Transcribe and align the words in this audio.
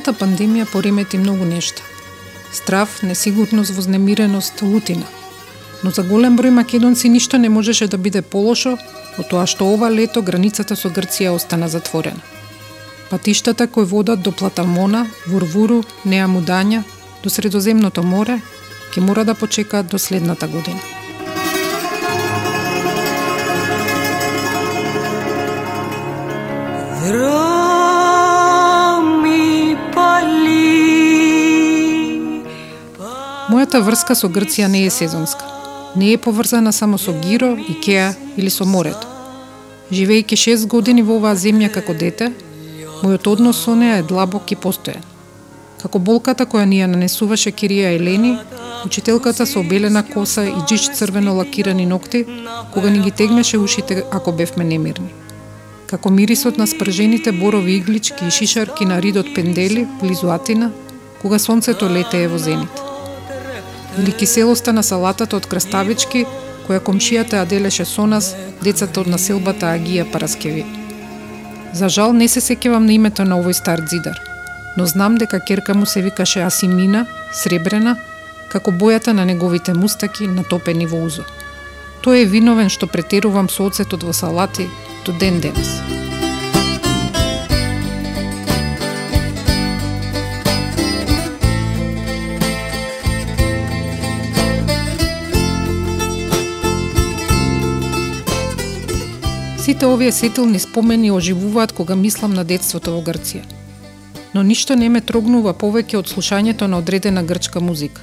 Тековната 0.00 0.24
пандемија 0.24 0.64
поремети 0.64 1.18
многу 1.18 1.44
нешта. 1.44 1.82
Страв, 2.52 3.02
несигурност, 3.02 3.70
вознемиреност, 3.70 4.62
лутина. 4.62 5.04
Но 5.84 5.90
за 5.90 6.02
голем 6.02 6.38
број 6.38 6.50
македонци 6.56 7.08
ништо 7.08 7.36
не 7.38 7.48
можеше 7.48 7.86
да 7.86 7.98
биде 7.98 8.22
полошо 8.22 8.78
од 9.18 9.28
тоа 9.28 9.44
што 9.46 9.68
ова 9.74 9.90
лето 9.92 10.22
границата 10.22 10.76
со 10.76 10.88
Грција 10.88 11.34
остана 11.36 11.68
затворена. 11.68 12.24
Патиштата 13.10 13.66
кои 13.66 13.84
водат 13.84 14.22
до 14.22 14.32
Платамона, 14.32 15.04
Вурвуру, 15.26 15.82
Неамудања, 16.06 16.80
до 17.22 17.28
Средоземното 17.28 18.02
море, 18.02 18.40
ќе 18.94 19.04
мора 19.04 19.24
да 19.24 19.34
почекаат 19.34 19.86
до 19.86 19.98
следната 19.98 20.48
година. 20.48 20.80
Мојата 33.50 33.80
врска 33.82 34.14
со 34.14 34.28
Грција 34.30 34.68
не 34.70 34.84
е 34.86 34.90
сезонска. 34.94 35.42
Не 35.98 36.12
е 36.12 36.18
поврзана 36.22 36.70
само 36.72 36.98
со 37.02 37.10
Гиро, 37.12 37.56
Икеа 37.72 38.12
или 38.36 38.50
со 38.50 38.64
морето. 38.64 39.08
Живејќи 39.90 40.36
6 40.42 40.66
години 40.70 41.02
во 41.02 41.16
оваа 41.18 41.34
земја 41.34 41.70
како 41.74 41.96
дете, 42.02 42.28
мојот 43.02 43.24
однос 43.26 43.62
со 43.64 43.72
неа 43.74 43.96
е 43.98 44.04
длабок 44.06 44.52
и 44.54 44.58
постојан. 44.64 45.02
Како 45.82 45.98
болката 45.98 46.46
која 46.46 46.68
ни 46.72 46.78
ја 46.78 46.86
нанесуваше 46.92 47.50
Кирија 47.50 47.90
Елени, 47.96 48.36
учителката 48.86 49.46
со 49.46 49.64
обелена 49.64 50.02
коса 50.06 50.44
и 50.46 50.54
джич 50.68 50.86
црвено 50.98 51.34
лакирани 51.38 51.86
ногти, 51.86 52.20
кога 52.74 52.90
ни 52.90 53.00
ги 53.00 53.10
тегнеше 53.10 53.58
ушите 53.58 54.04
ако 54.12 54.32
бевме 54.32 54.64
немирни. 54.64 55.10
Како 55.88 56.10
мирисот 56.10 56.58
на 56.58 56.68
спржените 56.70 57.32
борови 57.32 57.74
иглички 57.80 58.28
и 58.28 58.30
шишарки 58.30 58.86
на 58.86 59.02
ридот 59.02 59.34
пендели 59.34 59.88
близу 60.02 60.30
Атина, 60.30 60.70
кога 61.22 61.38
сонцето 61.38 61.90
летее 61.90 62.28
во 62.28 62.38
зенит 62.38 62.89
или 63.98 64.12
киселоста 64.12 64.72
на 64.72 64.82
салатата 64.82 65.36
од 65.36 65.46
краставички, 65.46 66.26
која 66.66 66.80
комшијата 66.80 67.40
ја 67.40 67.46
делеше 67.46 67.84
со 67.84 68.06
нас, 68.06 68.34
децата 68.62 69.00
од 69.00 69.10
населбата 69.10 69.74
Агија 69.74 70.06
Параскеви. 70.12 70.64
За 71.72 71.88
жал 71.88 72.12
не 72.12 72.28
се 72.28 72.40
сеќавам 72.40 72.86
на 72.86 72.92
името 72.92 73.24
на 73.24 73.38
овој 73.40 73.54
стар 73.54 73.82
зидар, 73.90 74.18
но 74.76 74.86
знам 74.86 75.18
дека 75.18 75.40
керка 75.40 75.74
му 75.74 75.86
се 75.86 76.02
викаше 76.02 76.42
Асимина, 76.42 77.06
сребрена, 77.32 77.96
како 78.50 78.70
бојата 78.70 79.12
на 79.12 79.24
неговите 79.24 79.74
мустаки 79.74 80.26
натопени 80.26 80.86
во 80.86 81.04
узо. 81.06 81.24
Тој 82.02 82.24
е 82.24 82.30
виновен 82.34 82.70
што 82.72 82.86
претерувам 82.86 83.48
со 83.48 83.70
оцетот 83.70 84.02
во 84.02 84.12
салати 84.12 84.68
до 85.06 85.12
ден 85.12 85.40
денес. 85.40 85.99
Сите 99.70 99.86
овие 99.86 100.12
сетилни 100.12 100.58
спомени 100.58 101.10
оживуваат 101.10 101.72
кога 101.72 101.94
мислам 101.96 102.32
на 102.34 102.42
детството 102.44 102.90
во 102.90 103.02
Грција. 103.06 103.44
Но 104.34 104.42
ништо 104.42 104.74
не 104.74 104.88
ме 104.90 105.00
трогнува 105.00 105.52
повеќе 105.54 106.00
од 106.00 106.08
слушањето 106.10 106.66
на 106.66 106.80
одредена 106.82 107.22
грчка 107.22 107.60
музика. 107.60 108.02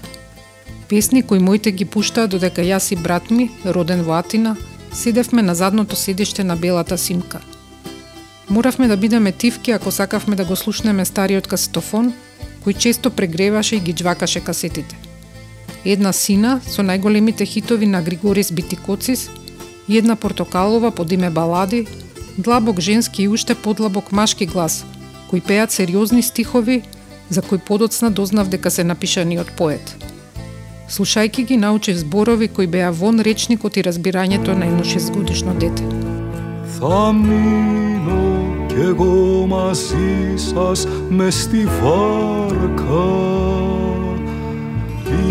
Песни 0.88 1.24
кои 1.24 1.44
моите 1.44 1.72
ги 1.72 1.84
пуштаа 1.84 2.32
додека 2.32 2.64
јас 2.64 2.94
и 2.94 2.96
брат 2.96 3.28
ми, 3.32 3.50
роден 3.66 4.06
во 4.08 4.16
Атина, 4.16 4.56
седевме 4.94 5.44
на 5.44 5.56
задното 5.56 5.96
седиште 5.96 6.44
на 6.44 6.56
белата 6.56 6.98
симка. 6.98 7.42
Моравме 8.50 8.88
да 8.88 8.98
бидеме 8.98 9.32
тивки 9.32 9.72
ако 9.72 9.92
сакавме 9.92 10.36
да 10.36 10.46
го 10.46 10.56
слушнеме 10.56 11.06
стариот 11.06 11.48
касетофон, 11.48 12.14
кој 12.64 12.78
често 12.78 13.12
прегреваше 13.12 13.76
и 13.76 13.80
ги 13.80 13.94
джвакаше 13.94 14.40
касетите. 14.40 14.96
Една 15.84 16.14
сина 16.14 16.62
со 16.64 16.80
најголемите 16.80 17.44
хитови 17.44 17.86
на 17.86 18.02
Григорис 18.02 18.52
Битикоцис– 18.52 19.30
една 19.89 20.17
портокалова 20.17 20.91
под 20.91 21.13
име 21.13 21.31
Балади, 21.31 21.87
длабок 22.39 22.81
женски 22.81 23.23
и 23.23 23.29
уште 23.29 23.55
подлабок 23.55 24.13
машки 24.13 24.47
глас, 24.47 24.87
кои 25.31 25.41
пеат 25.41 25.71
сериозни 25.71 26.23
стихови 26.23 26.83
за 27.29 27.43
кои 27.43 27.59
подоцна 27.59 28.11
дознав 28.11 28.49
дека 28.49 28.71
се 28.71 28.85
напишани 28.85 29.39
од 29.39 29.51
поет. 29.57 29.97
Слушајки 30.93 31.45
ги 31.45 31.57
научив 31.57 31.97
зборови 31.97 32.49
кои 32.49 32.67
беа 32.67 32.91
вон 32.93 33.21
речникот 33.21 33.77
и 33.77 33.83
разбирањето 33.83 34.53
на 34.53 34.67
едно 34.67 34.85
шестгодишно 34.85 35.55
дете. 35.55 35.83
Θα 36.79 37.13
μείνω 37.13 38.67
κι 38.69 38.75
εγώ 38.75 39.47
μαζί 39.47 40.37
σας 40.37 40.87
με 41.11 41.31
στη 41.31 41.65
βάρκα 41.65 43.09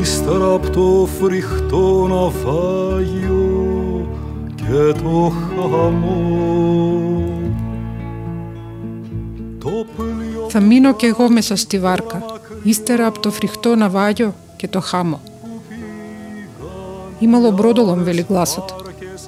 Ύστερα 0.02 0.54
από 0.54 0.70
το 0.70 1.08
φρικτό 1.20 2.08
ναυάγιο 2.08 3.45
και 4.66 5.00
το 5.04 5.34
χαμό 5.48 6.40
Θα 10.50 10.60
μείνω 10.60 10.94
κι 10.94 11.06
εγώ 11.06 11.30
μέσα 11.30 11.56
στη 11.56 11.80
βάρκα, 11.80 12.26
ύστερα 12.64 13.06
από 13.06 13.20
το 13.20 13.32
φρικτό 13.32 13.76
ναυάγιο 13.76 14.34
και 14.56 14.68
το 14.68 14.80
χάμο. 14.80 15.22
Имало 17.22 17.52
бродолом, 17.52 18.04
вели 18.04 18.24
гласот. 18.30 18.74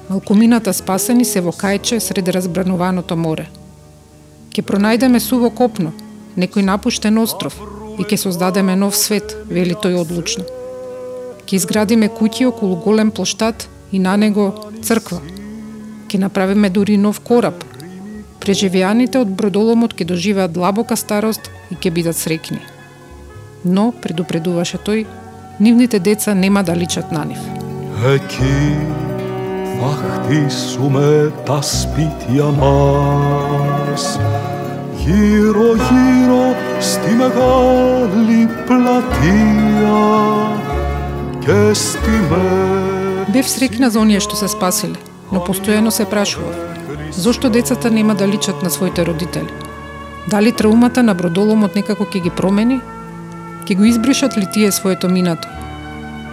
Малкумината 0.10 0.74
спасени 0.74 1.26
се 1.26 1.42
во 1.42 1.52
кајче 1.52 2.00
сред 2.00 2.28
разбрануваното 2.36 3.16
море. 3.16 3.46
Ке 4.54 4.62
пронајдеме 4.62 5.20
суво 5.20 5.50
копно, 5.50 5.94
некој 6.38 6.66
напуштен 6.66 7.18
остров 7.18 7.56
и 8.00 8.04
ке 8.04 8.18
создадеме 8.18 8.76
нов 8.76 8.98
свет, 8.98 9.38
вели 9.50 9.74
тој 9.74 10.02
одлучно. 10.02 10.44
Ке 11.46 11.56
изградиме 11.56 12.10
куќи 12.10 12.46
околу 12.50 12.76
голем 12.76 13.12
плоштад 13.12 13.68
и 13.92 14.00
на 14.00 14.18
него 14.18 14.54
црква. 14.82 15.22
Ке 16.08 16.18
направиме 16.18 16.70
дури 16.70 16.98
нов 16.98 17.20
кораб. 17.20 17.64
Преживеаните 18.40 19.22
од 19.24 19.30
бродоломот 19.32 19.94
ќе 19.96 20.06
доживеат 20.06 20.52
длабока 20.54 20.98
старост 21.00 21.50
и 21.72 21.76
ќе 21.76 21.92
бидат 21.92 22.18
срекни. 22.18 22.60
Но, 23.66 23.92
предупредуваше 23.92 24.78
тој, 24.78 25.06
нивните 25.60 26.00
деца 26.00 26.34
нема 26.34 26.64
да 26.64 26.76
личат 26.76 27.12
на 27.12 27.26
нив. 27.26 27.40
Еки 28.04 28.76
θα 29.80 29.92
χτίσουμε 29.96 31.32
τα 31.46 31.62
σπίτια 31.62 32.44
μας 32.44 34.20
γύρω 34.98 35.76
γύρω 35.76 36.56
στη 36.80 37.12
μεγάλη 37.12 38.48
πλατεία 38.66 40.02
και 41.40 41.74
στη 41.74 42.12
μέρα 42.30 42.97
Бев 43.29 43.49
срекна 43.51 43.91
за 43.91 44.01
оние 44.01 44.21
што 44.25 44.37
се 44.41 44.47
спасиле, 44.49 44.97
но 45.33 45.43
постојано 45.45 45.91
се 45.93 46.07
прашував. 46.09 46.57
Зошто 47.13 47.51
децата 47.53 47.91
нема 47.91 48.15
да 48.15 48.29
личат 48.29 48.63
на 48.63 48.71
своите 48.71 49.05
родители? 49.07 49.53
Дали 50.31 50.53
траумата 50.53 51.03
на 51.03 51.15
бродоломот 51.15 51.77
некако 51.77 52.09
ќе 52.09 52.23
ги 52.25 52.31
промени? 52.31 52.81
Ќе 53.69 53.77
го 53.77 53.85
избришат 53.85 54.37
ли 54.37 54.49
тие 54.53 54.73
своето 54.73 55.09
минато? 55.13 55.49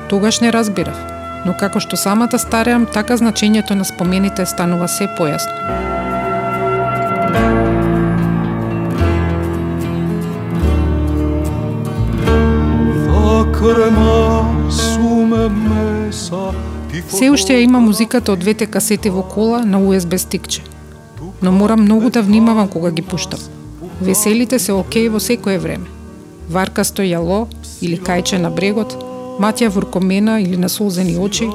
Тогаш 0.09 0.39
не 0.39 0.53
разбирав, 0.55 0.95
но 1.45 1.53
како 1.59 1.83
што 1.83 1.99
самата 1.99 2.39
стареам, 2.39 2.87
така 2.87 3.19
значењето 3.19 3.75
на 3.75 3.83
спомените 3.83 4.45
станува 4.45 4.87
се 4.87 5.11
појасно. 5.19 5.83
Крема 13.55 14.45
меса 15.49 16.53
Се 17.09 17.29
уште 17.31 17.55
ја 17.55 17.63
има 17.63 17.79
музиката 17.79 18.31
од 18.31 18.39
двете 18.39 18.65
касети 18.65 19.09
во 19.09 19.23
кола 19.23 19.63
на 19.65 19.79
USB 19.81 20.17
стикче. 20.17 20.61
Но 21.41 21.51
морам 21.51 21.81
многу 21.81 22.09
да 22.09 22.21
внимавам 22.21 22.67
кога 22.67 22.91
ги 22.91 23.01
пуштам. 23.01 23.39
Веселите 24.01 24.59
се 24.59 24.73
окей 24.73 25.09
во 25.09 25.19
секое 25.19 25.59
време. 25.59 25.85
Варкасто 26.49 27.01
јало 27.01 27.47
или 27.81 27.97
кајче 27.97 28.37
на 28.37 28.49
брегот, 28.49 28.95
матја 29.39 29.69
вркомена 29.69 30.39
или 30.41 30.57
на 30.57 30.69
солзени 30.69 31.17
очи, 31.17 31.49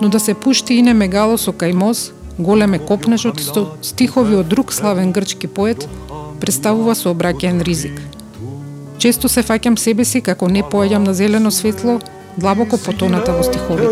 но 0.00 0.08
да 0.08 0.20
се 0.20 0.34
пушти 0.34 0.74
и 0.74 0.82
не 0.82 0.94
мегало 0.94 1.36
со 1.38 1.52
кајмоз, 1.52 2.12
големе 2.38 2.78
копнежот 2.78 3.40
со 3.40 3.66
стихови 3.82 4.36
од 4.36 4.48
друг 4.48 4.72
славен 4.72 5.12
грчки 5.12 5.48
поет, 5.48 5.88
представува 6.40 6.94
со 6.94 7.10
обраќен 7.10 7.62
ризик. 7.62 8.00
Често 8.98 9.28
се 9.28 9.42
фаќам 9.42 9.76
себе 9.78 10.04
си 10.04 10.20
како 10.20 10.48
не 10.48 10.62
поаѓам 10.62 11.06
на 11.06 11.14
зелено 11.14 11.50
светло, 11.50 12.00
длабоко 12.38 12.78
потоната 12.78 13.32
во 13.32 13.42
стиховите. 13.42 13.88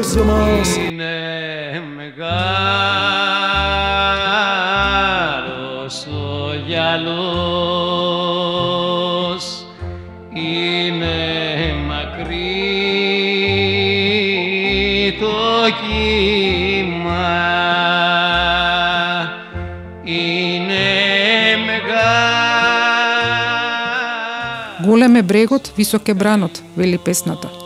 Голем 24.87 25.17
е 25.17 25.23
брегот, 25.23 25.73
висок 25.77 26.09
е 26.09 26.15
бранот, 26.15 26.63
вели 26.77 26.99
песната. 26.99 27.66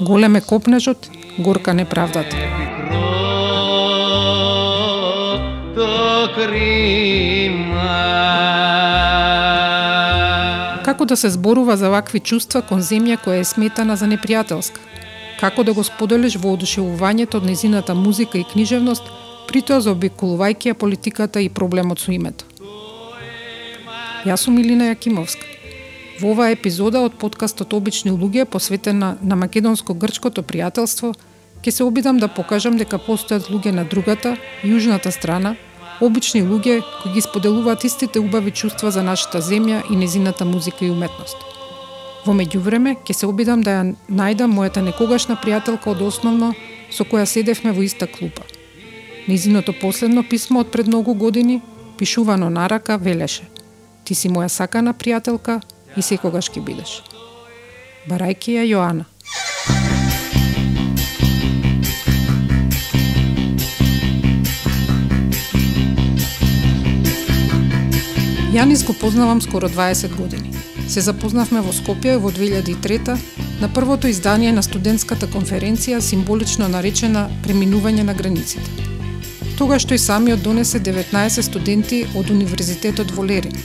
Голем 0.00 0.36
е 0.36 0.40
копнежот, 0.40 1.10
горка 1.38 1.74
неправдата. 1.74 2.36
Како 10.84 11.04
да 11.04 11.16
се 11.16 11.30
зборува 11.30 11.76
за 11.76 11.90
вакви 11.90 12.20
чувства 12.20 12.62
кон 12.62 12.82
земја 12.82 13.20
која 13.22 13.40
е 13.40 13.44
сметана 13.44 13.96
за 13.96 14.10
непријателска? 14.10 14.82
Како 15.40 15.62
да 15.62 15.72
го 15.72 15.84
споделиш 15.84 16.38
воодушевувањето 16.42 17.38
од 17.38 17.46
незината 17.46 17.94
музика 17.94 18.38
и 18.38 18.44
книжевност, 18.52 19.02
притоа 19.48 19.78
заобиколувајќи 19.80 20.74
ја 20.74 20.74
политиката 20.74 21.40
и 21.40 21.48
проблемот 21.48 22.02
со 22.02 22.12
името? 22.12 22.44
Јас 24.24 24.42
сум 24.42 24.58
Илина 24.58 24.90
Јакимовска. 24.94 25.53
Во 26.20 26.30
оваа 26.30 26.52
епизода 26.54 27.00
од 27.02 27.16
подкастот 27.18 27.74
Обични 27.74 28.12
луѓе, 28.14 28.44
посветена 28.46 29.16
на 29.20 29.34
македонско-грчкото 29.34 30.44
пријателство, 30.46 31.10
ќе 31.62 31.70
се 31.70 31.84
обидам 31.84 32.20
да 32.22 32.28
покажам 32.28 32.76
дека 32.78 33.00
постојат 33.02 33.50
луѓе 33.50 33.72
на 33.74 33.84
другата, 33.84 34.36
јужната 34.62 35.10
страна, 35.10 35.56
обични 36.00 36.42
луѓе 36.46 36.82
кои 37.02 37.12
ги 37.16 37.24
споделуваат 37.24 37.84
истите 37.84 38.22
убави 38.22 38.54
чувства 38.54 38.92
за 38.94 39.02
нашата 39.02 39.42
земја 39.42 39.82
и 39.90 39.96
незината 39.96 40.44
музика 40.44 40.84
и 40.84 40.90
уметност. 40.90 41.36
Во 42.24 42.32
меѓувреме, 42.32 42.94
ќе 43.02 43.12
се 43.12 43.26
обидам 43.26 43.66
да 43.66 43.80
ја 43.80 43.94
најдам 44.08 44.54
мојата 44.54 44.86
некогашна 44.86 45.34
пријателка 45.42 45.90
од 45.90 46.02
основно, 46.02 46.54
со 46.94 47.02
која 47.02 47.26
седевме 47.26 47.74
во 47.74 47.82
иста 47.82 48.06
клупа. 48.06 48.46
Незиното 49.26 49.74
последно 49.80 50.22
писмо 50.22 50.62
од 50.62 50.70
пред 50.70 50.86
многу 50.86 51.14
години, 51.14 51.60
пишувано 51.98 52.50
на 52.50 52.68
рака, 52.68 52.98
велеше 52.98 53.50
Ти 54.04 54.14
си 54.14 54.28
моја 54.28 54.48
сакана 54.52 54.92
пријателка 54.92 55.60
и 55.96 56.02
секогаш 56.02 56.50
ќе 56.50 56.64
бидеш. 56.64 57.02
Барајки 58.08 58.58
ја 58.58 58.64
Јоана. 58.68 59.04
Јанис 68.54 68.84
го 68.86 68.92
познавам 68.92 69.40
скоро 69.40 69.68
20 69.68 70.16
години. 70.16 70.50
Се 70.88 71.00
запознавме 71.00 71.60
во 71.60 71.72
Скопје 71.72 72.18
во 72.22 72.30
2003 72.30 73.18
на 73.60 73.68
првото 73.68 74.06
издание 74.06 74.52
на 74.52 74.62
студентската 74.62 75.26
конференција 75.26 75.98
символично 76.00 76.68
наречена 76.68 77.24
Преминување 77.42 78.04
на 78.06 78.14
границите. 78.14 78.70
Тогаш 79.58 79.86
тој 79.90 79.98
самиот 79.98 80.42
донесе 80.42 80.78
19 80.78 81.42
студенти 81.42 82.04
од 82.14 82.30
Универзитетот 82.30 83.10
во 83.16 83.24
Лерин. 83.24 83.58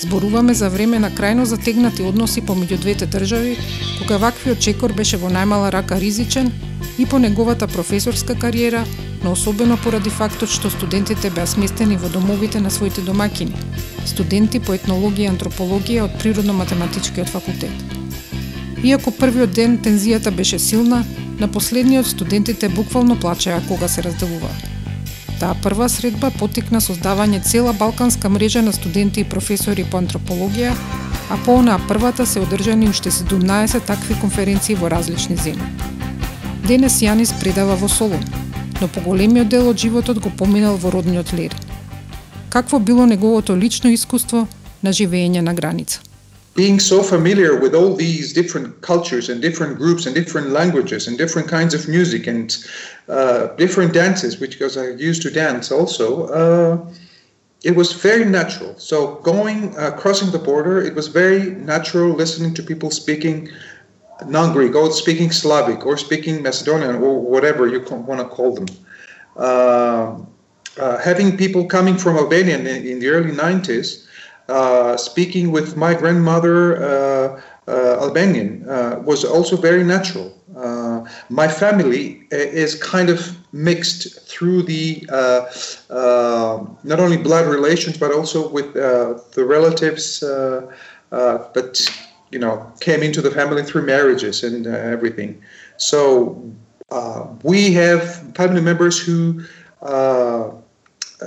Зборуваме 0.00 0.54
за 0.54 0.68
време 0.70 0.98
на 0.98 1.10
крајно 1.10 1.42
затегнати 1.42 2.04
односи 2.06 2.42
помеѓу 2.42 2.78
двете 2.78 3.06
држави, 3.06 3.56
кога 3.98 4.16
ваквиот 4.22 4.60
чекор 4.62 4.92
беше 4.94 5.18
во 5.18 5.26
најмала 5.26 5.72
рака 5.74 5.98
ризичен 5.98 6.52
и 6.98 7.06
по 7.06 7.18
неговата 7.18 7.66
професорска 7.66 8.38
кариера, 8.38 8.84
но 9.24 9.32
особено 9.32 9.76
поради 9.76 10.10
фактот 10.10 10.54
што 10.54 10.70
студентите 10.70 11.30
беа 11.30 11.46
сместени 11.46 11.96
во 11.96 12.08
домовите 12.08 12.60
на 12.60 12.70
своите 12.70 13.02
домакини, 13.02 13.58
студенти 14.06 14.60
по 14.60 14.78
етнологија 14.78 15.26
и 15.26 15.32
антропологија 15.34 16.06
од 16.06 16.16
Природно-математичкиот 16.22 17.34
факултет. 17.34 17.74
Иако 18.84 19.10
првиот 19.10 19.50
ден 19.50 19.78
тензијата 19.82 20.30
беше 20.30 20.58
силна, 20.58 21.04
на 21.40 21.48
последниот 21.48 22.06
студентите 22.06 22.68
буквално 22.68 23.18
плачеа 23.20 23.62
кога 23.68 23.88
се 23.88 24.02
разделуваа. 24.02 24.67
Таа 25.38 25.54
прва 25.62 25.86
средба 25.86 26.32
потекна 26.34 26.80
создавање 26.82 27.38
цела 27.46 27.72
балканска 27.72 28.28
мрежа 28.28 28.62
на 28.62 28.72
студенти 28.72 29.22
и 29.22 29.28
професори 29.34 29.84
по 29.84 30.00
антропологија, 30.02 30.72
а 31.30 31.36
по 31.44 31.54
онаа 31.60 31.78
првата 31.88 32.26
се 32.26 32.40
одржани 32.42 32.88
уште 32.88 33.10
17 33.10 33.86
такви 33.86 34.18
конференции 34.20 34.74
во 34.74 34.90
различни 34.90 35.36
земји. 35.36 35.70
Денес 36.66 36.98
Јанис 37.02 37.36
предава 37.38 37.76
во 37.76 37.88
Солун, 37.88 38.24
но 38.80 38.88
поголемиот 38.88 39.48
дел 39.48 39.70
од 39.70 39.78
животот 39.78 40.18
го 40.18 40.30
поминал 40.30 40.76
во 40.76 40.90
родниот 40.90 41.32
Лери. 41.32 41.56
Какво 42.50 42.78
било 42.78 43.06
неговото 43.06 43.56
лично 43.56 43.94
искуство 43.94 44.46
на 44.82 44.90
живење 44.90 45.40
на 45.40 45.54
граница? 45.54 46.00
Being 46.58 46.80
so 46.80 47.04
familiar 47.04 47.56
with 47.56 47.72
all 47.72 47.94
these 47.94 48.32
different 48.32 48.80
cultures 48.80 49.28
and 49.28 49.40
different 49.40 49.78
groups 49.78 50.06
and 50.06 50.12
different 50.16 50.48
languages 50.50 51.06
and 51.06 51.16
different 51.16 51.46
kinds 51.46 51.72
of 51.72 51.86
music 51.86 52.26
and 52.26 52.48
uh, 53.08 53.46
different 53.54 53.94
dances, 53.94 54.40
which 54.40 54.58
because 54.58 54.76
I 54.76 54.88
used 54.88 55.22
to 55.22 55.30
dance 55.30 55.70
also, 55.70 56.26
uh, 56.40 56.72
it 57.62 57.76
was 57.76 57.92
very 57.92 58.24
natural. 58.24 58.76
So 58.76 58.96
going 59.32 59.78
uh, 59.78 59.92
crossing 59.92 60.32
the 60.32 60.40
border, 60.40 60.82
it 60.82 60.96
was 60.96 61.06
very 61.06 61.50
natural 61.74 62.08
listening 62.22 62.54
to 62.54 62.62
people 62.64 62.90
speaking 62.90 63.48
non-Greek, 64.26 64.74
or 64.74 64.90
speaking 64.90 65.30
Slavic, 65.30 65.86
or 65.86 65.96
speaking 65.96 66.42
Macedonian, 66.42 66.96
or 66.96 67.20
whatever 67.20 67.68
you 67.68 67.78
want 68.10 68.20
to 68.20 68.26
call 68.26 68.50
them. 68.56 68.66
Uh, 69.36 70.16
uh, 70.76 70.98
having 70.98 71.36
people 71.36 71.66
coming 71.66 71.96
from 71.96 72.16
Albania 72.16 72.58
in, 72.58 72.66
in 72.66 72.98
the 72.98 73.06
early 73.06 73.30
90s, 73.30 73.90
uh, 73.90 74.07
speaking 74.96 75.50
with 75.52 75.76
my 75.76 75.94
grandmother, 75.94 76.82
uh, 76.82 77.40
uh, 77.68 77.98
Albanian, 78.00 78.64
was 79.04 79.24
also 79.24 79.56
very 79.56 79.84
natural. 79.84 80.32
my 81.28 81.48
family 81.48 82.26
is 82.30 82.74
kind 82.82 83.10
of 83.10 83.20
mixed 83.52 84.20
through 84.30 84.62
the 84.62 85.06
not 86.84 87.00
only 87.00 87.16
blood 87.16 87.46
relations, 87.46 87.96
but 87.98 88.10
also 88.12 88.48
with 88.48 88.72
the 88.74 89.44
relatives 89.44 90.20
that 90.20 91.74
you 92.30 92.38
know 92.38 92.70
came 92.80 93.02
into 93.02 93.20
the 93.22 93.30
family 93.30 93.62
through 93.62 93.82
marriages 93.82 94.42
and 94.44 94.66
uh, 94.66 94.70
everything 94.70 95.40
so 95.76 96.42
uh, 96.90 97.26
we 97.42 97.72
have 97.72 98.02
family 98.34 98.60
members 98.60 98.98
who 98.98 99.44
uh, 99.82 100.50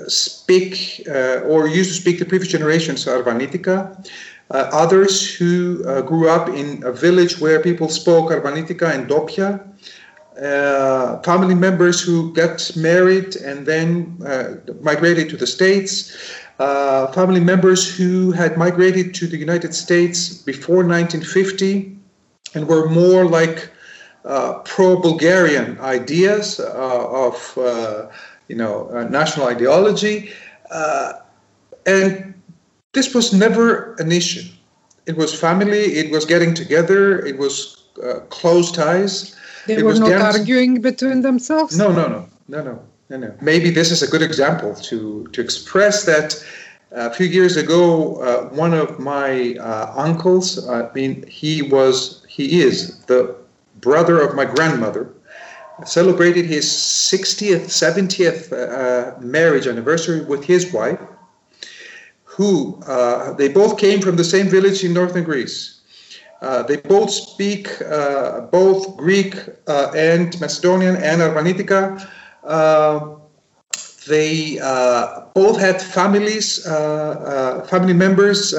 speak 0.07 1.03
or 1.45 1.67
used 1.67 1.89
to 1.89 2.01
speak 2.01 2.19
the 2.19 2.25
previous 2.25 2.51
generations 2.51 3.05
Arvanitika 3.05 3.75
others 4.49 5.33
who 5.33 5.83
grew 6.03 6.29
up 6.29 6.49
in 6.49 6.83
a 6.83 6.91
village 6.91 7.39
where 7.39 7.61
people 7.61 7.89
spoke 7.89 8.31
Arvanitika 8.31 8.93
and 8.93 9.07
Dopia. 9.07 9.67
Uh, 10.41 11.21
family 11.23 11.53
members 11.53 12.01
who 12.01 12.33
got 12.33 12.71
married 12.75 13.35
and 13.35 13.65
then 13.65 14.17
uh, 14.25 14.55
migrated 14.81 15.29
to 15.29 15.35
the 15.35 15.45
States, 15.45 16.17
uh, 16.61 17.11
family 17.11 17.39
members 17.39 17.97
who 17.97 18.31
had 18.31 18.57
migrated 18.57 19.13
to 19.15 19.27
the 19.27 19.37
United 19.37 19.73
States 19.73 20.29
before 20.29 20.83
1950 20.85 21.97
and 22.53 22.67
were 22.67 22.87
more 22.89 23.25
like 23.25 23.69
uh, 24.25 24.59
pro-Bulgarian 24.59 25.79
ideas 25.79 26.59
uh, 26.59 27.27
of 27.27 27.57
uh, 27.57 28.05
you 28.51 28.57
know 28.61 28.75
national 29.19 29.45
ideology, 29.55 30.17
uh, 30.79 31.09
and 31.85 32.33
this 32.95 33.07
was 33.15 33.27
never 33.45 33.95
an 34.03 34.11
issue. 34.21 34.47
It 35.09 35.15
was 35.21 35.29
family. 35.47 35.83
It 36.01 36.07
was 36.15 36.23
getting 36.33 36.53
together. 36.63 37.25
It 37.31 37.37
was 37.43 37.53
uh, 38.03 38.19
close 38.37 38.67
ties. 38.71 39.13
They 39.67 39.77
it 39.77 39.85
were 39.85 39.99
not 40.05 40.11
arguing 40.35 40.81
between 40.89 41.19
themselves. 41.21 41.77
No, 41.77 41.89
no, 41.99 42.05
no, 42.15 42.21
no, 42.53 42.61
no. 42.69 42.75
No, 43.11 43.17
no. 43.17 43.33
Maybe 43.41 43.69
this 43.71 43.91
is 43.91 44.01
a 44.01 44.09
good 44.13 44.21
example 44.21 44.73
to, 44.89 45.27
to 45.33 45.41
express 45.41 46.05
that 46.05 46.41
a 46.91 47.13
few 47.13 47.27
years 47.27 47.57
ago, 47.57 48.15
uh, 48.21 48.47
one 48.55 48.73
of 48.73 48.99
my 48.99 49.55
uh, 49.59 49.93
uncles, 49.97 50.67
I 50.69 50.89
mean, 50.93 51.27
he 51.27 51.61
was, 51.61 52.25
he 52.29 52.61
is 52.61 52.99
the 53.11 53.35
brother 53.81 54.21
of 54.21 54.33
my 54.35 54.45
grandmother, 54.45 55.13
celebrated 55.85 56.45
his 56.45 56.65
60th, 56.65 57.65
70th 57.65 58.51
uh, 58.51 59.19
marriage 59.19 59.67
anniversary 59.67 60.23
with 60.25 60.43
his 60.43 60.71
wife, 60.73 60.99
who 62.23 62.81
uh, 62.87 63.33
they 63.33 63.47
both 63.47 63.77
came 63.77 64.01
from 64.01 64.15
the 64.15 64.23
same 64.23 64.47
village 64.47 64.83
in 64.83 64.93
northern 64.93 65.23
Greece. 65.23 65.81
Uh, 66.41 66.63
they 66.63 66.77
both 66.77 67.11
speak 67.11 67.69
uh, 67.83 68.41
both 68.41 68.97
Greek 68.97 69.35
and 69.67 70.39
Macedonian 70.41 70.95
and 70.95 71.21
Arvanitika 71.21 72.09
they 74.07 74.59
uh, 74.59 75.21
both 75.33 75.59
had 75.59 75.81
families, 75.81 76.65
uh, 76.65 77.61
uh, 77.61 77.67
family 77.67 77.93
members, 77.93 78.53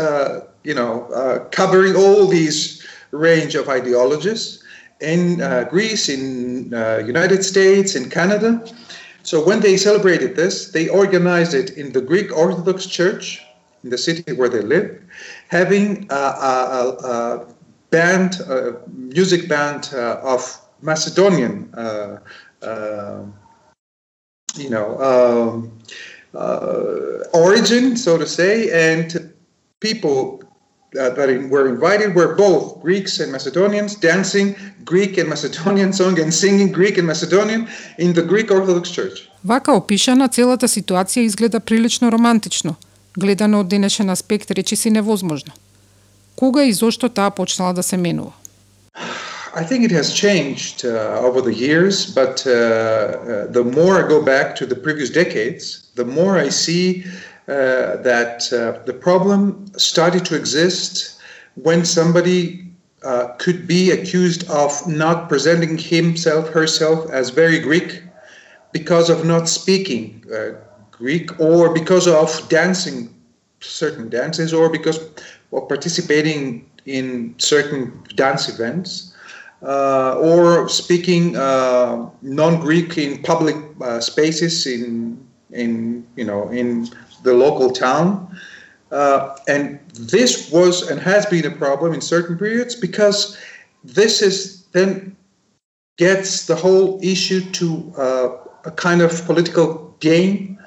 you 0.65 0.75
know, 0.75 1.49
covering 1.51 1.97
all 1.97 2.27
these 2.27 2.87
range 3.11 3.55
of 3.55 3.69
ideologies 3.69 4.62
in 5.03 5.39
Greece, 5.69 6.09
in 6.09 6.71
United 7.07 7.45
States, 7.45 7.95
in 7.95 8.09
Canada. 8.09 8.65
So 9.25 9.45
when 9.45 9.61
they 9.61 9.77
celebrated 9.77 10.35
this, 10.35 10.73
they 10.73 10.89
organized 10.89 11.55
it 11.55 11.71
in 11.71 11.93
the 11.93 12.01
Greek 12.01 12.37
Orthodox 12.37 12.87
Church 12.87 13.43
in 13.85 13.91
the 13.91 13.99
city 13.99 14.33
where 14.33 14.49
they 14.49 14.63
live, 14.63 15.01
having 15.49 16.07
a, 16.11 16.15
a, 16.15 16.97
a 17.05 17.47
band, 17.91 18.41
a 18.41 18.81
music 18.89 19.49
band 19.49 19.91
uh, 19.93 20.21
of 20.23 20.61
Macedonian 20.81 21.73
uh, 21.75 22.19
uh, 22.63 23.25
you 24.57 24.71
know, 24.71 24.99
um, 25.01 25.79
uh, 26.35 27.25
origin, 27.33 27.97
so 27.97 28.19
to 28.19 28.27
say, 28.27 28.71
and 28.93 29.33
people 29.81 30.43
uh, 30.96 31.10
that 31.10 31.28
were 31.50 31.68
invited 31.68 32.16
were 32.16 32.36
both 32.36 32.82
Greeks 32.82 33.20
and 33.20 33.32
Macedonians 33.32 33.96
dancing 33.96 34.56
Greek 34.86 35.18
and 35.18 35.30
Macedonian 35.30 35.92
song 35.94 36.20
and 36.20 36.34
singing 36.34 36.72
Greek 36.72 36.98
and 36.98 37.08
Macedonian 37.08 37.68
in 37.98 38.14
the 38.14 38.22
Greek 38.22 38.52
Orthodox 38.52 38.90
Church. 38.92 39.30
Вака 39.44 39.72
опишана 39.74 40.28
целата 40.30 40.68
ситуација 40.68 41.26
изгледа 41.26 41.60
прилично 41.60 42.12
романтично, 42.12 42.76
гледано 43.18 43.60
од 43.60 43.68
денешен 43.68 44.10
аспект 44.10 44.52
речиси 44.52 44.90
невозможно. 44.90 45.54
Кога 46.36 46.64
и 46.64 46.74
зошто 46.74 47.10
таа 47.10 47.32
почнала 47.32 47.74
да 47.74 47.84
се 47.84 47.98
менува? 47.98 48.32
I 49.56 49.64
think 49.64 49.84
it 49.84 49.92
has 49.92 50.14
changed 50.14 50.86
uh, 50.86 51.20
over 51.28 51.42
the 51.42 51.54
years, 51.54 52.06
but 52.06 52.46
uh, 52.46 52.52
uh, 52.52 53.48
the 53.52 53.64
more 53.64 53.94
I 54.02 54.08
go 54.08 54.22
back 54.22 54.56
to 54.60 54.66
the 54.68 54.76
previous 54.76 55.10
decades, 55.10 55.64
the 55.96 56.06
more 56.06 56.38
I 56.38 56.50
see 56.50 57.04
uh, 57.04 57.10
that 57.47 58.53
uh, 58.53 58.85
the 58.85 58.93
problem 58.93 59.67
started 59.77 60.25
to 60.27 60.37
exist 60.37 61.21
when 61.55 61.85
somebody 61.85 62.65
uh, 63.05 63.29
could 63.39 63.67
be 63.67 63.91
accused 63.91 64.49
of 64.49 64.87
not 64.87 65.29
presenting 65.29 65.77
himself, 65.77 66.49
herself 66.49 67.11
as 67.11 67.31
very 67.31 67.59
Greek 67.59 68.03
because 68.73 69.11
of 69.11 69.25
not 69.25 69.49
speaking 69.49 70.25
Greek 70.91 71.39
or 71.41 71.75
because 71.75 72.07
of 72.07 72.49
dancing 72.49 73.13
certain 73.61 74.09
dances 74.09 74.55
or 74.55 74.69
because 74.69 74.99
of 75.53 75.69
participating 75.69 76.71
in 76.87 77.35
certain 77.39 78.03
dance 78.15 78.49
events 78.49 79.15
uh, 79.63 80.17
or 80.19 80.69
speaking 80.69 81.37
uh, 81.37 82.09
non-Greek 82.23 82.99
in 82.99 83.23
public 83.23 83.57
uh, 83.81 84.01
spaces 84.01 84.67
in 84.67 85.19
in 85.51 86.07
you 86.17 86.25
know 86.25 86.49
in 86.49 86.89
the 87.23 87.33
local 87.33 87.71
town. 87.71 88.39
and 89.49 89.81
this 89.95 90.51
was 90.51 90.91
and 90.91 91.01
has 91.01 91.27
been 91.27 91.47
a 91.47 91.51
problem 91.51 91.95
in 91.95 92.01
certain 92.01 92.37
periods 92.39 92.75
because 92.75 93.39
this 93.85 94.23
is 94.23 94.63
then 94.73 95.17
gets 95.99 96.47
the 96.47 96.57
whole 96.57 96.99
issue 97.03 97.41
to 97.53 97.93
a 98.65 98.71
kind 98.71 99.03
of 99.03 99.25
political 99.27 99.95
game, 100.01 100.59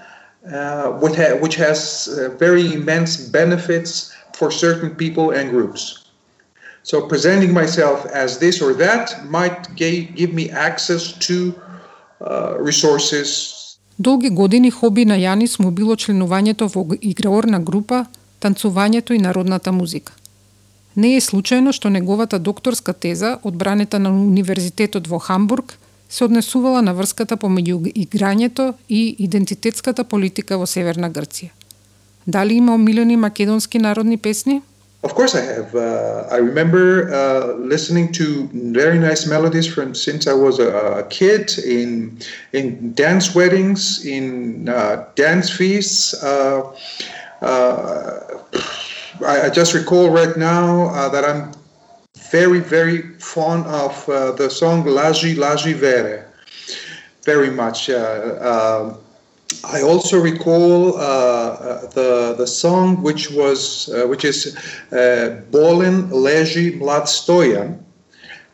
uh, 0.52 0.92
which, 0.92 1.16
ha- 1.16 1.38
which 1.40 1.56
has 1.56 2.08
uh, 2.08 2.30
very 2.38 2.74
immense 2.74 3.18
benefits 3.18 4.16
for 4.34 4.52
certain 4.52 4.96
people 4.96 5.32
and 5.32 5.50
groups. 5.50 6.06
So 6.84 7.08
presenting 7.08 7.54
myself 7.54 8.06
as 8.08 8.38
this 8.38 8.62
or 8.62 8.74
that 8.76 9.26
might 9.26 9.76
give 9.76 10.34
me 10.34 10.52
access 10.52 11.14
to 11.14 11.60
uh, 12.22 12.58
resources. 12.60 13.65
Долги 14.00 14.30
години 14.30 14.72
хоби 14.72 15.06
на 15.06 15.16
Јанис 15.16 15.56
му 15.60 15.72
било 15.72 15.96
членувањето 15.96 16.68
во 16.74 16.84
играорна 17.02 17.60
група, 17.60 18.06
танцувањето 18.44 19.16
и 19.16 19.20
народната 19.24 19.72
музика. 19.72 20.14
Не 20.96 21.16
е 21.16 21.22
случајно 21.22 21.72
што 21.72 21.90
неговата 21.90 22.40
докторска 22.40 22.94
теза, 22.94 23.38
одбранета 23.44 24.00
на 24.00 24.12
Универзитетот 24.12 25.08
во 25.08 25.20
Хамбург, 25.20 25.78
се 26.10 26.24
однесувала 26.26 26.82
на 26.82 26.94
врската 26.94 27.38
помеѓу 27.38 27.92
играњето 27.96 28.74
и 28.90 29.16
идентитетската 29.20 30.04
политика 30.04 30.58
во 30.58 30.68
Северна 30.68 31.10
Грција. 31.10 31.52
Дали 32.28 32.54
има 32.54 32.76
омилени 32.76 33.16
македонски 33.18 33.80
народни 33.80 34.18
песни? 34.18 34.62
Of 35.06 35.14
course, 35.14 35.36
I 35.36 35.42
have. 35.42 35.76
Uh, 35.76 36.28
I 36.32 36.38
remember 36.38 37.14
uh, 37.14 37.54
listening 37.60 38.12
to 38.14 38.50
very 38.52 38.98
nice 38.98 39.28
melodies 39.28 39.68
from 39.72 39.94
since 39.94 40.26
I 40.26 40.34
was 40.34 40.58
a, 40.58 40.70
a 41.02 41.04
kid 41.04 41.60
in 41.60 42.18
in 42.54 42.92
dance 42.94 43.36
weddings, 43.36 44.04
in 44.04 44.68
uh, 44.68 45.06
dance 45.14 45.52
feasts. 45.52 46.24
I, 46.24 46.72
I, 49.22 49.50
just 49.50 49.76
recall 49.76 50.10
right 50.10 50.36
now 50.36 51.08
that 51.10 51.24
I'm 51.24 51.52
very, 52.32 52.60
very 52.60 53.04
fond 53.20 53.68
of 53.68 54.10
uh, 54.10 54.32
the 54.32 54.50
song 54.50 54.86
Laji 54.86 55.36
Laji 55.36 55.76
Vere. 55.76 56.28
Very 57.24 57.52
much. 57.52 57.90
Uh, 59.46 59.68
uh, 59.68 59.72
I 59.72 59.82
also 59.82 60.20
recall 60.20 60.94
the 60.94 62.36
the 62.38 62.48
song 62.48 63.02
which 63.04 63.32
was 63.32 63.90
which 64.08 64.26
is 64.26 64.56
Bolin 65.52 66.10
Leži 66.10 66.80
Mlad 66.80 67.08
Stojan, 67.08 67.80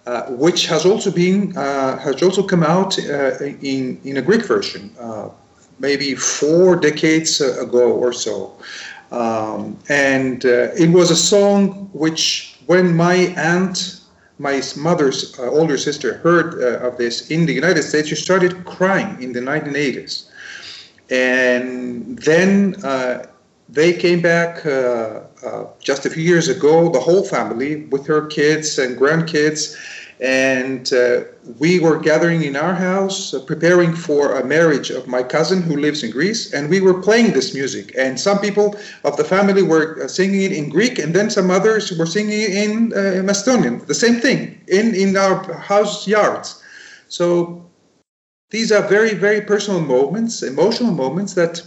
uh, 0.05 0.23
which 0.31 0.67
has 0.67 0.85
also 0.85 1.11
been 1.11 1.55
uh, 1.57 1.97
has 1.99 2.21
also 2.21 2.43
come 2.43 2.63
out 2.63 2.97
uh, 2.99 3.37
in 3.61 3.99
in 4.03 4.17
a 4.17 4.21
Greek 4.21 4.45
version, 4.45 4.91
maybe 5.79 6.15
four 6.15 6.75
decades 6.75 7.41
ago 7.41 7.91
or 7.91 8.13
so, 8.13 8.51
um, 9.11 9.77
and 9.89 10.45
it 10.45 10.89
was 10.89 11.11
a 11.11 11.15
song 11.15 11.89
which 11.93 12.51
when 12.67 12.95
my 12.95 13.15
aunt, 13.37 14.01
my 14.37 14.61
mother's 14.77 15.37
uh, 15.39 15.49
older 15.49 15.77
sister, 15.77 16.17
heard 16.17 16.55
uh, 16.55 16.87
of 16.87 16.97
this 16.97 17.29
in 17.29 17.45
the 17.45 17.53
United 17.53 17.83
States, 17.83 18.07
she 18.07 18.15
started 18.15 18.65
crying 18.65 19.21
in 19.21 19.33
the 19.33 19.39
1980s. 19.39 20.30
And 21.11 22.17
then 22.19 22.83
uh, 22.83 23.27
they 23.67 23.93
came 23.93 24.21
back 24.21 24.65
uh, 24.65 25.21
uh, 25.45 25.67
just 25.79 26.05
a 26.05 26.09
few 26.09 26.23
years 26.23 26.47
ago, 26.47 26.89
the 26.89 26.99
whole 26.99 27.23
family, 27.23 27.85
with 27.87 28.07
her 28.07 28.25
kids 28.27 28.79
and 28.79 28.97
grandkids. 28.97 29.77
And 30.21 30.93
uh, 30.93 31.23
we 31.57 31.79
were 31.79 31.97
gathering 31.97 32.43
in 32.43 32.55
our 32.55 32.75
house, 32.75 33.33
preparing 33.45 33.93
for 33.93 34.39
a 34.39 34.45
marriage 34.45 34.91
of 34.91 35.07
my 35.07 35.23
cousin 35.23 35.63
who 35.63 35.75
lives 35.75 36.03
in 36.03 36.11
Greece, 36.11 36.53
and 36.53 36.69
we 36.69 36.79
were 36.79 37.01
playing 37.01 37.33
this 37.33 37.55
music. 37.55 37.91
And 37.97 38.19
some 38.19 38.39
people 38.39 38.75
of 39.03 39.17
the 39.17 39.23
family 39.23 39.63
were 39.63 40.07
singing 40.07 40.43
it 40.43 40.51
in 40.51 40.69
Greek, 40.69 40.99
and 40.99 41.15
then 41.15 41.31
some 41.31 41.49
others 41.49 41.91
were 41.97 42.05
singing 42.05 42.39
it 42.39 42.51
in 42.51 43.25
Macedonian. 43.25 43.83
The 43.87 43.95
same 43.95 44.21
thing 44.21 44.61
in 44.67 44.93
in 44.93 45.17
our 45.17 45.53
house 45.53 46.07
yards. 46.07 46.61
So 47.07 47.60
these 48.50 48.70
are 48.72 48.82
very 48.88 49.14
very 49.14 49.40
personal 49.40 49.80
moments, 49.80 50.42
emotional 50.42 50.92
moments 50.92 51.34
that 51.34 51.62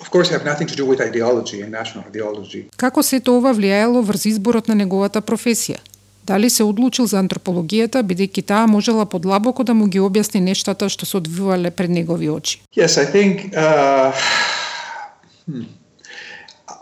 of 0.00 0.10
course 0.10 0.28
have 0.30 0.44
nothing 0.44 0.66
to 0.66 0.76
do 0.76 0.86
with 0.86 1.00
ideology 1.00 1.62
and 1.62 1.70
national 1.72 2.04
ideology. 2.06 2.68
Како 2.76 3.02
се 3.02 3.20
тоа 3.20 3.52
влијаело 3.54 4.02
врз 4.02 4.26
изборот 4.26 4.68
на 4.68 4.74
неговата 4.74 5.20
професија? 5.20 5.78
Дали 6.24 6.50
се 6.50 6.62
одлучил 6.62 7.06
за 7.06 7.22
антропологијата, 7.22 8.02
бидејќи 8.04 8.44
таа 8.46 8.66
можела 8.66 9.06
подлабоко 9.06 9.64
да 9.64 9.74
му 9.74 9.86
ги 9.86 9.98
објасни 9.98 10.40
нештата 10.44 10.88
што 10.88 11.06
се 11.06 11.16
одвивале 11.16 11.70
пред 11.70 11.90
негови 11.90 12.28
очи? 12.30 12.60
Yes, 12.76 12.98
I 12.98 13.06
think 13.06 13.56
uh, 13.56 14.12
hmm. 15.48 15.64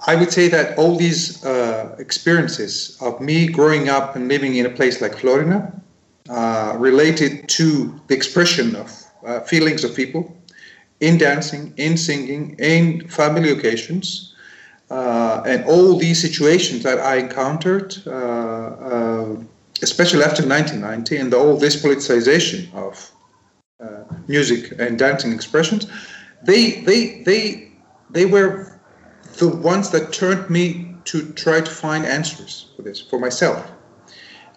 I 0.07 0.15
would 0.15 0.33
say 0.33 0.49
that 0.49 0.79
all 0.79 0.97
these 0.97 1.45
uh, 1.45 1.97
experiences 1.99 2.97
of 3.01 3.21
me 3.21 3.47
growing 3.47 3.89
up 3.89 4.15
and 4.17 4.29
living 4.29 4.55
in 4.57 4.67
a 4.67 4.71
place 4.71 5.01
like 5.01 5.17
Florida 5.19 5.73
uh, 6.29 6.77
related 6.79 7.49
to 7.49 7.67
the 8.09 8.15
expression 8.15 8.77
of 8.77 9.00
uh, 9.26 9.40
feelings 9.42 9.84
of 9.84 9.96
people 9.96 10.36
in 11.00 11.18
dancing, 11.18 11.74
in 11.78 11.98
singing, 11.98 12.56
in 12.60 13.08
family 13.08 13.52
occasions, 13.52 14.36
uh, 14.92 15.42
and 15.46 15.66
all 15.66 15.98
these 15.98 16.22
situations 16.22 16.84
that 16.84 17.00
I 17.00 17.16
encountered, 17.16 17.96
uh, 18.06 18.12
uh, 18.12 19.36
especially 19.82 20.24
after 20.24 20.46
1990, 20.48 21.18
and 21.18 21.34
all 21.34 21.58
this 21.58 21.82
politicization 21.82 22.74
of 22.74 23.12
uh, 23.80 24.04
music 24.28 24.74
and 24.80 25.00
dancing 25.00 25.32
expressions, 25.32 25.88
they 26.44 26.82
they 26.82 27.24
they 27.24 27.72
they 28.10 28.26
were 28.26 28.80
the 29.38 29.48
ones 29.48 29.90
that 29.92 30.14
turned 30.14 30.50
me 30.50 30.94
to 31.06 31.32
try 31.34 31.62
to 31.62 31.72
find 31.72 32.06
answers 32.06 32.72
for 32.76 32.82
this 32.84 33.00
for 33.02 33.20
myself, 33.20 33.72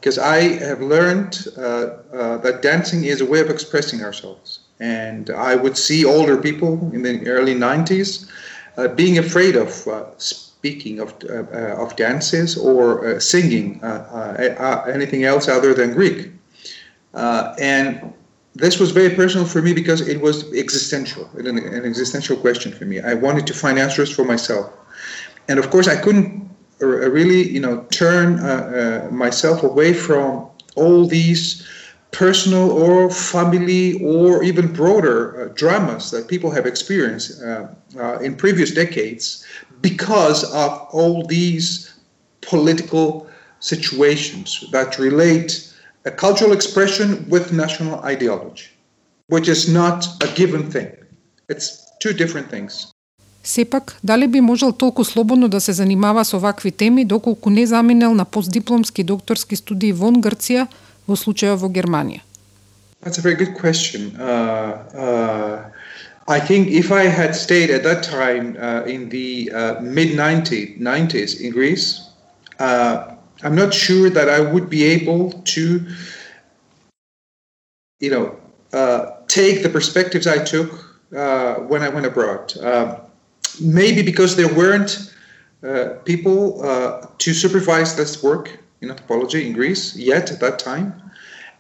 because 0.05 0.19
I 0.19 0.59
have 0.63 0.83
learned 0.83 1.49
uh, 1.57 1.61
uh, 1.63 2.37
that 2.45 2.61
dancing 2.61 3.05
is 3.05 3.23
a 3.23 3.25
way 3.25 3.41
of 3.41 3.49
expressing 3.49 4.05
ourselves, 4.05 4.59
and 4.79 5.31
I 5.31 5.57
would 5.57 5.79
see 5.79 6.05
older 6.05 6.37
people 6.37 6.73
in 6.93 7.03
the 7.03 7.27
early 7.27 7.55
90s 7.55 8.29
uh, 8.77 8.89
being 8.89 9.17
afraid 9.17 9.57
of 9.57 9.89
uh, 9.89 10.05
speaking 10.19 11.01
of 11.01 11.15
uh, 11.25 11.83
of 11.83 11.97
dances 11.97 12.55
or 12.59 13.19
singing 13.19 13.81
anything 14.93 15.25
else 15.25 15.49
other 15.49 15.73
than 15.73 15.95
Greek, 15.95 16.31
and 17.15 18.13
this 18.55 18.79
was 18.79 18.91
very 18.91 19.15
personal 19.17 19.47
for 19.47 19.63
me 19.63 19.73
because 19.73 20.07
it 20.07 20.21
was 20.21 20.53
existential, 20.53 21.31
an, 21.39 21.47
an, 21.47 21.85
existential 21.87 22.37
question 22.37 22.73
for 22.73 22.85
me. 22.85 23.01
I 23.01 23.15
wanted 23.15 23.47
to 23.47 23.55
find 23.55 23.79
answers 23.79 24.11
for 24.15 24.25
myself, 24.25 24.71
and 25.49 25.59
of 25.59 25.71
course, 25.71 25.89
I 25.89 25.97
couldn't 25.97 26.45
really, 26.87 27.49
you 27.49 27.61
know, 27.61 27.85
turn 27.91 28.39
uh, 28.41 29.09
uh, 29.09 29.15
myself 29.15 29.63
away 29.63 29.93
from 29.93 30.49
all 30.77 31.07
these 31.07 31.67
personal 32.15 32.71
or 32.71 33.11
family 33.11 33.95
or 34.05 34.43
even 34.45 34.73
broader 34.73 35.19
uh, 35.43 35.53
dramas 35.55 36.11
that 36.13 36.29
people 36.29 36.51
have 36.51 36.65
experienced 36.65 37.43
uh, 37.43 37.67
uh, 37.99 38.19
in 38.19 38.37
previous 38.37 38.71
decades 38.71 39.45
because 39.81 40.45
of 40.55 40.87
all 40.93 41.27
these 41.27 41.95
political 42.41 43.29
situations 43.59 44.65
that 44.71 44.99
relate 44.99 45.75
a 46.05 46.11
cultural 46.11 46.53
expression 46.53 47.29
with 47.29 47.53
national 47.53 47.99
ideology, 48.01 48.69
which 49.29 49.49
is 49.49 49.69
not 49.69 50.07
a 50.23 50.29
given 50.35 50.71
thing. 50.71 50.93
It's 51.49 51.91
two 51.99 52.13
different 52.13 52.49
things. 52.49 52.94
Сепак, 53.45 53.97
дали 54.03 54.27
би 54.27 54.41
можел 54.41 54.73
толку 54.73 55.05
слободно 55.05 55.49
да 55.49 55.61
се 55.61 55.73
занимава 55.73 56.25
со 56.25 56.39
вакви 56.39 56.71
теми 56.71 57.05
доколку 57.05 57.51
не 57.51 57.67
заминел 57.67 58.15
на 58.15 58.25
постдипломски 58.25 59.05
докторски 59.05 59.57
студии 59.57 59.93
вон 59.93 60.23
Грција, 60.23 60.67
во 61.09 61.17
случајот 61.17 61.61
во 61.61 61.69
Германија? 61.69 62.25
That's 63.05 63.19
a 63.19 63.23
very 63.23 63.37
good 63.37 63.55
question. 63.55 64.17
Uh, 64.17 64.81
uh, 64.97 65.57
I 66.27 66.41
think 66.41 66.69
if 66.69 66.91
I 66.91 67.05
had 67.05 67.37
stayed 67.37 67.69
at 67.71 67.83
that 67.83 68.03
time 68.03 68.57
uh, 68.57 68.89
in 68.89 69.11
the 69.11 69.53
uh, 69.53 69.81
mid 69.83 70.17
90s 70.17 71.41
in 71.41 71.51
Greece, 71.53 72.01
uh, 72.59 73.15
I'm 73.43 73.55
not 73.55 73.75
sure 73.75 74.09
that 74.09 74.29
I 74.31 74.41
would 74.41 74.71
be 74.71 74.85
able 74.85 75.33
to, 75.55 75.85
you 78.01 78.11
know, 78.11 78.37
uh, 78.73 79.21
take 79.29 79.63
the 79.63 79.69
perspectives 79.69 80.27
I 80.27 80.39
took 80.39 80.71
uh, 81.15 81.57
when 81.69 81.83
I 81.83 81.91
went 81.91 82.07
abroad. 82.07 82.57
Uh, 82.57 83.04
maybe 83.61 84.03
because 84.03 84.37
there 84.37 84.53
weren't 84.55 85.11
people 86.05 86.61
to 87.19 87.35
supervise 87.35 87.97
this 87.97 88.23
work 88.23 88.59
in 88.85 88.91
anthropology 88.91 89.47
in 89.47 89.53
Greece 89.53 89.97
yet 89.97 90.31
at 90.31 90.41
that 90.41 90.59
time. 90.59 91.03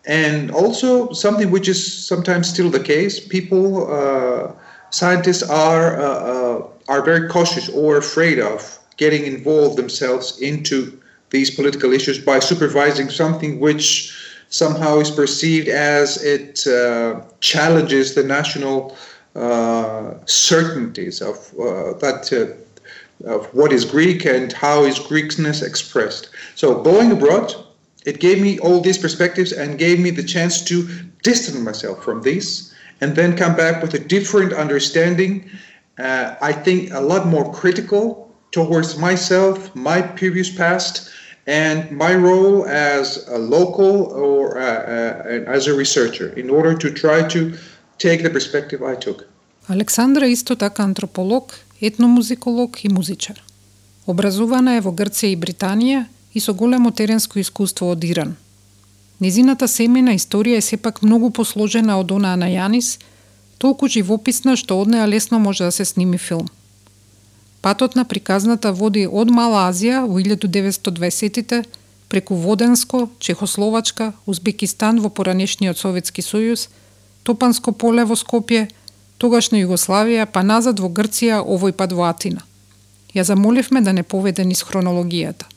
And 0.07 0.51
also 0.51 1.13
something 1.13 1.51
which 1.51 1.69
is 1.69 1.81
sometimes 2.07 2.49
still 2.49 2.71
the 2.71 2.81
case 2.81 3.19
people 3.21 3.91
uh, 3.91 4.53
scientists 4.91 5.43
are 5.43 5.99
uh, 5.99 6.05
uh, 6.05 6.69
are 6.89 7.03
very 7.03 7.29
cautious 7.29 7.69
or 7.71 7.97
afraid 7.97 8.39
of 8.39 8.79
getting 8.97 9.25
involved 9.25 9.77
themselves 9.77 10.39
into 10.41 11.01
these 11.31 11.51
political 11.51 11.93
issues 11.93 12.19
by 12.19 12.39
supervising 12.39 13.09
something 13.09 13.59
which 13.59 14.15
somehow 14.51 15.01
is 15.01 15.11
perceived 15.11 15.69
as 15.69 16.23
it 16.23 16.67
uh, 16.67 17.23
challenges 17.41 18.15
the 18.15 18.23
national 18.23 18.93
uh, 18.93 18.97
certainties 20.27 21.21
of 21.21 21.37
uh, 21.59 21.95
that 21.95 22.57
of 23.25 23.47
what 23.55 23.73
is 23.73 23.85
Greek 23.85 24.25
and 24.25 24.53
how 24.53 24.85
is 24.85 24.99
Greekness 24.99 25.63
expressed. 25.63 26.31
So 26.55 26.83
going 26.83 27.13
abroad 27.13 27.55
it 28.05 28.21
gave 28.21 28.41
me 28.41 28.59
all 28.59 28.81
these 28.81 28.99
perspectives 28.99 29.53
and 29.53 29.79
gave 29.79 29.99
me 29.99 30.11
the 30.11 30.23
chance 30.23 30.63
to 30.65 30.87
distance 31.23 31.59
myself 31.59 32.05
from 32.05 32.23
these 32.23 32.75
and 33.01 33.17
then 33.17 33.37
come 33.37 33.57
back 33.57 33.83
with 33.83 33.95
a 33.95 33.99
different 33.99 34.53
understanding. 34.53 35.51
Uh, 35.99 36.35
I 36.41 36.53
think 36.53 36.93
a 36.93 37.01
lot 37.01 37.27
more 37.27 37.53
critical 37.53 38.33
towards 38.51 38.99
myself, 38.99 39.75
my 39.75 40.03
previous 40.03 40.55
past, 40.55 41.11
and 41.47 41.91
my 41.91 42.15
role 42.15 42.67
as 42.67 43.27
a 43.29 43.39
local 43.39 44.07
or 44.13 44.59
uh, 44.59 44.63
uh, 44.63 45.45
as 45.47 45.67
a 45.67 45.75
researcher 45.75 46.29
in 46.35 46.49
order 46.49 46.75
to 46.75 46.91
try 46.91 47.27
to 47.29 47.57
take 47.99 48.23
the 48.23 48.33
perspective 48.33 48.81
I 48.83 48.97
took. 48.97 49.25
Александра 49.69 50.29
исто 50.29 50.57
така 50.57 50.83
антрополог, 50.83 51.55
етномузиколог 51.81 52.85
и 52.85 52.89
музичар. 52.89 53.43
Образувана 54.07 54.77
е 54.77 54.81
во 54.81 54.93
Грција 54.93 55.33
и 55.33 55.37
Британија 55.37 56.05
и 56.35 56.41
со 56.41 56.53
големо 56.55 56.91
теренско 56.91 57.39
искуство 57.39 57.91
од 57.91 58.05
Иран. 58.05 58.37
Незината 59.21 59.69
семена 59.69 60.13
историја 60.13 60.59
е 60.59 60.61
сепак 60.61 61.03
многу 61.03 61.31
посложена 61.31 61.97
од 62.01 62.13
онаа 62.13 62.37
на 62.37 62.51
Јанис, 62.51 62.99
толку 63.59 63.89
живописна 63.89 64.57
што 64.57 64.77
од 64.83 64.89
неа 64.93 65.07
лесно 65.07 65.39
може 65.39 65.65
да 65.65 65.73
се 65.73 65.85
сними 65.85 66.19
филм. 66.19 66.49
Патот 67.63 67.97
на 67.97 68.05
приказната 68.05 68.73
води 68.73 69.07
од 69.07 69.31
Мала 69.31 69.71
Азија 69.71 70.05
во 70.05 70.21
1920-тите 70.21 71.65
преку 72.09 72.35
Воденско, 72.35 73.09
Чехословачка, 73.19 74.13
Узбекистан 74.27 75.01
во 75.01 75.09
поранешниот 75.09 75.79
Советски 75.79 76.21
сојуз, 76.21 76.69
Топанско 77.25 77.73
поле 77.73 78.05
во 78.05 78.17
Скопје, 78.21 78.69
тогашна 79.19 79.59
Југославија, 79.63 80.27
па 80.29 80.43
назад 80.45 80.81
во 80.85 80.91
Грција, 80.93 81.41
овој 81.41 81.73
пат 81.73 81.97
во 81.97 82.05
Атина. 82.11 82.45
Ја 83.17 83.25
замоливме 83.25 83.81
да 83.81 83.93
не 83.97 84.03
поведе 84.03 84.45
низ 84.45 84.61
хронологијата. 84.69 85.49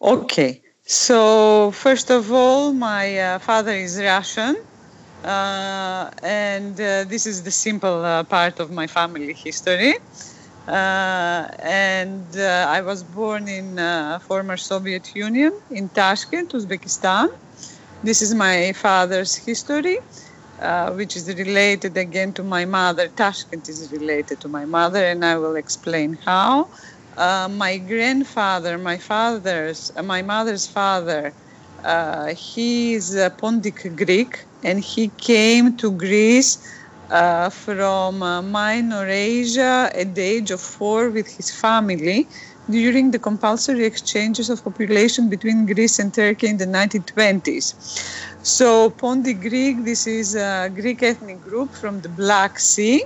Okay, 0.00 0.60
so 0.84 1.70
first 1.72 2.10
of 2.10 2.30
all, 2.30 2.72
my 2.72 3.18
uh, 3.18 3.38
father 3.38 3.72
is 3.72 3.96
Russian, 3.98 4.56
uh, 5.24 6.10
and 6.22 6.78
uh, 6.78 7.04
this 7.08 7.26
is 7.26 7.42
the 7.42 7.50
simple 7.50 8.04
uh, 8.04 8.22
part 8.24 8.60
of 8.60 8.70
my 8.70 8.86
family 8.86 9.32
history. 9.32 9.94
Uh, 10.68 11.46
and 11.62 12.26
uh, 12.36 12.66
I 12.68 12.82
was 12.82 13.04
born 13.04 13.46
in 13.46 13.78
uh, 13.78 14.18
former 14.18 14.56
Soviet 14.56 15.14
Union 15.14 15.52
in 15.70 15.88
Tashkent, 15.88 16.52
Uzbekistan. 16.52 17.30
This 18.02 18.20
is 18.20 18.34
my 18.34 18.72
father's 18.72 19.36
history. 19.36 19.98
Uh, 20.58 20.90
which 20.92 21.16
is 21.16 21.28
related 21.28 21.98
again 21.98 22.32
to 22.32 22.42
my 22.42 22.64
mother. 22.64 23.08
Tashkent 23.08 23.68
is 23.68 23.92
related 23.92 24.40
to 24.40 24.48
my 24.48 24.64
mother, 24.64 25.04
and 25.04 25.22
I 25.22 25.36
will 25.36 25.54
explain 25.54 26.18
how. 26.24 26.70
Uh, 27.14 27.46
my 27.50 27.76
grandfather, 27.76 28.78
my 28.78 28.96
father's, 28.96 29.90
uh, 29.96 30.02
my 30.02 30.22
mother's 30.22 30.66
father, 30.66 31.34
uh, 31.84 32.32
he 32.34 32.94
is 32.94 33.14
a 33.14 33.30
Pontic 33.30 33.94
Greek, 33.96 34.46
and 34.62 34.80
he 34.80 35.10
came 35.10 35.76
to 35.76 35.92
Greece 35.92 36.58
uh, 37.10 37.50
from 37.50 38.18
Minor 38.50 39.06
Asia 39.06 39.90
at 39.94 40.14
the 40.14 40.22
age 40.22 40.50
of 40.50 40.60
four 40.62 41.10
with 41.10 41.28
his 41.36 41.50
family 41.50 42.30
during 42.68 43.10
the 43.10 43.18
compulsory 43.18 43.84
exchanges 43.84 44.48
of 44.50 44.64
population 44.64 45.28
between 45.28 45.66
Greece 45.66 45.98
and 45.98 46.14
Turkey 46.14 46.48
in 46.48 46.56
the 46.56 46.66
1920s. 46.66 47.74
So 48.46 48.90
Pontic 48.90 49.40
Greek, 49.40 49.84
this 49.84 50.06
is 50.06 50.36
a 50.36 50.70
Greek 50.72 51.02
ethnic 51.02 51.40
group 51.40 51.72
from 51.72 52.00
the 52.00 52.08
Black 52.08 52.60
Sea 52.60 53.02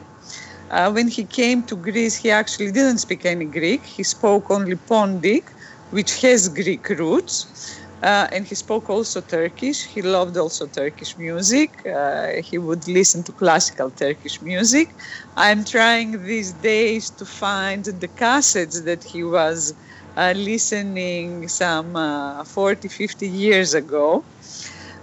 uh, 0.70 0.90
when 0.92 1.08
he 1.08 1.24
came 1.24 1.62
to 1.64 1.76
Greece, 1.76 2.16
he 2.16 2.30
actually 2.30 2.70
didn't 2.70 2.98
speak 2.98 3.26
any 3.26 3.44
Greek. 3.44 3.82
He 3.84 4.04
spoke 4.04 4.50
only 4.50 4.76
Pontic, 4.76 5.44
which 5.90 6.20
has 6.22 6.48
Greek 6.48 6.88
roots. 6.90 7.80
Uh, 8.02 8.28
and 8.32 8.46
he 8.46 8.54
spoke 8.54 8.88
also 8.88 9.20
Turkish. 9.20 9.84
He 9.86 10.00
loved 10.00 10.36
also 10.36 10.66
Turkish 10.66 11.18
music. 11.18 11.70
Uh, 11.84 12.40
he 12.48 12.56
would 12.56 12.86
listen 12.86 13.22
to 13.24 13.32
classical 13.32 13.90
Turkish 13.90 14.40
music. 14.40 14.94
I'm 15.36 15.64
trying 15.64 16.22
these 16.24 16.52
days 16.52 17.10
to 17.10 17.24
find 17.24 17.84
the 17.84 18.08
cassettes 18.08 18.84
that 18.84 19.02
he 19.02 19.24
was 19.24 19.74
uh, 20.16 20.32
listening 20.36 21.48
some 21.48 21.96
uh, 21.96 22.44
40, 22.44 22.88
50 22.88 23.28
years 23.28 23.74
ago 23.74 24.22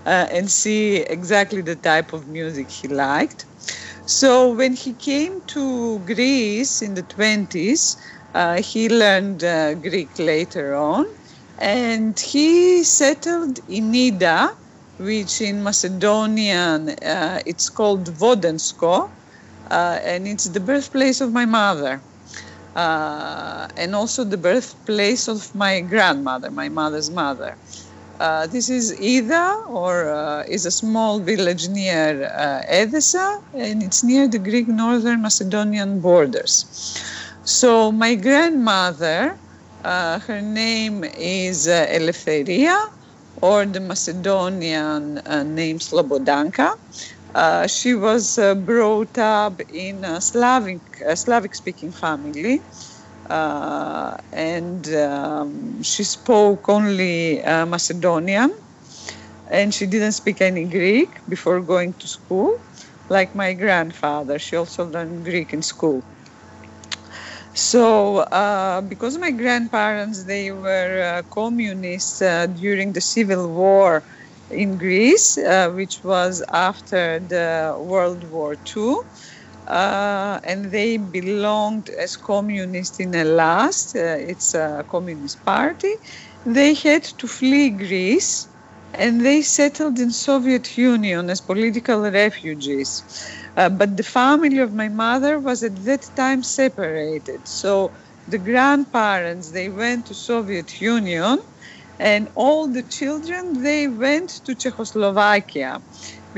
and 0.10 0.50
see 0.52 0.98
exactly 0.98 1.62
the 1.62 1.76
type 1.76 2.14
of 2.14 2.28
music 2.28 2.72
he 2.72 2.88
liked. 2.88 3.46
So 4.06 4.54
when 4.54 4.74
he 4.74 4.94
came 4.96 5.42
to 5.48 6.00
Greece 6.06 6.82
in 6.82 6.94
the 6.96 7.04
20s, 7.04 7.96
uh, 8.34 8.62
he 8.62 8.90
learned 8.90 9.44
uh, 9.44 9.76
Greek 9.76 10.18
later 10.20 10.76
on, 10.76 11.06
and 11.60 12.20
he 12.20 12.84
settled 12.84 13.60
in 13.68 13.94
Ida, 13.96 14.50
which 14.98 15.42
in 15.42 15.64
Macedonian 15.64 16.90
uh, 16.90 17.40
it's 17.46 17.70
called 17.70 18.08
Vodensko, 18.18 19.10
uh, 19.72 20.00
and 20.04 20.28
it's 20.28 20.46
the 20.46 20.60
birthplace 20.62 21.22
of 21.22 21.34
my 21.34 21.46
mother. 21.46 22.04
Uh, 22.76 23.68
and 23.78 23.96
also 23.96 24.24
the 24.24 24.38
birthplace 24.38 25.28
of 25.28 25.54
my 25.56 25.82
grandmother, 25.82 26.52
my 26.52 26.70
mother's 26.70 27.10
mother. 27.12 27.58
Uh, 28.20 28.48
this 28.48 28.70
is 28.70 28.92
Ida, 29.00 29.46
or 29.70 30.10
uh, 30.10 30.44
is 30.48 30.66
a 30.66 30.72
small 30.72 31.20
village 31.20 31.68
near 31.70 32.24
uh, 32.34 32.62
Edessa, 32.68 33.40
and 33.54 33.84
it's 33.84 34.04
near 34.04 34.28
the 34.28 34.40
Greek 34.40 34.68
northern 34.68 35.22
Macedonian 35.22 36.02
borders. 36.02 36.66
So 37.44 37.92
my 37.92 38.16
grandmother, 38.16 39.40
uh, 39.84 40.20
her 40.20 40.42
name 40.42 41.04
is 41.04 41.68
uh, 41.68 41.86
Eleftheria, 41.90 42.78
or 43.42 43.66
the 43.68 43.80
Macedonian 43.80 45.20
uh, 45.20 45.44
name 45.44 45.78
Slobodanka. 45.78 46.72
she 47.70 47.94
was 47.94 48.38
brought 48.66 49.18
up 49.20 49.62
in 49.70 50.04
a 50.04 50.20
Slavic, 50.22 50.82
Slavic-speaking 51.16 51.92
family. 51.94 52.66
Uh, 53.30 54.16
and 54.32 54.88
um, 54.96 55.82
she 55.84 56.04
spoke 56.04 56.70
only 56.70 57.44
uh, 57.44 57.66
Macedonian 57.66 58.52
and 59.52 59.74
she 59.74 59.86
didn't 59.88 60.14
speak 60.14 60.42
any 60.42 60.66
Greek 60.66 61.20
before 61.28 61.62
going 61.62 61.94
to 62.00 62.08
school, 62.08 62.52
like 63.10 63.36
my 63.36 63.54
grandfather. 63.54 64.40
She 64.40 64.56
also 64.56 64.86
learned 64.86 65.24
Greek 65.26 65.54
in 65.54 65.62
school. 65.62 66.06
So, 67.54 68.18
uh, 68.20 68.82
because 68.82 69.18
my 69.18 69.32
grandparents 69.32 70.26
they 70.26 70.52
were 70.52 71.02
uh, 71.18 71.24
communists 71.34 72.22
uh, 72.22 72.48
during 72.48 72.94
the 72.94 73.02
civil 73.02 73.54
war 73.54 74.04
in 74.50 74.78
Greece, 74.78 75.38
uh, 75.38 75.70
which 75.72 76.00
was 76.04 76.44
after 76.54 77.20
the 77.20 77.76
World 77.80 78.24
War 78.24 78.56
II, 78.56 78.96
uh, 79.68 80.40
and 80.44 80.72
they 80.72 80.98
belonged 80.98 81.90
as 81.90 82.16
communists 82.18 83.00
in 83.00 83.14
Elas, 83.16 83.94
uh, 83.96 84.18
it's 84.20 84.54
a 84.54 84.86
communist 84.90 85.44
party. 85.46 85.94
They 86.46 86.74
had 86.74 87.04
to 87.20 87.28
flee 87.28 87.72
Greece 87.72 88.48
and 88.94 89.26
they 89.26 89.42
settled 89.42 90.00
in 90.00 90.12
Soviet 90.12 90.78
Union 90.78 91.30
as 91.30 91.42
political 91.42 92.02
refugees. 92.10 93.04
Uh, 93.58 93.70
but 93.70 93.98
the 93.98 94.04
family 94.04 94.60
of 94.60 94.74
my 94.74 94.90
mother 94.90 95.40
was 95.40 95.64
at 95.64 95.76
that 95.86 96.04
time 96.16 96.44
separated. 96.44 97.48
So 97.48 97.94
the 98.28 98.40
grandparents 98.40 99.52
they 99.52 99.70
went 99.70 100.08
to 100.08 100.16
Soviet 100.16 100.80
Union, 100.82 101.40
and 102.00 102.30
all 102.36 102.72
the 102.72 102.84
children 102.84 103.64
they 103.64 103.88
went 103.88 104.30
to 104.46 104.56
Czechoslovakia, 104.56 105.82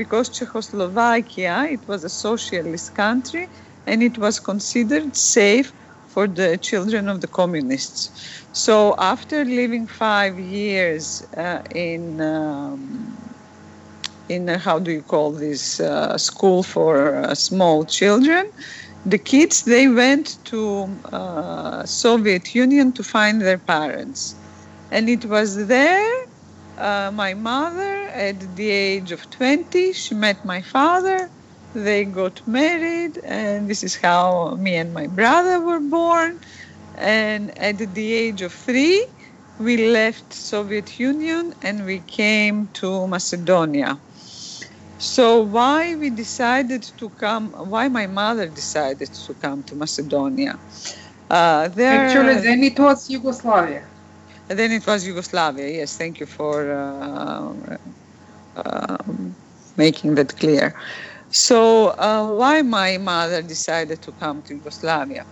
because 0.00 0.30
Czechoslovakia 0.40 1.54
it 1.76 1.82
was 1.90 2.00
a 2.04 2.08
socialist 2.26 2.88
country, 2.94 3.44
and 3.86 4.02
it 4.02 4.16
was 4.18 4.40
considered 4.40 5.14
safe 5.16 5.70
for 6.12 6.24
the 6.40 6.58
children 6.68 7.08
of 7.08 7.20
the 7.20 7.28
communists. 7.40 8.02
So 8.52 8.94
after 8.98 9.44
living 9.44 9.86
five 9.86 10.34
years 10.38 11.04
uh, 11.36 11.60
in 11.74 12.20
um, 12.20 12.82
in 14.28 14.48
uh, 14.48 14.58
how 14.58 14.78
do 14.86 14.90
you 14.90 15.02
call 15.02 15.28
this 15.32 15.80
uh, 15.80 16.16
school 16.18 16.62
for 16.62 16.94
uh, 17.16 17.34
small 17.34 17.84
children, 17.84 18.44
the 19.04 19.18
kids 19.32 19.56
they 19.64 19.86
went 19.88 20.26
to 20.52 20.60
uh, 21.12 21.84
Soviet 21.84 22.54
Union 22.54 22.92
to 22.98 23.02
find 23.02 23.40
their 23.40 23.58
parents, 23.74 24.20
and 24.90 25.08
it 25.08 25.24
was 25.26 25.50
there. 25.66 26.06
My 27.22 27.34
mother, 27.34 27.99
at 28.14 28.56
the 28.56 28.70
age 28.70 29.12
of 29.12 29.28
20, 29.30 29.92
she 29.92 30.14
met 30.14 30.44
my 30.44 30.62
father. 30.62 31.30
They 31.74 32.04
got 32.04 32.46
married, 32.46 33.18
and 33.24 33.68
this 33.68 33.82
is 33.84 33.96
how 33.96 34.56
me 34.56 34.76
and 34.76 34.92
my 34.92 35.06
brother 35.06 35.60
were 35.60 35.80
born. 35.80 36.38
And 36.98 37.56
at 37.58 37.78
the 37.78 38.12
age 38.12 38.42
of 38.42 38.52
three 38.52 39.04
we 39.60 39.90
left 39.90 40.32
soviet 40.32 40.98
union 40.98 41.54
and 41.62 41.84
we 41.84 41.98
came 42.06 42.68
to 42.72 43.06
macedonia. 43.06 43.98
So 44.98 45.42
why 45.42 45.96
we 45.96 46.10
decided 46.10 46.82
to 46.98 47.10
come 47.10 47.50
why 47.68 47.88
my 47.88 48.06
mother 48.06 48.46
decided 48.46 49.12
to 49.26 49.34
come 49.34 49.62
to 49.64 49.74
macedonia? 49.76 50.58
Uh, 51.30 51.68
there, 51.68 52.04
actually 52.06 52.34
then 52.40 52.62
it 52.64 52.78
was 52.78 53.08
yugoslavia. 53.08 53.82
Then 54.48 54.72
it 54.72 54.86
was 54.86 55.06
yugoslavia 55.06 55.68
yes 55.68 55.96
thank 55.96 56.20
you 56.20 56.26
for 56.26 56.72
uh, 56.72 57.52
making 59.76 60.14
that 60.16 60.36
clear. 60.36 60.74
So 61.30 61.88
uh, 61.98 62.32
why 62.34 62.62
my 62.62 62.98
mother 62.98 63.42
decided 63.42 64.02
to 64.02 64.12
come 64.12 64.42
to 64.42 64.54
yugoslavia? 64.54 65.26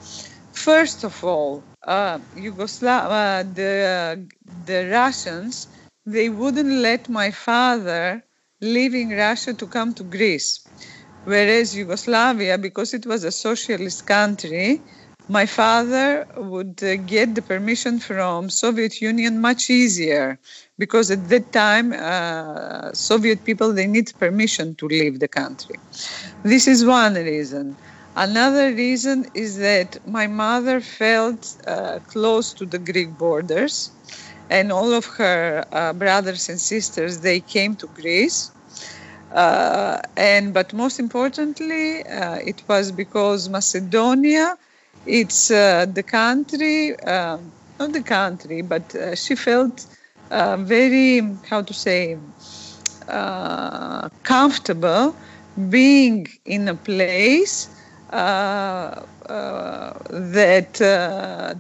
First 0.53 1.05
of 1.05 1.23
all, 1.25 1.65
uh, 1.87 2.19
Yugoslavia, 2.35 3.09
uh, 3.09 3.43
the 3.55 4.27
the 4.67 4.89
Russians, 4.91 5.69
they 6.07 6.29
wouldn't 6.29 6.73
let 6.89 7.09
my 7.09 7.31
father 7.31 8.25
leaving 8.61 9.11
Russia 9.11 9.55
to 9.55 9.67
come 9.67 9.95
to 9.95 10.05
Greece, 10.05 10.67
whereas 11.25 11.77
Yugoslavia, 11.77 12.59
because 12.59 12.95
it 12.95 13.07
was 13.07 13.25
a 13.25 13.31
socialist 13.33 14.07
country, 14.07 14.83
my 15.29 15.47
father 15.47 16.27
would 16.37 16.83
uh, 16.83 16.97
get 16.97 17.35
the 17.35 17.43
permission 17.43 17.99
from 18.01 18.51
Soviet 18.51 19.01
Union 19.01 19.41
much 19.41 19.71
easier 19.71 20.39
because 20.79 21.11
at 21.11 21.29
that 21.29 21.53
time 21.53 21.93
uh, 21.93 22.93
Soviet 22.93 23.45
people 23.45 23.73
they 23.73 23.87
need 23.87 24.13
permission 24.19 24.75
to 24.77 24.87
leave 24.89 25.21
the 25.21 25.29
country. 25.29 25.77
This 26.43 26.67
is 26.69 26.85
one 26.85 27.15
reason. 27.15 27.79
Another 28.17 28.73
reason 28.75 29.27
is 29.35 29.59
that 29.59 29.97
my 30.07 30.27
mother 30.27 30.81
felt 30.81 31.57
uh, 31.67 32.01
close 32.07 32.53
to 32.55 32.67
the 32.67 32.79
Greek 32.79 33.17
borders, 33.17 33.93
and 34.51 34.73
all 34.73 34.93
of 34.95 35.07
her 35.19 35.65
uh, 35.73 35.93
brothers 35.93 36.49
and 36.49 36.61
sisters 36.61 37.21
they 37.21 37.41
came 37.41 37.77
to 37.77 37.87
Greece. 37.89 38.53
Uh, 39.31 39.99
and 40.17 40.55
but 40.55 40.73
most 40.73 40.99
importantly, 40.99 42.05
uh, 42.07 42.37
it 42.45 42.63
was 42.69 42.93
because 42.93 43.49
Macedonia, 43.49 44.57
it's 45.07 45.51
uh, 45.51 45.87
the 45.87 46.03
country, 46.03 46.99
uh, 47.01 47.39
not 47.79 47.93
the 47.93 48.03
country, 48.03 48.63
but 48.63 48.95
she 49.15 49.35
felt 49.37 49.87
very 50.31 51.21
how 51.49 51.63
to 51.63 51.73
say 51.75 52.19
comfortable 54.23 55.15
being 55.69 56.27
in 56.45 56.69
a 56.69 56.75
place 56.75 57.69
uh, 58.13 59.03
uh, 59.29 59.93
that 60.11 60.81
uh, 60.81 61.55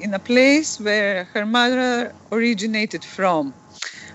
in 0.00 0.14
a 0.14 0.18
place 0.18 0.80
where 0.80 1.24
her 1.34 1.46
mother 1.46 2.12
originated 2.32 3.04
from. 3.04 3.54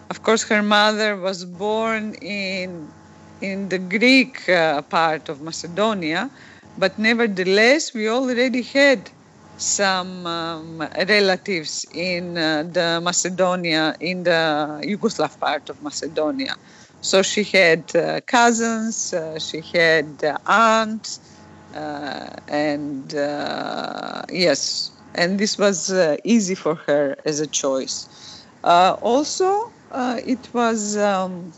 Of 0.10 0.21
course, 0.23 0.43
her 0.49 0.62
mother 0.62 1.15
was 1.17 1.45
born 1.45 2.13
in 2.15 2.93
in 3.41 3.69
the 3.69 3.80
Greek 3.80 4.47
uh, 4.49 4.82
part 4.84 5.30
of 5.30 5.41
Macedonia, 5.41 6.30
but 6.78 6.98
nevertheless, 6.98 7.94
we 7.94 8.08
already 8.10 8.64
had 8.64 9.12
some 9.56 10.26
um, 10.26 10.80
relatives 11.08 11.86
in 11.92 12.38
uh, 12.38 12.64
the 12.64 13.00
Macedonia, 13.04 13.96
in 14.00 14.24
the 14.24 14.82
Yugoslav 14.84 15.40
part 15.40 15.70
of 15.70 15.82
Macedonia. 15.82 16.56
So 17.02 17.22
she 17.22 17.44
had 17.44 17.96
uh, 17.96 18.22
cousins, 18.22 19.14
she 19.40 19.64
had 19.74 20.22
aunts, 20.46 21.20
uh, 21.74 22.30
and 22.48 23.14
uh, 23.16 24.24
yes, 24.30 24.92
and 25.16 25.40
this 25.40 25.58
was 25.58 25.92
uh, 25.92 26.18
easy 26.24 26.56
for 26.56 26.76
her 26.88 27.16
as 27.26 27.40
a 27.40 27.48
choice. 27.48 28.08
also, 28.64 29.74
it 29.94 30.50
was 30.54 30.98
um, 30.98 31.54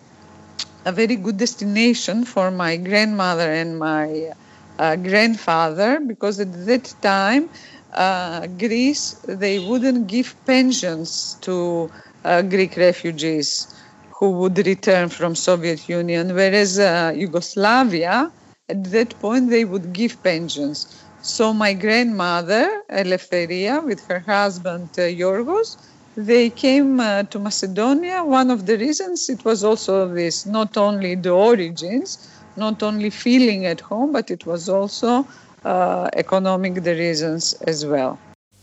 a 0.86 0.92
very 0.92 1.16
good 1.16 1.38
destination 1.38 2.26
for 2.26 2.52
my 2.52 2.78
grandmother 2.78 3.52
and 3.52 3.78
my 3.80 4.32
uh, 4.80 4.96
grandfather 4.96 6.00
because 6.00 6.40
at 6.40 6.52
that 6.66 6.94
time 7.02 7.50
uh, 7.94 8.48
Greece 8.48 9.14
they 9.28 9.60
wouldn't 9.60 10.08
give 10.08 10.36
pensions 10.46 11.38
to 11.42 11.90
uh, 12.24 12.42
Greek 12.42 12.76
refugees 12.78 13.74
who 14.20 14.32
would 14.32 14.58
return 14.66 15.10
from 15.10 15.36
Soviet 15.36 15.88
Union, 15.90 16.34
whereas 16.34 16.78
Yugoslavia 17.18 18.32
at 18.70 18.84
that 18.92 19.20
point 19.20 19.50
they 19.50 19.66
would 19.66 19.94
give 19.94 20.22
pensions. 20.24 20.88
So 21.22 21.54
my 21.54 21.74
grandmother, 21.74 22.84
Eleftheria, 22.90 23.84
with 23.84 24.06
her 24.08 24.20
husband 24.20 24.92
uh, 24.98 25.02
Yorgos, 25.04 25.78
they 26.16 26.50
came 26.50 27.00
uh, 27.00 27.24
to 27.24 27.40
Macedonia. 27.40 28.24
One 28.24 28.50
of 28.52 28.66
the 28.66 28.78
reasons 28.78 29.30
it 29.30 29.44
was 29.44 29.64
also 29.64 30.08
this, 30.14 30.46
not 30.46 30.78
only 30.78 31.16
the 31.16 31.32
origins, 31.32 32.18
not 32.57 32.83
only 32.83 33.11
feeling 33.11 33.67
at 33.67 33.81
home, 33.81 34.13
but 34.13 34.31
it 34.31 34.47
was 34.47 34.69
also 34.69 35.27
uh, 35.65 36.09
economic 36.15 36.83
the 36.83 36.95
reasons 36.95 37.55
as 37.67 37.85
well. 37.85 38.19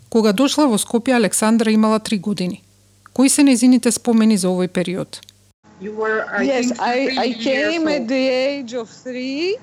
Кога 0.10 0.34
дошла 0.34 0.68
во 0.68 0.78
Скопје, 0.78 1.16
Александра 1.16 1.72
имала 1.72 2.00
три 2.00 2.18
години. 2.18 2.64
Кои 3.14 3.30
се 3.30 3.44
незините 3.44 3.92
спомени 3.92 4.38
за 4.38 4.48
овој 4.48 4.68
период? 4.68 5.22
You 5.82 5.92
were, 5.94 6.26
I 6.32 6.44
yes, 6.44 6.72
think, 6.72 6.82
I, 6.82 6.98
I 7.26 7.34
came 7.34 7.88
at 7.88 8.08
the 8.08 8.26
age 8.30 8.74
of 8.74 8.90
three. 8.90 9.58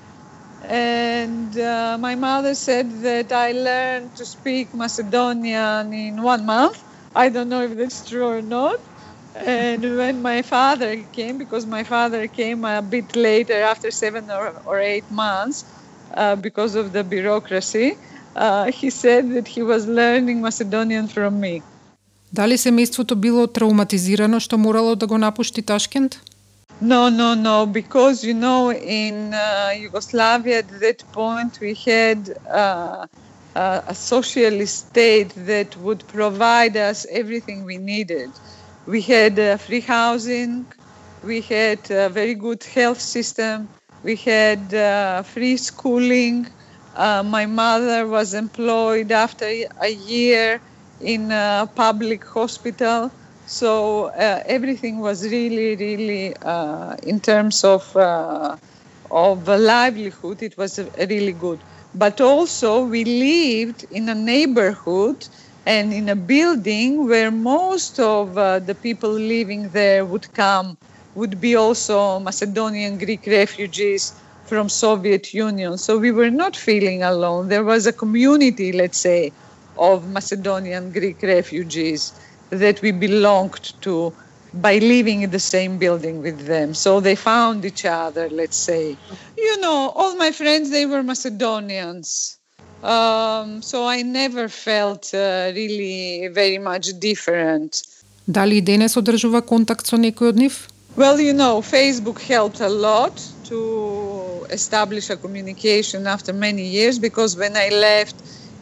And 0.69 1.51
uh, 1.59 1.97
my 1.99 2.15
mother 2.15 2.55
said 2.55 2.87
that 3.03 3.31
I 3.31 3.51
learned 3.51 4.15
to 4.15 4.25
speak 4.25 4.73
Macedonian 4.73 5.93
in 5.93 6.21
one 6.23 6.45
month. 6.45 6.77
I 7.15 7.29
don't 7.29 7.49
know 7.49 7.61
if 7.61 7.77
that's 7.77 8.07
true 8.09 8.25
or 8.25 8.41
not. 8.41 8.79
And 9.35 9.97
when 9.97 10.21
my 10.21 10.41
father 10.41 10.95
came, 11.11 11.37
because 11.37 11.65
my 11.65 11.83
father 11.83 12.27
came 12.27 12.63
a 12.63 12.81
bit 12.81 13.15
later, 13.15 13.61
after 13.61 13.91
seven 13.91 14.31
or, 14.31 14.53
or 14.65 14.79
eight 14.79 15.09
months, 15.11 15.65
uh, 16.13 16.35
because 16.35 16.75
of 16.75 16.93
the 16.93 17.03
bureaucracy, 17.03 17.97
uh, 18.35 18.71
he 18.71 18.89
said 18.89 19.33
that 19.35 19.47
he 19.47 19.61
was 19.61 19.87
learning 19.87 20.41
Macedonian 20.41 21.07
from 21.07 21.39
me. 21.39 21.61
Дали 22.31 22.57
семејството 22.57 23.15
било 23.15 23.47
травматизирано 23.47 24.39
што 24.39 24.57
морало 24.57 24.95
да 24.95 25.07
го 25.07 25.17
напушти 25.17 25.61
Ташкент? 25.61 26.19
No, 26.81 27.09
no, 27.09 27.35
no, 27.35 27.65
because 27.65 28.23
you 28.23 28.33
know, 28.33 28.71
in 28.71 29.33
uh, 29.33 29.71
Yugoslavia 29.85 30.59
at 30.59 30.69
that 30.81 31.03
point 31.13 31.59
we 31.61 31.73
had 31.73 32.19
uh, 32.51 33.05
uh, 33.55 33.81
a 33.87 33.95
socialist 33.95 34.89
state 34.89 35.31
that 35.47 35.77
would 35.77 36.05
provide 36.07 36.75
us 36.75 37.05
everything 37.09 37.63
we 37.63 37.77
needed. 37.77 38.29
We 38.86 39.00
had 39.02 39.38
uh, 39.38 39.56
free 39.56 39.80
housing, 39.80 40.66
we 41.22 41.40
had 41.42 41.90
a 41.90 42.08
very 42.08 42.34
good 42.34 42.62
health 42.64 43.00
system, 43.00 43.70
we 44.02 44.16
had 44.16 44.72
uh, 44.74 45.22
free 45.22 45.56
schooling. 45.56 46.46
Uh, 46.94 47.22
my 47.22 47.46
mother 47.46 48.06
was 48.06 48.34
employed 48.34 49.12
after 49.12 49.46
a 49.80 49.88
year 49.90 50.62
in 51.00 51.30
a 51.30 51.70
public 51.76 52.24
hospital. 52.26 53.10
So 53.44 54.06
uh, 54.06 54.42
everything 54.46 55.00
was 55.00 55.24
really, 55.24 55.76
really, 55.76 56.34
uh, 56.42 56.96
in 57.02 57.20
terms 57.20 57.64
of 57.64 57.94
uh, 57.96 58.56
of 59.10 59.46
livelihood, 59.48 60.42
it 60.42 60.56
was 60.56 60.78
really 61.08 61.32
good. 61.32 61.64
But 61.94 62.20
also, 62.20 62.84
we 62.84 63.04
lived 63.04 63.84
in 63.90 64.08
a 64.08 64.14
neighborhood 64.14 65.26
and 65.74 65.92
in 65.92 66.08
a 66.08 66.16
building 66.16 67.06
where 67.08 67.30
most 67.30 67.98
of 68.00 68.36
uh, 68.36 68.58
the 68.60 68.74
people 68.74 69.12
living 69.12 69.70
there 69.70 70.04
would 70.04 70.32
come, 70.34 70.76
would 71.14 71.40
be 71.40 71.54
also 71.56 72.18
Macedonian 72.20 72.98
Greek 72.98 73.24
refugees 73.26 74.20
from 74.44 74.68
Soviet 74.68 75.32
Union. 75.34 75.78
So 75.78 75.98
we 75.98 76.10
were 76.12 76.30
not 76.30 76.56
feeling 76.56 77.02
alone. 77.02 77.48
There 77.48 77.64
was 77.64 77.86
a 77.86 77.92
community, 77.92 78.72
let's 78.72 78.98
say, 79.00 79.34
of 79.76 80.08
Macedonian 80.08 80.92
Greek 80.92 81.22
refugees 81.22 82.12
that 82.50 82.82
we 82.82 82.90
belonged 82.92 83.72
to 83.82 84.16
by 84.52 84.78
living 84.78 85.22
in 85.22 85.30
the 85.30 85.38
same 85.40 85.78
building 85.78 86.20
with 86.22 86.46
them. 86.46 86.74
So 86.74 87.00
they 87.00 87.14
found 87.16 87.64
each 87.64 87.84
other, 87.84 88.28
let's 88.30 88.58
say. 88.58 88.98
You 89.38 89.60
know, 89.60 89.92
all 89.94 90.16
my 90.16 90.32
friends, 90.32 90.70
they 90.70 90.86
were 90.86 91.02
Macedonians. 91.04 92.39
Um, 92.85 93.63
so 93.63 93.87
I 93.87 94.03
never 94.03 94.47
felt 94.47 95.11
uh, 95.13 95.51
really 95.55 96.27
very 96.27 96.59
much 96.59 96.93
different. 96.99 97.81
Дали 98.27 98.57
и 98.57 98.61
денес 98.61 98.97
одржува 98.97 99.41
контакт 99.41 99.87
со 99.87 99.97
некој 99.97 100.29
од 100.29 100.37
нив? 100.37 100.53
Well, 100.95 101.19
you 101.19 101.33
know, 101.33 101.61
Facebook 101.61 102.19
helped 102.21 102.61
a 102.61 102.69
lot 102.69 103.15
to 103.49 104.45
establish 104.49 105.09
a 105.09 105.17
communication 105.17 106.05
after 106.07 106.31
many 106.31 106.65
years 106.77 106.99
because 106.99 107.35
when 107.35 107.57
I 107.57 107.69
left 107.69 108.15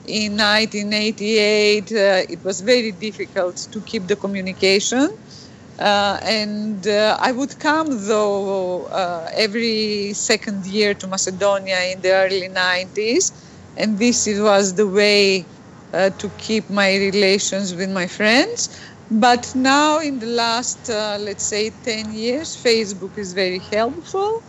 in 0.08 0.38
1988, 0.38 1.92
uh, 1.92 2.34
it 2.34 2.40
was 2.44 2.62
very 2.62 2.92
difficult 2.92 3.56
to 3.74 3.80
keep 3.82 4.08
the 4.08 4.16
communication. 4.16 5.10
Uh, 5.80 6.18
and 6.24 6.88
uh, 6.88 7.18
I 7.20 7.32
would 7.34 7.60
come, 7.60 7.88
though, 8.08 8.86
uh, 8.86 9.30
every 9.34 10.14
second 10.14 10.66
year 10.66 10.94
to 10.94 11.08
Macedonia 11.08 11.80
in 11.92 12.02
the 12.02 12.12
early 12.14 12.50
90s. 12.50 13.34
And 13.78 13.98
this 13.98 14.28
was 14.28 14.74
the 14.76 14.88
way 14.88 15.46
uh, 15.94 16.10
to 16.12 16.30
keep 16.38 16.70
my 16.70 16.96
relations 16.98 17.74
with 17.74 17.90
my 17.90 18.08
friends. 18.08 18.70
But 19.12 19.54
now, 19.56 20.00
in 20.00 20.20
the 20.20 20.28
last, 20.28 20.90
uh, 20.90 21.18
let's 21.20 21.44
say, 21.44 21.72
10 21.84 22.14
years, 22.14 22.56
Facebook 22.56 23.18
is 23.18 23.34
very 23.34 23.60
helpful. 23.60 24.42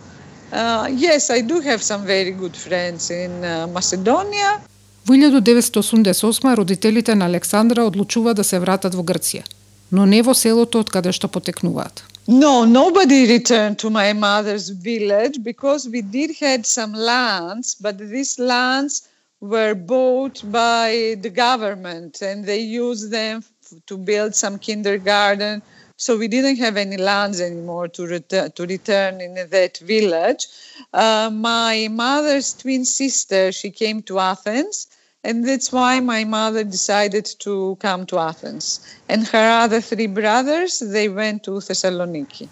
Uh, 0.51 0.87
yes, 0.91 1.29
I 1.29 1.41
do 1.41 1.59
have 1.59 1.81
some 1.83 2.05
very 2.05 2.31
good 2.31 2.55
friends 2.55 3.09
in 3.09 3.43
uh, 3.43 3.67
Macedonia. 3.67 4.61
Во 5.05 5.13
1988 5.13 6.55
родителите 6.55 7.15
на 7.15 7.25
Александра 7.25 7.85
одлучува 7.85 8.33
да 8.33 8.43
се 8.43 8.59
вратат 8.59 8.95
во 8.95 9.03
Грција, 9.03 9.43
но 9.91 10.05
не 10.05 10.21
во 10.21 10.33
селото 10.33 10.79
од 10.79 10.89
каде 10.89 11.11
што 11.13 11.27
потекнуваат. 11.27 12.01
No, 12.27 12.65
nobody 12.65 13.27
returned 13.29 13.77
to 13.77 13.89
my 13.91 14.13
mother's 14.13 14.69
village 14.69 15.43
because 15.43 15.87
we 15.87 16.01
did 16.01 16.31
had 16.41 16.65
some 16.65 16.93
lands, 16.93 17.75
but 17.79 17.99
these 17.99 18.39
lands 18.39 19.03
were 19.41 19.75
bought 19.75 20.41
by 20.51 21.15
the 21.21 21.29
government 21.29 22.21
and 22.21 22.45
they 22.45 22.59
used 22.59 23.11
them 23.11 23.43
to 23.85 23.97
build 23.97 24.35
some 24.35 24.57
kindergarten. 24.59 25.61
So 25.97 26.17
we 26.17 26.27
didn't 26.27 26.57
have 26.57 26.77
any 26.77 26.97
lands 26.97 27.39
anymore 27.39 27.87
to, 27.89 28.05
return 28.05 28.51
to 28.51 28.65
return 28.65 29.21
in 29.21 29.35
that 29.35 29.77
village. 29.77 30.47
Uh, 30.93 31.29
my 31.31 31.87
mother's 31.89 32.53
twin 32.53 32.83
sister, 32.85 33.51
she 33.51 33.71
came 33.71 34.01
to 34.03 34.19
Athens, 34.19 34.87
and 35.23 35.47
that's 35.47 35.71
why 35.71 36.01
my 36.01 36.25
mother 36.25 36.63
decided 36.63 37.25
to 37.39 37.77
come 37.79 38.05
to 38.07 38.19
Athens. 38.19 38.65
And 39.07 39.25
her 39.27 39.49
other 39.63 39.79
three 39.79 40.07
brothers, 40.07 40.79
they 40.79 41.07
went 41.07 41.43
to 41.43 41.51
Thessaloniki. 41.61 42.49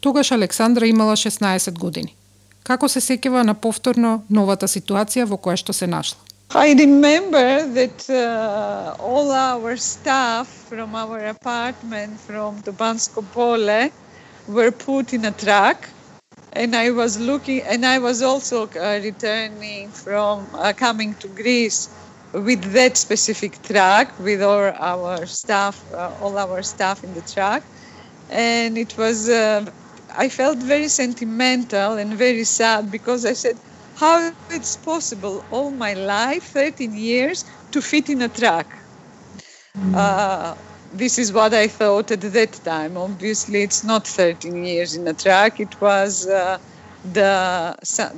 Тогаш 0.00 0.32
Александра 0.32 0.86
имала 0.86 1.16
16 1.16 1.78
години. 1.78 2.16
Како 2.62 2.88
се 2.88 3.00
сеќава 3.00 3.42
на 3.42 3.54
повторно 3.54 4.24
новата 4.28 4.68
ситуација 4.68 5.24
во 5.28 5.36
која 5.36 5.56
што 5.60 5.72
се 5.72 5.86
нашла? 5.86 6.20
I 6.53 6.73
remember 6.73 7.65
that 7.73 8.09
uh, 8.09 8.95
all 8.99 9.31
our 9.31 9.75
staff 9.77 10.47
from 10.47 10.95
our 10.95 11.25
apartment 11.27 12.19
from 12.19 12.61
Topansko 12.61 13.21
Pole 13.31 13.89
were 14.47 14.71
put 14.71 15.13
in 15.13 15.25
a 15.25 15.31
truck. 15.31 15.89
And 16.53 16.75
I 16.75 16.91
was 16.91 17.19
looking, 17.19 17.61
and 17.61 17.85
I 17.85 17.99
was 17.99 18.21
also 18.21 18.67
uh, 18.67 18.99
returning 19.03 19.91
from 19.91 20.47
uh, 20.53 20.73
coming 20.73 21.13
to 21.15 21.27
Greece 21.27 21.89
with 22.33 22.61
that 22.73 22.97
specific 22.97 23.61
truck, 23.63 24.17
with 24.19 24.41
all 24.41 24.71
our 24.73 25.25
staff, 25.25 25.83
uh, 25.93 26.11
all 26.21 26.37
our 26.37 26.61
staff 26.63 27.03
in 27.03 27.13
the 27.13 27.21
truck. 27.21 27.63
And 28.29 28.77
it 28.77 28.97
was, 28.97 29.29
uh, 29.29 29.65
I 30.15 30.29
felt 30.29 30.57
very 30.59 30.87
sentimental 30.87 31.93
and 31.97 32.13
very 32.13 32.43
sad 32.43 32.91
because 32.91 33.25
I 33.25 33.33
said, 33.33 33.57
how 33.99 34.31
it's 34.49 34.77
possible 34.77 35.45
all 35.51 35.71
my 35.71 35.93
life, 35.93 36.43
13 36.43 36.93
years, 36.95 37.43
to 37.71 37.81
fit 37.81 38.09
in 38.09 38.21
a 38.21 38.29
truck. 38.29 38.77
Mm. 39.77 39.93
Uh, 39.95 40.55
this 40.91 41.17
is 41.19 41.33
what 41.33 41.53
I 41.53 41.67
thought 41.67 42.11
at 42.11 42.21
that 42.21 42.53
time. 42.63 42.97
Obviously, 42.97 43.61
it's 43.63 43.83
not 43.83 44.07
13 44.07 44.63
years 44.63 44.95
in 44.95 45.07
a 45.07 45.13
truck. 45.13 45.59
It 45.59 45.79
was 45.81 46.27
uh, 46.27 46.57
the, 47.03 47.75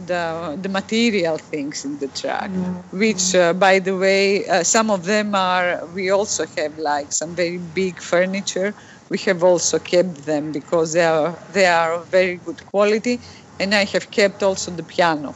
the 0.07 0.57
the 0.61 0.69
material 0.69 1.37
things 1.37 1.83
in 1.83 1.97
the 1.99 2.07
truck, 2.09 2.49
mm. 2.49 2.83
which, 2.91 3.35
uh, 3.35 3.53
by 3.53 3.79
the 3.79 3.97
way, 3.97 4.45
uh, 4.47 4.63
some 4.63 4.89
of 4.91 5.05
them 5.05 5.35
are. 5.35 5.85
We 5.87 6.09
also 6.11 6.45
have 6.57 6.77
like 6.77 7.11
some 7.11 7.35
very 7.35 7.57
big 7.57 8.01
furniture. 8.01 8.73
We 9.09 9.17
have 9.19 9.43
also 9.43 9.79
kept 9.79 10.25
them 10.25 10.51
because 10.51 10.93
they 10.93 11.05
are 11.05 11.37
they 11.49 11.65
are 11.65 11.93
of 11.93 12.09
very 12.11 12.37
good 12.37 12.65
quality, 12.65 13.21
and 13.59 13.73
I 13.73 13.85
have 13.85 14.11
kept 14.11 14.43
also 14.43 14.71
the 14.71 14.83
piano. 14.83 15.35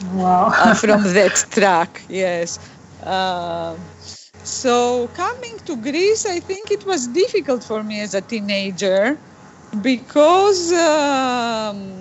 Wow. 0.00 0.52
uh, 0.58 0.74
from 0.74 1.02
that 1.14 1.34
track, 1.50 2.04
yes. 2.08 2.58
Uh, 3.02 3.78
so 4.42 5.08
coming 5.08 5.56
to 5.66 5.80
Greece, 5.80 6.26
I 6.26 6.40
think 6.40 6.70
it 6.70 6.84
was 6.86 7.08
difficult 7.08 7.64
for 7.64 7.82
me 7.82 8.00
as 8.00 8.14
a 8.14 8.22
teenager 8.22 9.18
because, 9.80 10.72
um, 10.72 12.00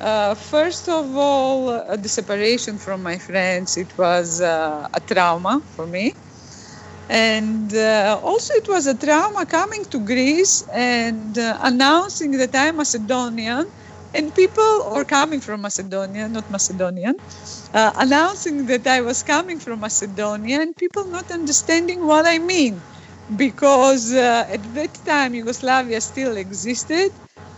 uh, 0.00 0.34
first 0.34 0.88
of 0.88 1.06
all, 1.16 1.68
uh, 1.70 1.96
the 1.96 2.08
separation 2.08 2.78
from 2.78 3.02
my 3.02 3.18
friends, 3.18 3.76
it 3.76 3.96
was 3.98 4.40
uh, 4.40 4.86
a 4.94 5.00
trauma 5.00 5.62
for 5.74 5.86
me. 5.86 6.12
And 7.08 7.72
uh, 7.74 8.18
also, 8.22 8.54
it 8.54 8.68
was 8.68 8.86
a 8.86 8.96
trauma 8.96 9.46
coming 9.46 9.84
to 9.90 10.00
Greece 10.04 10.62
and 10.74 11.36
announcing 11.36 12.32
that 12.38 12.50
I'm 12.54 12.76
Macedonian 12.76 13.66
and 14.14 14.34
people 14.34 14.82
are 14.94 15.04
coming 15.04 15.40
from 15.40 15.62
Macedonia, 15.62 16.28
not 16.28 16.48
Macedonian, 16.50 17.20
uh, 17.74 17.92
announcing 17.96 18.66
that 18.66 18.86
I 18.86 19.00
was 19.00 19.22
coming 19.22 19.60
from 19.60 19.80
Macedonia, 19.80 20.60
and 20.62 20.76
people 20.76 21.08
not 21.10 21.30
understanding 21.30 22.06
what 22.06 22.26
I 22.26 22.38
mean, 22.38 22.84
because 23.34 24.12
uh, 24.12 24.44
at 24.48 24.62
that 24.74 24.94
time 25.04 25.34
Yugoslavia 25.34 26.00
still 26.00 26.36
existed. 26.36 27.10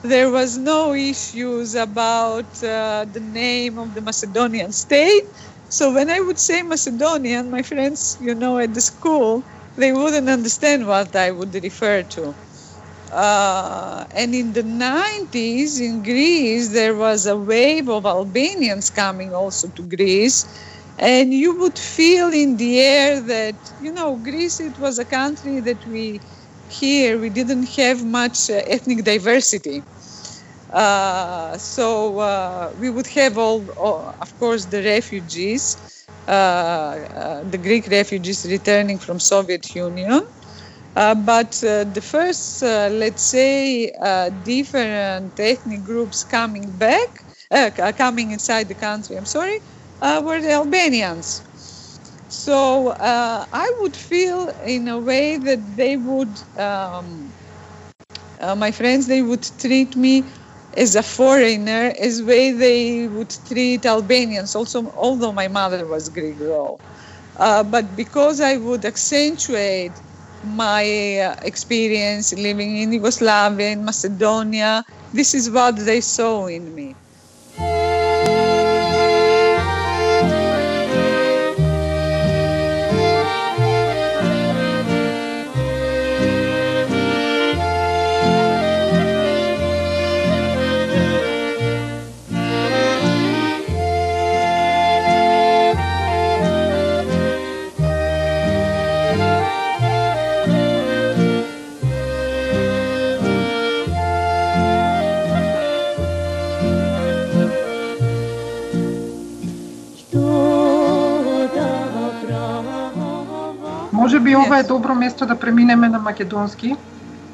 There 0.03 0.31
was 0.31 0.59
no 0.59 0.95
issues 0.95 1.75
about 1.75 2.61
uh, 2.63 3.07
the 3.09 3.21
name 3.21 3.79
of 3.79 3.95
the 3.95 4.01
Macedonian 4.03 4.73
state. 4.73 5.23
So 5.69 5.93
when 5.95 6.11
I 6.11 6.21
would 6.21 6.39
say 6.39 6.63
Macedonian, 6.63 7.51
my 7.51 7.63
friends, 7.63 8.17
you 8.19 8.35
know, 8.35 8.59
at 8.59 8.75
the 8.75 8.81
school, 8.81 9.47
they 9.77 9.93
wouldn't 9.93 10.29
understand 10.29 10.87
what 10.87 11.15
I 11.17 11.31
would 11.31 11.55
refer 11.55 12.03
to. 12.17 12.37
Uh, 13.13 14.07
and 14.13 14.35
in 14.35 14.55
the 14.55 14.63
90s 14.65 15.81
in 15.81 16.03
Greece, 16.03 16.71
there 16.73 16.97
was 16.97 17.27
a 17.27 17.37
wave 17.37 17.89
of 17.89 18.07
Albanians 18.07 18.91
coming 18.91 19.35
also 19.35 19.69
to 19.69 19.83
Greece. 19.83 20.47
And 20.99 21.35
you 21.35 21.59
would 21.61 21.79
feel 21.79 22.29
in 22.33 22.57
the 22.57 22.81
air 22.81 23.21
that, 23.23 23.73
you 23.79 23.93
know, 23.93 24.17
Greece, 24.19 24.61
it 24.61 24.79
was 24.79 24.99
a 24.99 25.05
country 25.07 25.61
that 25.61 25.87
we 25.87 26.23
here, 26.69 27.19
we 27.19 27.31
didn't 27.31 27.69
have 27.77 28.05
much 28.05 28.51
uh, 28.51 28.63
ethnic 28.67 29.05
diversity. 29.05 29.85
Uh, 30.71 31.59
so 31.59 32.19
uh, 32.19 32.73
we 32.77 32.91
would 32.91 33.07
have 33.09 33.39
all, 33.39 33.69
all, 33.77 34.15
of 34.21 34.37
course, 34.39 34.67
the 34.67 34.83
refugees, 34.83 36.09
uh, 36.29 36.31
uh, 36.31 37.45
the 37.45 37.59
Greek 37.59 37.89
refugees 37.89 38.45
returning 38.49 38.99
from 38.99 39.19
Soviet 39.21 39.75
Union. 39.75 40.23
Uh, 40.95 41.15
but 41.15 41.63
uh, 41.65 41.85
the 41.85 42.01
first, 42.03 42.63
uh, 42.63 42.89
let's 42.93 43.23
say, 43.25 43.91
uh, 44.01 44.31
different 44.31 45.39
ethnic 45.39 45.83
groups 45.83 46.25
coming 46.25 46.77
back, 46.77 47.25
uh, 47.51 47.71
coming 47.97 48.31
inside 48.31 48.69
the 48.69 48.75
country, 48.75 49.17
I'm 49.17 49.25
sorry, 49.25 49.59
were 50.01 50.41
the 50.41 50.53
Albanians. 50.53 51.43
So 52.29 52.95
I 53.01 53.73
would 53.81 53.97
feel 53.97 54.51
in 54.65 54.89
a 54.89 54.99
way 54.99 55.37
that 55.39 55.77
they 55.77 55.97
would, 55.97 56.41
um, 56.57 57.35
my 58.57 58.71
friends, 58.71 59.07
they 59.07 59.23
would 59.23 59.43
treat 59.59 59.97
me 59.97 60.33
as 60.77 60.95
a 60.97 61.03
foreigner, 61.03 61.93
as 61.99 62.23
way 62.23 62.51
they 62.53 63.07
would 63.09 63.31
treat 63.47 63.85
Albanians. 63.87 64.55
Also, 64.55 64.91
although 64.95 65.33
my 65.33 65.49
mother 65.49 65.87
was 65.87 66.09
Greek 66.09 66.39
girl, 66.39 66.83
but 67.37 67.95
because 67.97 68.41
I 68.41 68.57
would 68.57 68.85
accentuate 68.85 70.01
my 70.43 71.19
uh, 71.21 71.37
experience 71.43 72.33
living 72.33 72.77
in 72.79 72.93
Yugoslavia, 72.93 73.71
in 73.71 73.85
Macedonia. 73.85 74.85
This 75.13 75.35
is 75.35 75.51
what 75.51 75.77
they 75.77 76.01
saw 76.01 76.47
in 76.47 76.75
me. 76.75 76.97
Би 114.23 114.37
ова 114.37 114.59
е 114.59 114.63
добро 114.63 114.95
место 114.95 115.27
да 115.27 115.37
преминеме 115.37 115.89
на 115.89 115.99
македонски. 115.99 116.77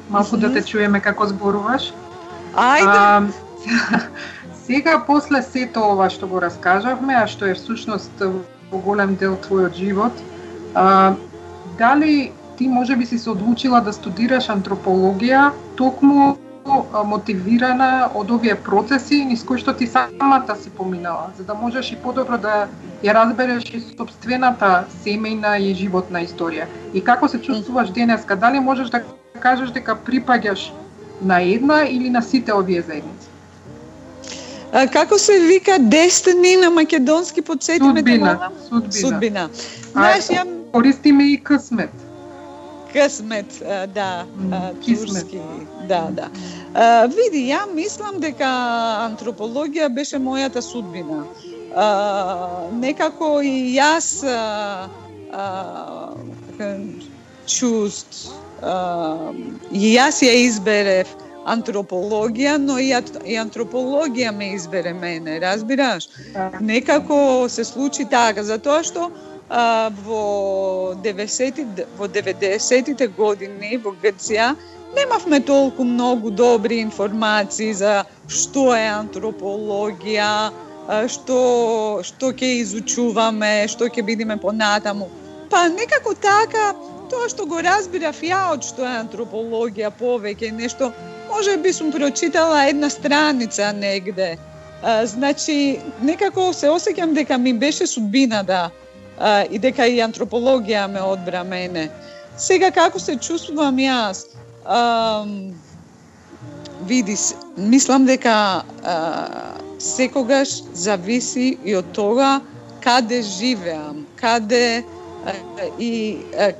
Малку 0.09 0.35
mm 0.35 0.39
-hmm. 0.39 0.47
да 0.47 0.53
те 0.53 0.61
чуеме 0.61 0.99
како 0.99 1.27
зборуваш. 1.27 1.93
Ајде. 2.55 2.85
А, 2.85 3.21
сега 4.65 5.03
после 5.07 5.41
сето 5.41 5.79
ова 5.81 6.09
што 6.09 6.27
го 6.27 6.41
раскажавме, 6.41 7.13
а 7.13 7.27
што 7.27 7.45
е 7.45 7.53
всушност 7.53 8.11
во 8.71 8.77
голем 8.77 9.15
дел 9.15 9.37
твојот 9.37 9.75
живот, 9.75 10.13
а, 10.75 11.13
дали 11.77 12.31
ти 12.57 12.67
може 12.67 12.95
би 12.95 13.05
си 13.05 13.17
се 13.19 13.29
одлучила 13.29 13.81
да 13.81 13.93
студираш 13.93 14.49
антропологија 14.49 15.51
токму 15.75 16.37
мотивирана 17.05 18.09
од 18.15 18.31
овие 18.31 18.55
процеси 18.55 19.23
низ 19.25 19.43
кои 19.43 19.59
што 19.61 19.73
ти 19.73 19.87
самата 19.87 20.55
си 20.61 20.69
поминала, 20.69 21.29
за 21.37 21.43
да 21.43 21.53
можеш 21.53 21.91
и 21.91 21.95
подобро 21.95 22.37
да 22.37 22.67
ја 23.03 23.15
разбереш 23.15 23.69
и 23.73 23.81
собствената 23.97 24.85
семејна 25.05 25.57
и 25.59 25.73
животна 25.73 26.23
историја. 26.25 26.67
И 26.93 27.01
како 27.01 27.27
се 27.27 27.41
чувствуваш 27.41 27.89
денеска? 27.89 28.35
Дали 28.35 28.59
можеш 28.59 28.89
да 28.89 29.03
кажеш 29.39 29.71
дека 29.71 29.95
припаѓаш 29.95 30.71
на 31.21 31.41
една 31.41 31.83
или 31.83 32.09
на 32.09 32.21
сите 32.21 32.53
овие 32.53 32.81
заедници? 32.81 33.27
А, 34.71 34.87
како 34.87 35.17
се 35.17 35.39
вика 35.39 35.79
дестини 35.79 36.55
на 36.55 36.69
македонски 36.69 37.41
подсетиме 37.41 37.99
судбина, 37.99 38.51
судбина. 38.69 38.91
Судбина. 38.91 39.49
Знаеш, 39.91 40.29
ја 40.29 40.45
користиме 40.71 41.23
и 41.33 41.37
късмет. 41.43 42.08
Късмет, 42.93 43.63
да, 43.93 44.25
турски, 44.85 45.41
да, 45.87 46.07
да. 46.11 46.29
А, 46.73 47.05
види, 47.05 47.45
ја 47.49 47.65
мислам 47.73 48.19
дека 48.19 48.49
антропологија 49.05 49.89
беше 49.93 50.17
мојата 50.17 50.61
судбина. 50.61 51.23
Некако 52.81 53.41
и 53.41 53.77
јас 53.77 54.09
чуст, 57.45 58.29
и 59.71 59.95
јас 59.95 60.21
ја 60.25 60.33
изберев 60.45 61.13
антропологија, 61.49 62.57
но 62.61 62.77
и, 62.79 62.91
и 63.25 63.37
антропологија 63.41 64.31
ме 64.35 64.53
избере 64.53 64.93
мене, 64.93 65.39
разбираш? 65.41 66.09
Да. 66.33 66.51
Некако 66.61 67.45
се 67.49 67.63
случи 67.65 68.05
така, 68.05 68.43
затоа 68.43 68.83
што 68.83 69.09
а, 69.49 69.89
во 70.05 70.95
90 71.03 71.85
во 71.97 72.07
90-тите 72.07 73.07
години 73.07 73.77
во 73.77 73.93
Грција 74.03 74.53
немавме 74.95 75.39
толку 75.39 75.83
многу 75.83 76.29
добри 76.29 76.79
информации 76.81 77.73
за 77.73 78.05
што 78.27 78.73
е 78.75 78.87
антропологија, 78.89 80.29
што 81.15 81.39
што 82.03 82.31
ќе 82.33 82.51
изучуваме, 82.61 83.67
што 83.67 83.89
ќе 83.89 84.05
бидеме 84.05 84.37
понатаму. 84.37 85.09
Па 85.49 85.67
некако 85.69 86.13
така, 86.13 86.73
тоа 87.09 87.29
што 87.29 87.45
го 87.45 87.61
разбирав 87.65 88.21
ја 88.21 88.41
од 88.53 88.65
што 88.65 88.85
е 88.85 88.97
антропологија 89.03 89.93
повеќе 90.01 90.51
нешто, 90.53 90.91
може 91.29 91.57
би 91.57 91.73
сум 91.73 91.91
прочитала 91.91 92.67
една 92.69 92.89
страница 92.89 93.73
негде. 93.73 94.37
А, 94.81 95.05
значи, 95.05 95.79
некако 96.01 96.53
се 96.53 96.69
осеќам 96.69 97.13
дека 97.13 97.37
ми 97.37 97.53
беше 97.53 97.87
судбина 97.87 98.43
да 98.43 98.69
а, 99.19 99.43
и 99.51 99.59
дека 99.59 99.87
и 99.87 99.99
антропологија 100.03 100.87
ме 100.87 101.01
одбра 101.03 101.43
мене. 101.43 101.89
Сега 102.37 102.71
како 102.71 102.99
се 102.99 103.17
чувствувам 103.17 103.77
јас? 103.83 104.25
А, 104.65 105.25
види, 106.87 107.17
мислам 107.57 108.05
дека 108.05 108.63
а, 108.83 108.95
секогаш 109.79 110.61
зависи 110.73 111.57
и 111.63 111.75
од 111.75 111.91
тоа 111.93 112.39
каде 112.83 113.21
живеам, 113.21 114.05
каде 114.15 114.83
а, 115.25 115.35
и 115.79 116.17
а, 116.37 116.51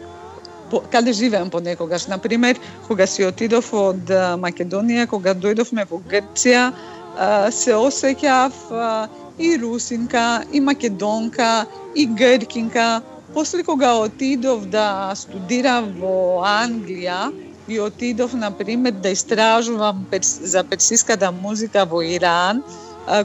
по, 0.70 0.84
каде 0.92 1.14
живеам 1.14 1.50
понекогаш. 1.50 2.08
Например, 2.08 2.60
кога 2.88 3.08
си 3.08 3.26
отидов 3.26 3.74
од 3.74 4.12
Македонија, 4.44 5.08
кога 5.08 5.34
дојдовме 5.34 5.88
во 5.90 5.98
Грција, 6.12 6.70
се 7.52 7.74
осеќав 7.76 8.54
и 9.40 9.58
русинка, 9.58 10.44
и 10.54 10.60
македонка, 10.60 11.66
и 11.96 12.06
гркинка. 12.06 13.02
После 13.34 13.64
кога 13.64 13.94
отидов 13.94 14.66
да 14.66 15.14
студирам 15.16 15.94
во 16.00 16.42
Англија, 16.44 17.32
и 17.68 17.80
отидов, 17.80 18.34
например, 18.34 18.92
да 18.92 19.10
истражувам 19.10 20.06
за 20.22 20.64
персиската 20.64 21.32
музика 21.32 21.86
во 21.86 22.02
Иран. 22.02 22.64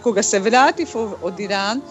Кога 0.02 0.22
се 0.22 0.40
вратив 0.40 0.94
од 0.96 1.40
Иран, 1.40 1.82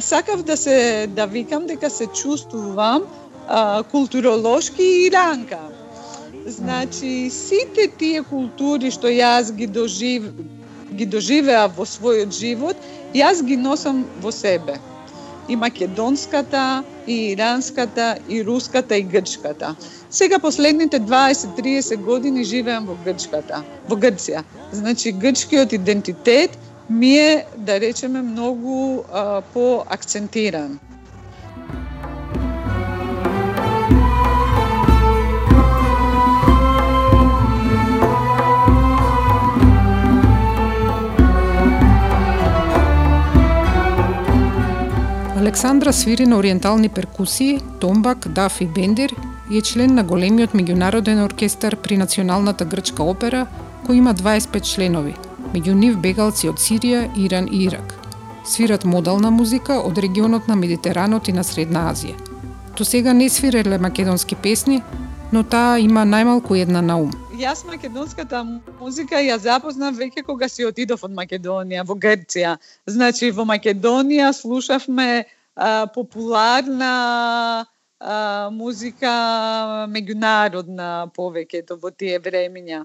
сакав 0.00 0.42
да 0.42 0.56
се 0.56 1.06
да 1.06 1.26
викам 1.26 1.66
дека 1.66 1.90
се 1.90 2.06
чувствувам 2.06 3.02
културолошки 3.90 4.82
иранка. 4.82 5.58
Значи, 6.46 7.30
сите 7.30 7.88
тие 7.98 8.22
култури 8.22 8.90
што 8.90 9.08
јас 9.12 9.52
ги 9.52 9.66
дожив 9.66 10.32
ги 10.94 11.06
доживеа 11.06 11.66
во 11.76 11.84
својот 11.84 12.32
живот, 12.32 12.76
јас 13.14 13.42
ги 13.44 13.56
носам 13.56 14.04
во 14.22 14.32
себе. 14.32 14.78
И 15.48 15.56
македонската, 15.56 16.84
и 17.06 17.32
иранската, 17.32 18.18
и 18.28 18.44
руската, 18.44 18.96
и 18.96 19.02
грчката. 19.02 19.74
Сега 20.10 20.38
последните 20.38 21.00
20-30 21.00 21.96
години 21.96 22.44
живеам 22.44 22.86
во 22.86 22.96
Грчката, 23.04 23.62
во 23.88 23.96
Грција. 23.96 24.44
Значи 24.72 25.12
грчкиот 25.12 25.72
идентитет 25.72 26.58
ми 26.90 27.16
е, 27.16 27.46
да 27.56 27.80
речеме, 27.80 28.22
многу 28.22 29.02
а, 29.12 29.40
по-акцентиран. 29.40 30.78
Александра 45.48 45.92
свири 45.92 46.26
на 46.26 46.36
ориентални 46.36 46.88
перкусии, 46.88 47.60
томбак, 47.80 48.28
даф 48.28 48.60
и 48.60 48.66
бендир 48.66 49.14
и 49.50 49.58
е 49.58 49.62
член 49.62 49.94
на 49.94 50.02
големиот 50.04 50.52
меѓународен 50.52 51.24
оркестар 51.24 51.76
при 51.76 51.96
Националната 51.96 52.66
грчка 52.68 53.02
опера, 53.02 53.46
кој 53.88 53.96
има 53.96 54.12
25 54.12 54.60
членови, 54.68 55.14
меѓу 55.54 55.72
нив 55.72 55.96
бегалци 56.04 56.50
од 56.52 56.60
Сирија, 56.60 57.08
Иран 57.16 57.48
и 57.48 57.62
Ирак. 57.64 57.94
Свират 58.44 58.84
модална 58.84 59.30
музика 59.30 59.78
од 59.80 59.96
регионот 59.98 60.52
на 60.52 60.56
Медитеранот 60.56 61.28
и 61.28 61.32
на 61.32 61.44
Средна 61.44 61.88
Азија. 61.94 62.20
До 62.76 62.84
сега 62.84 63.16
не 63.16 63.30
свиреле 63.30 63.78
македонски 63.78 64.36
песни, 64.36 64.82
но 65.32 65.44
таа 65.44 65.80
има 65.80 66.04
најмалку 66.04 66.60
една 66.60 66.84
на 66.84 66.98
ум. 67.00 67.10
Јас 67.32 67.64
македонската 67.64 68.44
музика 68.80 69.16
ја 69.16 69.40
запознав 69.40 69.96
веќе 69.96 70.26
кога 70.28 70.48
си 70.48 70.68
отидов 70.68 71.08
од 71.08 71.16
Македонија 71.16 71.88
во 71.88 71.96
Грција. 71.96 72.58
Значи 72.86 73.30
во 73.30 73.48
Македонија 73.48 74.32
слушавме 74.36 75.24
а, 75.58 75.86
популарна 75.86 76.94
а, 78.00 78.48
музика 78.54 79.12
меѓународна 79.90 81.10
повеќето 81.16 81.78
во 81.82 81.90
тие 81.90 82.20
времиња. 82.22 82.84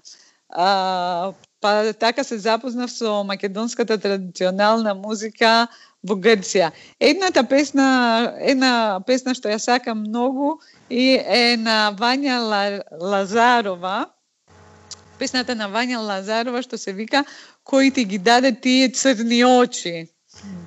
А, 0.49 1.33
па 1.61 1.93
така 1.93 2.23
се 2.23 2.37
запознав 2.37 2.91
со 2.91 3.23
македонската 3.23 3.97
традиционална 3.97 4.93
музика 4.93 5.67
во 6.03 6.17
Грција. 6.17 6.71
Едната 6.99 7.43
песна, 7.47 8.33
една 8.41 8.99
песна 9.07 9.37
што 9.37 9.53
ја 9.53 9.61
сакам 9.61 10.03
многу 10.03 10.57
и 10.89 11.13
е 11.15 11.55
на 11.57 11.93
Вања 11.97 12.41
Лазарова. 12.99 14.09
Песната 15.19 15.55
на 15.55 15.69
Вања 15.69 16.01
Лазарова 16.01 16.61
што 16.65 16.77
се 16.77 16.93
вика 16.93 17.23
Кој 17.63 17.93
ти 17.93 18.03
ги 18.03 18.17
даде 18.17 18.51
тие 18.51 18.89
црни 18.91 19.45
очи. 19.45 20.09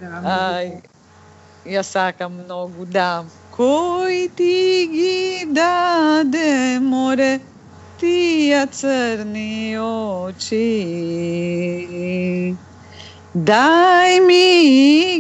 Да, 0.01 0.21
а, 0.25 0.96
ја 1.67 1.83
сакам 1.83 2.33
многу, 2.39 2.87
да. 2.87 3.27
Кој 3.57 4.29
ти 4.37 4.55
ги 4.93 5.47
даде 5.53 6.79
море 6.81 7.41
тија 8.01 8.67
црни 8.71 9.79
очи? 9.81 10.69
Дај 13.37 14.21
ми 14.27 14.49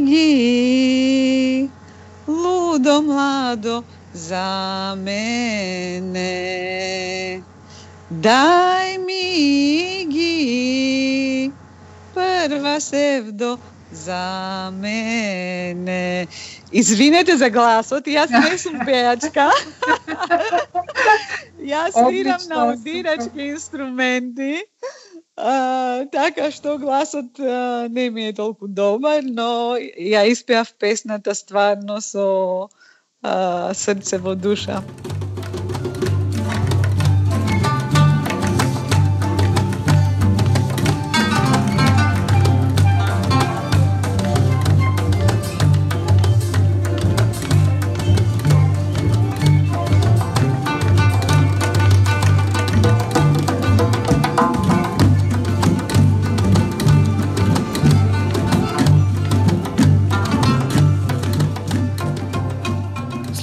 ги, 0.08 1.70
лудо 2.28 3.02
младо, 3.02 3.84
за 4.12 4.94
мене. 4.96 6.32
Дај 8.10 8.98
ми 9.04 10.06
ги, 10.08 11.52
прва 12.14 12.80
севдо, 12.80 13.58
за 13.92 14.70
мене. 14.72 16.26
Извинете 16.72 17.36
за 17.36 17.50
гласот, 17.50 18.06
јас 18.06 18.30
не 18.30 18.58
сум 18.58 18.80
пејачка. 18.88 19.50
јас 21.72 21.94
свирам 21.94 22.42
на 22.48 22.64
одирачки 22.72 23.52
инструменти. 23.54 24.64
А, 25.36 26.06
така 26.12 26.50
што 26.50 26.78
гласот 26.80 27.38
а, 27.40 27.88
не 27.90 28.10
ми 28.10 28.28
е 28.28 28.32
толку 28.32 28.68
добар, 28.68 29.20
но 29.22 29.76
ја 29.76 30.24
испеав 30.32 30.72
песната 30.80 31.34
стварно 31.34 32.00
со 32.00 32.68
а, 33.22 33.74
срце 33.74 34.18
во 34.18 34.34
душа. 34.34 34.82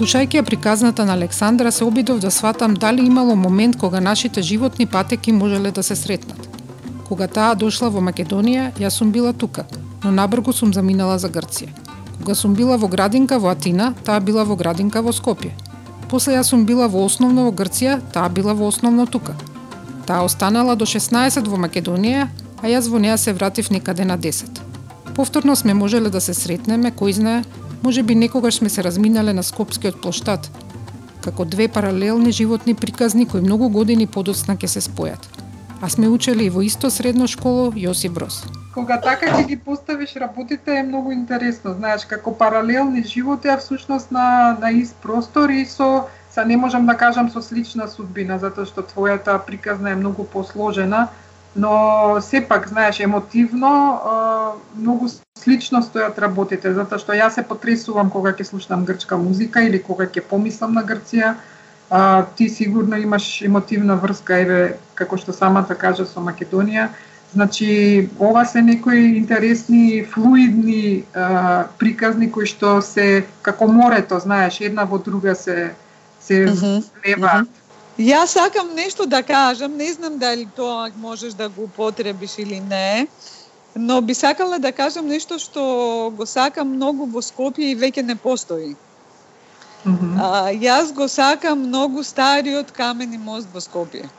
Слушајќи 0.03 0.35
ја 0.35 0.43
приказната 0.43 1.05
на 1.07 1.13
Александра, 1.13 1.71
се 1.71 1.85
обидов 1.85 2.19
да 2.19 2.31
сватам 2.31 2.73
дали 2.73 3.05
имало 3.05 3.35
момент 3.35 3.77
кога 3.79 4.01
нашите 4.01 4.41
животни 4.41 4.85
патеки 4.85 5.31
можеле 5.31 5.71
да 5.71 5.83
се 5.83 5.95
сретнат. 5.95 6.49
Кога 7.07 7.27
таа 7.27 7.55
дошла 7.55 7.87
во 7.89 8.01
Македонија, 8.03 8.73
јас 8.75 8.99
сум 8.99 9.13
била 9.15 9.31
тука, 9.33 9.63
но 10.03 10.11
набргу 10.11 10.51
сум 10.51 10.73
заминала 10.73 11.15
за 11.19 11.29
Грција. 11.29 11.69
Кога 12.17 12.35
сум 12.35 12.53
била 12.53 12.75
во 12.77 12.87
градинка 12.87 13.39
во 13.39 13.53
Атина, 13.55 13.93
таа 14.03 14.19
била 14.19 14.43
во 14.43 14.59
градинка 14.59 15.01
во 15.01 15.15
Скопје. 15.15 15.53
После 16.09 16.35
јас 16.35 16.51
сум 16.51 16.65
била 16.65 16.87
во 16.87 17.05
основно 17.05 17.47
во 17.47 17.55
Грција, 17.55 18.01
таа 18.11 18.27
била 18.27 18.53
во 18.53 18.67
основно 18.67 19.07
тука. 19.07 19.37
Таа 20.05 20.27
останала 20.27 20.75
до 20.75 20.83
16 20.83 21.47
во 21.47 21.55
Македонија, 21.55 22.27
а 22.61 22.67
јас 22.67 22.91
во 22.91 22.99
неа 22.99 23.15
се 23.17 23.31
вратив 23.31 23.71
некаде 23.71 24.03
на 24.03 24.17
10. 24.17 24.59
Повторно 25.15 25.55
сме 25.55 25.73
можеле 25.73 26.09
да 26.09 26.19
се 26.19 26.33
сретнеме, 26.33 26.91
кој 26.91 27.11
знае, 27.13 27.43
може 27.83 28.03
би 28.03 28.15
некогаш 28.15 28.55
сме 28.55 28.69
се 28.69 28.83
разминале 28.83 29.33
на 29.33 29.43
Скопскиот 29.43 30.01
плоштад, 30.01 30.49
како 31.23 31.45
две 31.45 31.67
паралелни 31.67 32.31
животни 32.31 32.73
приказни 32.73 33.27
кои 33.27 33.41
многу 33.41 33.69
години 33.69 34.07
подоцна 34.07 34.55
ќе 34.55 34.67
се 34.67 34.81
спојат. 34.81 35.23
А 35.81 35.89
сме 35.89 36.07
учели 36.07 36.45
и 36.45 36.49
во 36.49 36.63
исто 36.63 36.89
средно 36.89 37.27
школо 37.27 37.71
Јоси 37.75 38.09
Брос. 38.09 38.43
Кога 38.73 38.97
така 39.01 39.27
ќе 39.35 39.45
ги 39.47 39.57
поставиш 39.59 40.15
работите 40.15 40.79
е 40.79 40.83
многу 40.83 41.11
интересно, 41.11 41.73
знаеш, 41.73 42.05
како 42.05 42.31
паралелни 42.31 43.03
животи, 43.03 43.47
а 43.47 43.57
всушност 43.57 44.11
на, 44.11 44.57
на 44.61 44.71
ист 44.71 44.95
простор 45.03 45.49
и 45.49 45.65
со 45.65 46.07
Са 46.33 46.45
не 46.45 46.57
можам 46.57 46.85
да 46.85 46.97
кажам 46.97 47.29
со 47.29 47.41
слична 47.45 47.85
судбина, 47.87 48.39
затоа 48.41 48.65
што 48.65 48.81
твојата 48.81 49.35
приказна 49.45 49.91
е 49.93 49.99
многу 49.99 50.23
посложена, 50.25 51.03
но 51.55 52.17
сепак, 52.21 52.67
знаеш, 52.67 52.99
емотивно, 52.99 53.71
многу 54.75 55.09
слично 55.37 55.83
стојат 55.85 56.17
работите, 56.17 56.73
затоа 56.73 56.99
што 56.99 57.13
јас 57.13 57.37
се 57.37 57.43
потресувам 57.45 58.09
кога 58.09 58.33
ќе 58.33 58.47
слушам 58.47 58.85
грчка 58.85 59.17
музика 59.17 59.61
или 59.61 59.79
кога 59.79 60.07
ќе 60.07 60.23
помислам 60.29 60.73
на 60.73 60.83
Грција, 60.83 61.35
а, 61.89 62.25
ти 62.35 62.49
сигурно 62.49 62.97
имаш 62.97 63.41
емотивна 63.41 63.95
врска, 63.95 64.39
еве, 64.39 64.77
како 64.95 65.17
што 65.17 65.33
самата 65.33 65.75
кажа 65.75 66.05
со 66.05 66.19
Македонија, 66.19 66.89
Значи, 67.33 68.09
ова 68.19 68.45
се 68.45 68.61
некои 68.61 69.17
интересни, 69.17 70.05
флуидни 70.05 71.03
а, 71.15 71.65
приказни 71.79 72.29
кои 72.31 72.45
што 72.45 72.77
се 72.85 73.25
како 73.41 73.65
морето, 73.67 74.19
знаеш, 74.21 74.59
една 74.61 74.85
во 74.85 74.99
друга 75.01 75.33
се 75.35 75.73
се 76.21 76.45
влева. 76.45 77.45
Јас 77.99 78.33
сакам 78.33 78.73
нешто 78.73 79.05
да 79.05 79.21
кажам, 79.21 79.77
не 79.77 79.93
знам 79.93 80.17
дали 80.17 80.47
тоа 80.55 80.89
можеш 80.97 81.33
да 81.33 81.49
го 81.49 81.63
употребиш 81.63 82.37
или 82.39 82.59
не, 82.59 83.07
но 83.75 84.01
би 84.01 84.13
сакала 84.13 84.57
да 84.59 84.71
кажам 84.71 85.07
нешто 85.07 85.37
што 85.39 86.11
го 86.17 86.25
сакам 86.25 86.73
многу 86.73 87.05
во 87.05 87.21
Скопје 87.21 87.69
и 87.69 87.75
веќе 87.77 88.01
не 88.01 88.15
постои. 88.15 88.75
Mm 89.85 89.97
-hmm. 89.97 90.17
а, 90.21 90.51
јас 90.53 90.93
го 90.93 91.07
сакам 91.07 91.59
многу 91.59 92.03
стариот 92.03 92.71
камени 92.71 93.17
мост 93.17 93.47
во 93.53 93.59
Скопје. 93.59 94.09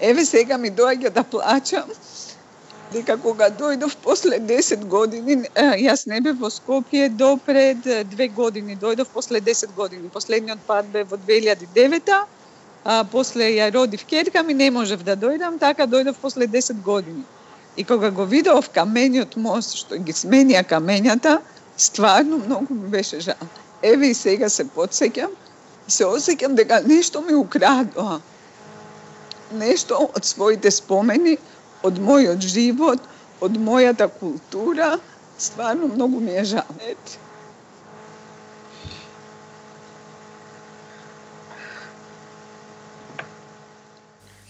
Еве 0.00 0.24
сега 0.24 0.56
ми 0.58 0.70
доаѓа 0.70 1.10
да 1.10 1.22
плачам, 1.22 1.90
дека 2.92 3.16
кога 3.16 3.50
дојдов 3.50 3.96
после 4.02 4.38
10 4.38 4.84
години, 4.84 5.42
јас 5.56 6.06
не 6.06 6.20
бев 6.20 6.38
во 6.40 6.50
Скопје 6.50 7.08
до 7.08 7.36
пред 7.46 8.08
две 8.10 8.28
години, 8.28 8.76
дојдов 8.76 9.06
после 9.14 9.40
10 9.40 9.74
години. 9.74 10.08
Последниот 10.08 10.58
пат 10.66 10.86
бе 10.86 11.04
во 11.04 11.16
2009 11.16 12.24
а 12.84 13.04
после 13.04 13.50
ја 13.56 13.72
родив 13.74 14.04
керка 14.06 14.42
ми 14.42 14.54
не 14.54 14.70
можев 14.70 15.02
да 15.02 15.16
дојдам, 15.16 15.58
така 15.58 15.86
дојдов 15.86 16.16
после 16.22 16.46
10 16.46 16.82
години. 16.82 17.24
И 17.76 17.84
кога 17.84 18.10
го 18.10 18.24
видов 18.24 18.70
камениот 18.70 19.36
мост 19.36 19.76
што 19.76 19.98
ги 19.98 20.12
сменија 20.12 20.64
камењата, 20.66 21.38
стварно 21.76 22.38
многу 22.38 22.74
ми 22.74 22.88
беше 22.88 23.20
жал. 23.20 23.48
Еве 23.82 24.10
и 24.10 24.14
сега 24.14 24.48
се 24.48 24.64
подсеќам, 24.64 25.30
се 25.86 26.04
осеќам 26.04 26.54
дека 26.54 26.80
нешто 26.86 27.20
ми 27.20 27.34
украдоа. 27.34 28.20
Нешто 29.52 30.10
од 30.14 30.24
своите 30.24 30.70
спомени, 30.70 31.38
од 31.82 31.98
мојот 32.02 32.42
живот, 32.42 32.98
од 33.40 33.56
мојата 33.56 34.08
култура, 34.20 34.98
стварно 35.38 35.88
многу 35.94 36.20
ми 36.20 36.34
е 36.34 36.44
жал. 36.44 36.76
Ете. 36.82 37.27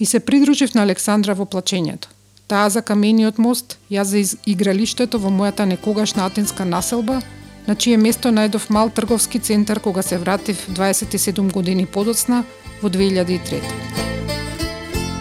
И 0.01 0.07
се 0.07 0.21
придружив 0.21 0.75
на 0.75 0.83
Александра 0.83 1.35
во 1.35 1.45
плачењето. 1.45 2.09
Таа 2.49 2.71
за 2.71 2.83
камениот 2.83 3.39
мост, 3.39 3.79
јас 3.91 4.09
за 4.15 4.37
игралиштето 4.47 5.19
во 5.19 5.29
мојата 5.29 5.65
некогашна 5.65 6.27
атинска 6.27 6.65
населба, 6.65 7.21
на 7.67 7.77
чие 7.77 7.97
место 7.97 8.33
најдов 8.33 8.71
мал 8.71 8.91
трговски 8.91 9.39
центар 9.39 9.81
кога 9.81 10.03
се 10.03 10.19
вратив 10.19 10.69
27 10.69 11.53
години 11.53 11.87
подоцна 11.87 12.45
во 12.83 12.89
2003 12.89 13.99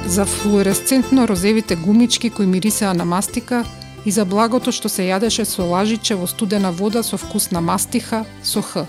за 0.08 0.26
флуоресцентно 0.26 1.28
розевите 1.28 1.76
гумички 1.76 2.30
кои 2.30 2.46
мирисеа 2.46 2.94
на 2.94 3.06
мастика 3.06 3.66
и 4.06 4.12
за 4.12 4.26
благото 4.26 4.72
што 4.72 4.90
се 4.90 5.04
јадеше 5.04 5.44
со 5.44 5.66
лажиче 5.68 6.16
во 6.16 6.28
студена 6.32 6.72
вода 6.72 7.04
со 7.04 7.18
вкус 7.18 7.52
на 7.52 7.62
мастиха 7.62 8.24
со 8.44 8.62
Х. 8.62 8.86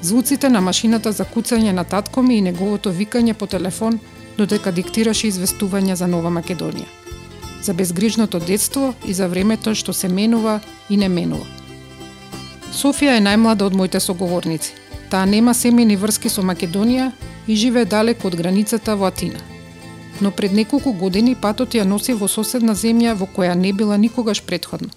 Звуците 0.00 0.48
на 0.48 0.60
машината 0.60 1.12
за 1.12 1.24
куцање 1.24 1.72
на 1.72 1.84
татко 1.84 2.22
ми 2.22 2.38
и 2.38 2.40
неговото 2.40 2.92
викање 2.92 3.34
по 3.34 3.46
телефон 3.46 4.00
додека 4.38 4.72
диктираше 4.72 5.28
известувања 5.28 5.94
за 5.94 6.06
Нова 6.06 6.30
Македонија. 6.30 6.86
За 7.62 7.74
безгрижното 7.74 8.38
детство 8.38 8.94
и 9.06 9.14
за 9.14 9.28
времето 9.28 9.74
што 9.74 9.92
се 9.92 10.08
менува 10.08 10.60
и 10.90 10.96
не 10.96 11.08
менува. 11.08 11.46
Софија 12.72 13.16
е 13.16 13.24
најмлада 13.24 13.66
од 13.66 13.74
моите 13.74 14.00
соговорници. 14.00 14.72
Таа 15.10 15.26
нема 15.26 15.54
семени 15.54 15.96
врски 15.96 16.28
со 16.28 16.42
Македонија 16.42 17.12
и 17.46 17.56
живее 17.56 17.84
далеко 17.84 18.28
од 18.28 18.36
границата 18.36 18.96
во 18.96 19.06
Атина– 19.12 19.40
но 20.20 20.30
пред 20.30 20.52
неколку 20.52 20.92
години 20.92 21.34
патот 21.34 21.74
ја 21.74 21.84
носи 21.84 22.12
во 22.12 22.28
соседна 22.28 22.74
земја 22.74 23.14
во 23.14 23.26
која 23.26 23.54
не 23.54 23.72
била 23.72 23.96
никогаш 23.96 24.42
предходно. 24.42 24.90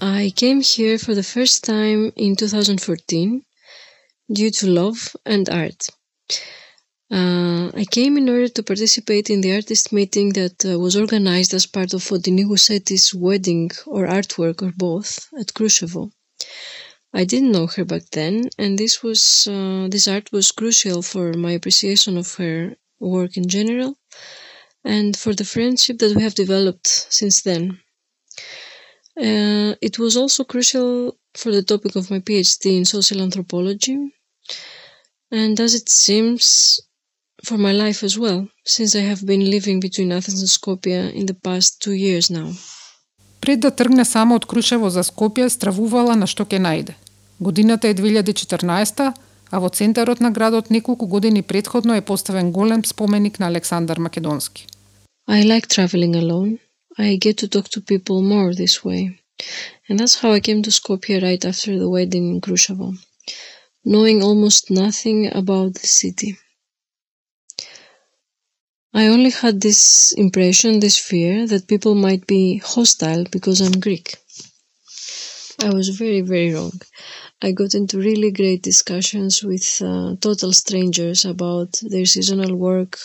I 0.00 0.30
came 0.30 0.60
here 0.60 0.98
for 0.98 1.14
the 1.14 1.22
first 1.22 1.64
time 1.64 2.12
in 2.16 2.34
2014 2.34 3.42
due 4.28 4.50
to 4.50 4.66
love 4.66 5.14
and 5.24 5.48
art. 5.48 5.90
Uh, 7.14 7.70
I 7.82 7.84
came 7.84 8.16
in 8.16 8.28
order 8.28 8.48
to 8.48 8.62
participate 8.64 9.30
in 9.30 9.40
the 9.40 9.54
artist 9.54 9.92
meeting 9.92 10.32
that 10.32 10.56
uh, 10.64 10.76
was 10.84 10.96
organized 10.96 11.54
as 11.54 11.64
part 11.76 11.94
of 11.94 12.02
Fotini 12.02 12.44
Gouseti's 12.44 13.14
wedding 13.14 13.70
or 13.86 14.08
artwork 14.18 14.62
or 14.66 14.72
both 14.76 15.28
at 15.38 15.54
Krushevo. 15.54 16.10
I 17.12 17.24
didn't 17.24 17.52
know 17.52 17.68
her 17.68 17.84
back 17.84 18.02
then, 18.10 18.50
and 18.58 18.76
this 18.76 18.94
was 19.04 19.46
uh, 19.46 19.86
this 19.94 20.08
art 20.08 20.32
was 20.32 20.50
crucial 20.50 21.02
for 21.02 21.26
my 21.34 21.52
appreciation 21.52 22.16
of 22.18 22.34
her 22.40 22.74
work 22.98 23.36
in 23.36 23.46
general 23.48 23.96
and 24.84 25.16
for 25.16 25.32
the 25.34 25.50
friendship 25.54 25.98
that 26.00 26.16
we 26.16 26.22
have 26.22 26.34
developed 26.34 26.88
since 27.18 27.42
then. 27.42 27.78
Uh, 29.16 29.70
it 29.88 30.00
was 30.00 30.16
also 30.16 30.42
crucial 30.42 31.16
for 31.34 31.52
the 31.52 31.62
topic 31.62 31.94
of 31.94 32.10
my 32.10 32.18
PhD 32.18 32.64
in 32.78 32.84
social 32.84 33.22
anthropology, 33.22 33.98
and 35.30 35.60
as 35.60 35.74
it 35.74 35.88
seems, 35.88 36.80
for 37.43 37.57
my 37.57 37.73
life 37.73 38.03
as 38.03 38.17
well, 38.17 38.47
since 38.65 38.95
I 38.95 39.03
have 39.11 39.25
been 39.25 39.49
living 39.49 39.79
between 39.79 40.11
Athens 40.11 40.41
and 40.41 40.49
Skopje 40.49 41.13
in 41.13 41.25
the 41.25 41.33
past 41.33 41.81
two 41.81 41.93
years 41.93 42.29
now. 42.29 42.49
Пред 43.41 43.59
да 43.59 43.71
тргне 43.71 44.05
само 44.05 44.35
од 44.35 44.45
Крушево 44.45 44.89
за 44.89 45.03
Скопје, 45.03 45.47
стравувала 45.49 46.15
на 46.15 46.27
што 46.27 46.43
ќе 46.45 46.59
најде. 46.59 46.93
Годината 47.39 47.87
е 47.87 47.95
2014 47.95 49.13
а 49.51 49.59
во 49.59 49.69
центарот 49.69 50.19
на 50.19 50.31
градот 50.31 50.69
неколку 50.69 51.07
години 51.07 51.41
предходно 51.41 51.95
е 51.95 52.01
поставен 52.01 52.51
голем 52.51 52.85
споменик 52.85 53.39
на 53.39 53.47
Александар 53.47 53.97
Македонски. 53.97 54.67
I 55.29 55.43
like 55.43 55.67
traveling 55.67 56.15
alone. 56.15 56.59
I 56.97 57.17
get 57.17 57.37
to 57.37 57.47
talk 57.47 57.67
to 57.69 57.81
people 57.81 58.21
more 58.21 58.53
this 58.53 58.83
way. 58.83 59.01
And 59.87 59.99
that's 59.99 60.15
how 60.21 60.31
I 60.37 60.41
came 60.41 60.61
to 60.63 60.71
Skopje 60.71 61.21
right 61.21 61.43
after 61.45 61.71
the 61.79 61.89
wedding 61.95 62.25
in 62.33 62.41
Krushevo, 62.41 62.87
knowing 63.85 64.21
almost 64.21 64.69
nothing 64.69 65.19
about 65.41 65.69
the 65.79 65.87
city. 65.87 66.31
I 68.94 69.08
only 69.08 69.30
had 69.30 69.60
this 69.60 70.12
impression, 70.12 70.78
this 70.78 70.96
fear, 70.96 71.46
that 71.48 71.66
people 71.66 71.94
might 71.96 72.26
be 72.28 72.58
hostile 72.58 73.24
because 73.24 73.60
I'm 73.60 73.80
Greek. 73.80 74.16
I 75.60 75.70
was 75.70 75.88
very, 75.88 76.20
very 76.20 76.54
wrong. 76.54 76.80
I 77.42 77.52
got 77.52 77.74
into 77.74 77.98
really 77.98 78.30
great 78.30 78.62
discussions 78.62 79.42
with 79.42 79.82
uh, 79.82 80.14
total 80.20 80.52
strangers 80.52 81.24
about 81.24 81.80
their 81.82 82.06
seasonal 82.06 82.54
work, 82.54 82.98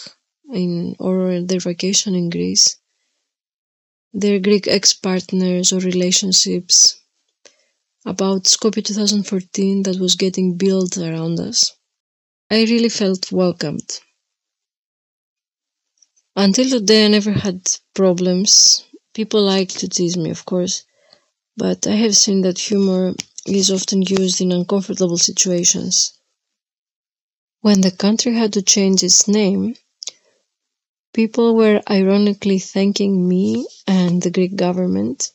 in 0.53 0.95
or 0.99 1.41
their 1.41 1.59
vacation 1.59 2.13
in 2.13 2.29
Greece, 2.29 2.77
their 4.13 4.39
Greek 4.39 4.67
ex-partners 4.67 5.73
or 5.73 5.79
relationships, 5.79 6.99
about 8.05 8.43
Skopje 8.43 8.85
2014 8.85 9.83
that 9.83 9.99
was 9.99 10.13
getting 10.15 10.55
built 10.55 10.97
around 10.99 11.39
us. 11.39 11.73
I 12.51 12.63
really 12.65 12.89
felt 12.89 13.31
welcomed. 13.31 13.99
Until 16.41 16.69
today, 16.69 17.03
I 17.03 17.09
never 17.09 17.33
had 17.33 17.69
problems. 17.93 18.85
People 19.13 19.41
like 19.41 19.67
to 19.79 19.89
tease 19.89 20.15
me, 20.15 20.29
of 20.29 20.45
course, 20.45 20.85
but 21.57 21.85
I 21.85 21.95
have 21.95 22.15
seen 22.15 22.43
that 22.43 22.57
humor 22.57 23.13
is 23.45 23.69
often 23.69 24.03
used 24.03 24.39
in 24.39 24.53
uncomfortable 24.53 25.17
situations. 25.17 26.13
When 27.59 27.81
the 27.81 27.91
country 27.91 28.35
had 28.35 28.53
to 28.53 28.61
change 28.61 29.03
its 29.03 29.27
name, 29.27 29.75
people 31.13 31.57
were 31.57 31.81
ironically 31.89 32.59
thanking 32.59 33.27
me 33.27 33.67
and 33.85 34.21
the 34.21 34.31
Greek 34.31 34.55
government 34.55 35.31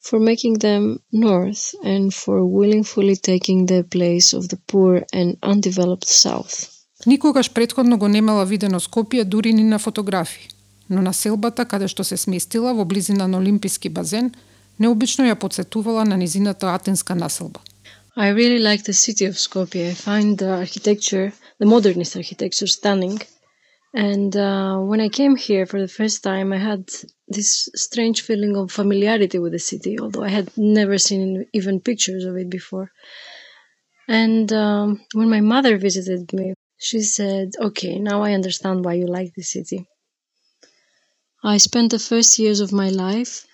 for 0.00 0.18
making 0.18 0.60
them 0.60 1.02
north 1.12 1.74
and 1.84 2.14
for 2.14 2.46
willingly 2.46 3.16
taking 3.16 3.66
the 3.66 3.84
place 3.84 4.32
of 4.32 4.48
the 4.48 4.60
poor 4.66 5.04
and 5.12 5.36
undeveloped 5.42 6.08
south. 6.08 6.77
Никогаш 7.06 7.52
предходно 7.52 7.98
го 7.98 8.08
немала 8.08 8.44
видено 8.44 8.80
Скопје 8.80 9.24
дури 9.24 9.52
ни 9.52 9.64
на 9.64 9.78
фотографии, 9.78 10.48
но 10.90 11.02
на 11.02 11.12
селбата 11.14 11.64
каде 11.64 11.88
што 11.88 12.04
се 12.04 12.16
сместила 12.16 12.74
во 12.74 12.84
близина 12.84 13.28
на 13.28 13.38
Олимписки 13.38 13.88
базен, 13.88 14.34
необично 14.78 15.24
ја 15.30 15.38
подсетувала 15.38 16.04
на 16.04 16.16
низината 16.16 16.74
атенска 16.74 17.14
населба. 17.14 17.60
I 18.16 18.32
really 18.34 18.58
like 18.58 18.82
the 18.82 18.92
city 18.92 19.24
of 19.30 19.38
Skopje. 19.38 19.90
I 19.90 19.94
find 19.94 20.38
the 20.38 20.50
architecture, 20.64 21.32
the 21.60 21.66
modernist 21.66 22.16
architecture, 22.16 22.66
stunning. 22.66 23.20
And 23.94 24.36
uh, 24.36 24.76
when 24.90 25.00
I 25.00 25.08
came 25.08 25.36
here 25.36 25.66
for 25.66 25.80
the 25.80 25.92
first 25.98 26.24
time, 26.24 26.52
I 26.52 26.58
had 26.58 26.82
this 27.28 27.68
strange 27.76 28.22
feeling 28.22 28.56
of 28.56 28.72
familiarity 28.72 29.38
with 29.38 29.52
the 29.52 29.64
city, 29.70 29.98
although 30.00 30.24
I 30.24 30.32
had 30.38 30.50
never 30.56 30.98
seen 30.98 31.46
even 31.52 31.80
pictures 31.80 32.24
of 32.24 32.36
it 32.36 32.50
before. 32.50 32.90
And 34.08 34.52
um, 34.52 35.00
when 35.14 35.30
my 35.30 35.40
mother 35.40 35.78
visited 35.78 36.32
me, 36.32 36.54
she 36.78 37.00
said, 37.02 37.52
Okay, 37.60 37.98
now 37.98 38.22
I 38.22 38.32
understand 38.32 38.84
why 38.84 38.94
you 38.94 39.06
like 39.06 39.34
the 39.34 39.42
city. 39.42 39.86
I 41.42 41.58
spent 41.58 41.90
the 41.90 41.98
first 41.98 42.38
years 42.38 42.60
of 42.60 42.72
my 42.72 42.88
life 42.88 43.46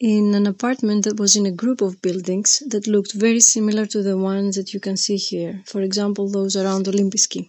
in 0.00 0.34
an 0.34 0.46
apartment 0.46 1.04
that 1.04 1.20
was 1.20 1.36
in 1.36 1.46
a 1.46 1.52
group 1.62 1.80
of 1.80 2.02
buildings 2.02 2.62
that 2.66 2.86
looked 2.86 3.12
very 3.12 3.40
similar 3.40 3.86
to 3.86 4.02
the 4.02 4.18
ones 4.18 4.56
that 4.56 4.74
you 4.74 4.80
can 4.80 4.96
see 4.96 5.16
here. 5.16 5.62
For 5.66 5.80
example, 5.82 6.28
those 6.28 6.56
around 6.56 6.86
Olympiski. 6.86 7.48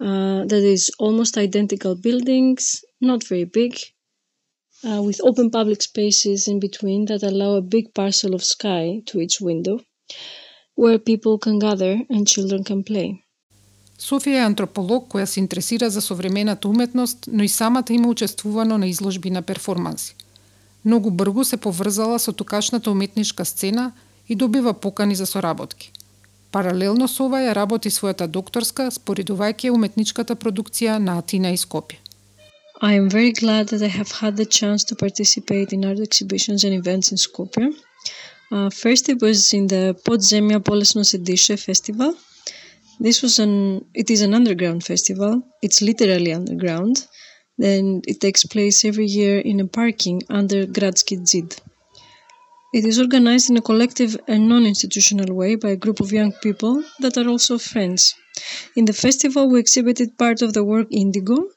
Uh, 0.00 0.44
that 0.46 0.62
is 0.62 0.90
almost 0.98 1.36
identical 1.38 1.94
buildings, 1.94 2.84
not 3.00 3.22
very 3.24 3.44
big, 3.44 3.78
uh, 4.84 5.02
with 5.02 5.20
open 5.22 5.50
public 5.50 5.82
spaces 5.82 6.48
in 6.48 6.60
between 6.60 7.06
that 7.06 7.22
allow 7.22 7.54
a 7.54 7.62
big 7.62 7.92
parcel 7.94 8.34
of 8.34 8.44
sky 8.44 9.02
to 9.06 9.20
each 9.20 9.40
window, 9.40 9.80
where 10.74 10.98
people 10.98 11.38
can 11.38 11.58
gather 11.58 12.02
and 12.10 12.28
children 12.28 12.62
can 12.64 12.82
play. 12.84 13.22
Софија 13.98 14.42
е 14.42 14.46
антрополог 14.46 15.08
која 15.12 15.24
се 15.24 15.40
интересира 15.40 15.90
за 15.90 16.00
современата 16.00 16.68
уметност, 16.68 17.28
но 17.32 17.42
и 17.42 17.48
самата 17.48 17.90
има 17.90 18.08
учествувано 18.08 18.78
на 18.78 18.86
изложби 18.86 19.30
на 19.30 19.42
перформанси. 19.42 20.16
Многу 20.84 21.10
бргу 21.10 21.44
се 21.44 21.56
поврзала 21.56 22.18
со 22.18 22.32
тукашната 22.32 22.90
уметничка 22.90 23.44
сцена 23.44 23.92
и 24.28 24.34
добива 24.34 24.74
покани 24.74 25.14
за 25.14 25.26
соработки. 25.26 25.92
Паралелно 26.52 27.08
со 27.08 27.24
ова 27.24 27.40
ја 27.42 27.54
работи 27.54 27.90
својата 27.90 28.26
докторска, 28.26 28.90
споредувајќи 28.90 29.70
уметничката 29.70 30.36
продукција 30.36 30.98
на 30.98 31.18
Атина 31.18 31.50
и 31.50 31.56
Скопје. 31.56 31.98
I 32.82 32.92
am 32.92 33.08
very 33.08 33.32
glad 33.32 33.68
that 33.68 33.82
I 33.82 33.88
have 33.88 34.12
had 34.20 34.36
the 34.36 34.44
chance 34.44 34.84
to 34.84 34.94
participate 34.94 35.72
in 35.72 35.84
art 35.84 35.98
exhibitions 35.98 36.62
and 36.62 36.74
events 36.74 37.10
in 37.10 37.16
Skopje. 37.16 37.72
Uh, 38.52 38.70
first, 38.70 39.08
it 39.08 39.22
was 39.22 39.52
in 39.52 39.66
the 39.66 39.94
Podzemia 40.04 40.60
Polesno 40.60 41.02
Sediše 41.02 41.56
festival. 41.56 42.14
This 42.98 43.22
was 43.22 43.38
an 43.38 43.84
it 43.94 44.10
is 44.10 44.22
an 44.22 44.34
underground 44.34 44.84
festival. 44.84 45.42
It's 45.62 45.82
literally 45.82 46.32
underground. 46.32 47.06
and 47.58 48.04
it 48.06 48.20
takes 48.20 48.44
place 48.44 48.84
every 48.84 49.06
year 49.06 49.38
in 49.38 49.60
a 49.60 49.66
parking 49.66 50.22
under 50.28 50.66
Gradski 50.66 51.26
Zid. 51.26 51.56
It 52.74 52.84
is 52.84 52.98
organized 52.98 53.48
in 53.48 53.56
a 53.56 53.62
collective 53.62 54.18
and 54.28 54.48
non-institutional 54.48 55.34
way 55.34 55.54
by 55.54 55.70
a 55.70 55.76
group 55.76 56.00
of 56.00 56.12
young 56.12 56.32
people 56.32 56.84
that 57.00 57.16
are 57.16 57.28
also 57.28 57.56
friends. 57.56 58.14
In 58.74 58.84
the 58.84 58.92
festival, 58.92 59.48
we 59.48 59.58
exhibited 59.58 60.18
part 60.18 60.42
of 60.42 60.52
the 60.52 60.62
work 60.62 60.88
Indigo. 60.90 61.48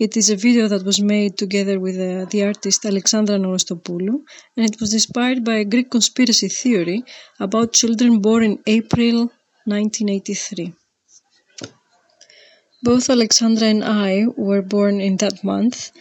It 0.00 0.16
is 0.16 0.30
a 0.30 0.36
video 0.36 0.66
that 0.66 0.84
was 0.84 1.00
made 1.00 1.38
together 1.38 1.78
with 1.78 1.96
uh, 1.96 2.24
the 2.30 2.42
artist 2.44 2.84
Alexandra 2.84 3.36
Novostopoulou, 3.36 4.22
and 4.56 4.66
it 4.66 4.80
was 4.80 4.92
inspired 4.92 5.44
by 5.44 5.56
a 5.58 5.64
Greek 5.64 5.90
conspiracy 5.90 6.48
theory 6.48 7.04
about 7.38 7.72
children 7.72 8.18
born 8.18 8.42
in 8.42 8.58
April 8.66 9.30
1983. 9.66 10.74
Both 12.83 13.09
Alexandra 13.09 13.67
and 13.67 13.83
I 13.83 14.25
were 14.37 14.61
born 14.61 15.01
in 15.01 15.17
that 15.17 15.43
month, 15.43 15.91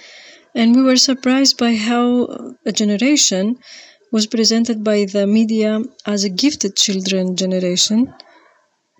and 0.54 0.76
we 0.76 0.82
were 0.82 0.96
surprised 0.96 1.58
by 1.58 1.74
how 1.74 2.28
a 2.64 2.72
generation 2.72 3.58
was 4.12 4.26
presented 4.26 4.82
by 4.84 5.04
the 5.04 5.26
media 5.26 5.80
as 6.06 6.24
a 6.24 6.30
gifted 6.30 6.76
children 6.76 7.36
generation 7.36 8.14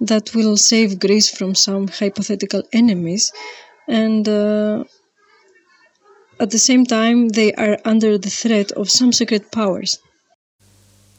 that 0.01 0.35
will 0.35 0.57
save 0.57 1.01
Greece 1.01 1.31
from 1.31 1.55
some 1.55 1.89
hypothetical 1.89 2.63
enemies, 2.73 3.33
and 3.89 4.29
uh, 4.29 4.85
at 6.41 6.51
the 6.51 6.59
same 6.59 6.85
time, 6.85 7.29
they 7.29 7.53
are 7.55 7.79
under 7.85 8.19
the 8.19 8.31
threat 8.31 8.71
of 8.73 8.91
some 8.91 9.13
secret 9.13 9.51
powers. 9.51 9.99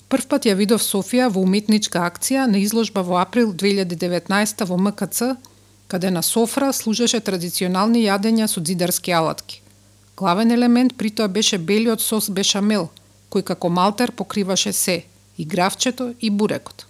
Првпат 0.09 0.47
ја 0.47 0.55
видов 0.57 0.81
Софија 0.81 1.27
во 1.29 1.43
уметничка 1.45 2.01
акција 2.01 2.47
на 2.49 2.57
изложба 2.63 3.03
во 3.05 3.19
април 3.21 3.51
2019 3.53 4.65
во 4.65 4.77
МКЦ, 4.77 5.35
каде 5.94 6.10
на 6.10 6.22
софра 6.26 6.72
служеше 6.74 7.20
традиционални 7.22 8.00
јадења 8.02 8.48
со 8.50 8.60
дзидарски 8.60 9.12
алатки. 9.14 9.60
Главен 10.18 10.50
елемент 10.50 10.96
при 10.98 11.10
тоа 11.10 11.28
беше 11.28 11.58
белиот 11.68 12.02
сос 12.02 12.26
бешамел, 12.34 12.88
кој 13.30 13.44
како 13.50 13.70
малтер 13.70 14.10
покриваше 14.10 14.72
се, 14.72 14.96
и 15.38 15.44
гравчето 15.44 16.08
и 16.20 16.30
бурекот. 16.30 16.86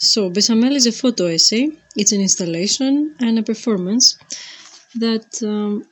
So, 0.00 0.30
Bechamel 0.30 0.76
is 0.80 0.86
a 0.86 0.94
photo 1.02 1.28
essay. 1.36 1.68
It's 2.00 2.12
an 2.16 2.22
installation 2.28 3.14
and 3.20 3.38
a 3.38 3.42
performance 3.42 4.16
that 5.04 5.28
um, 5.42 5.84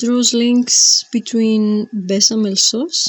draws 0.00 0.34
links 0.34 1.04
between 1.16 1.88
bechamel 2.10 2.56
sauce, 2.56 3.02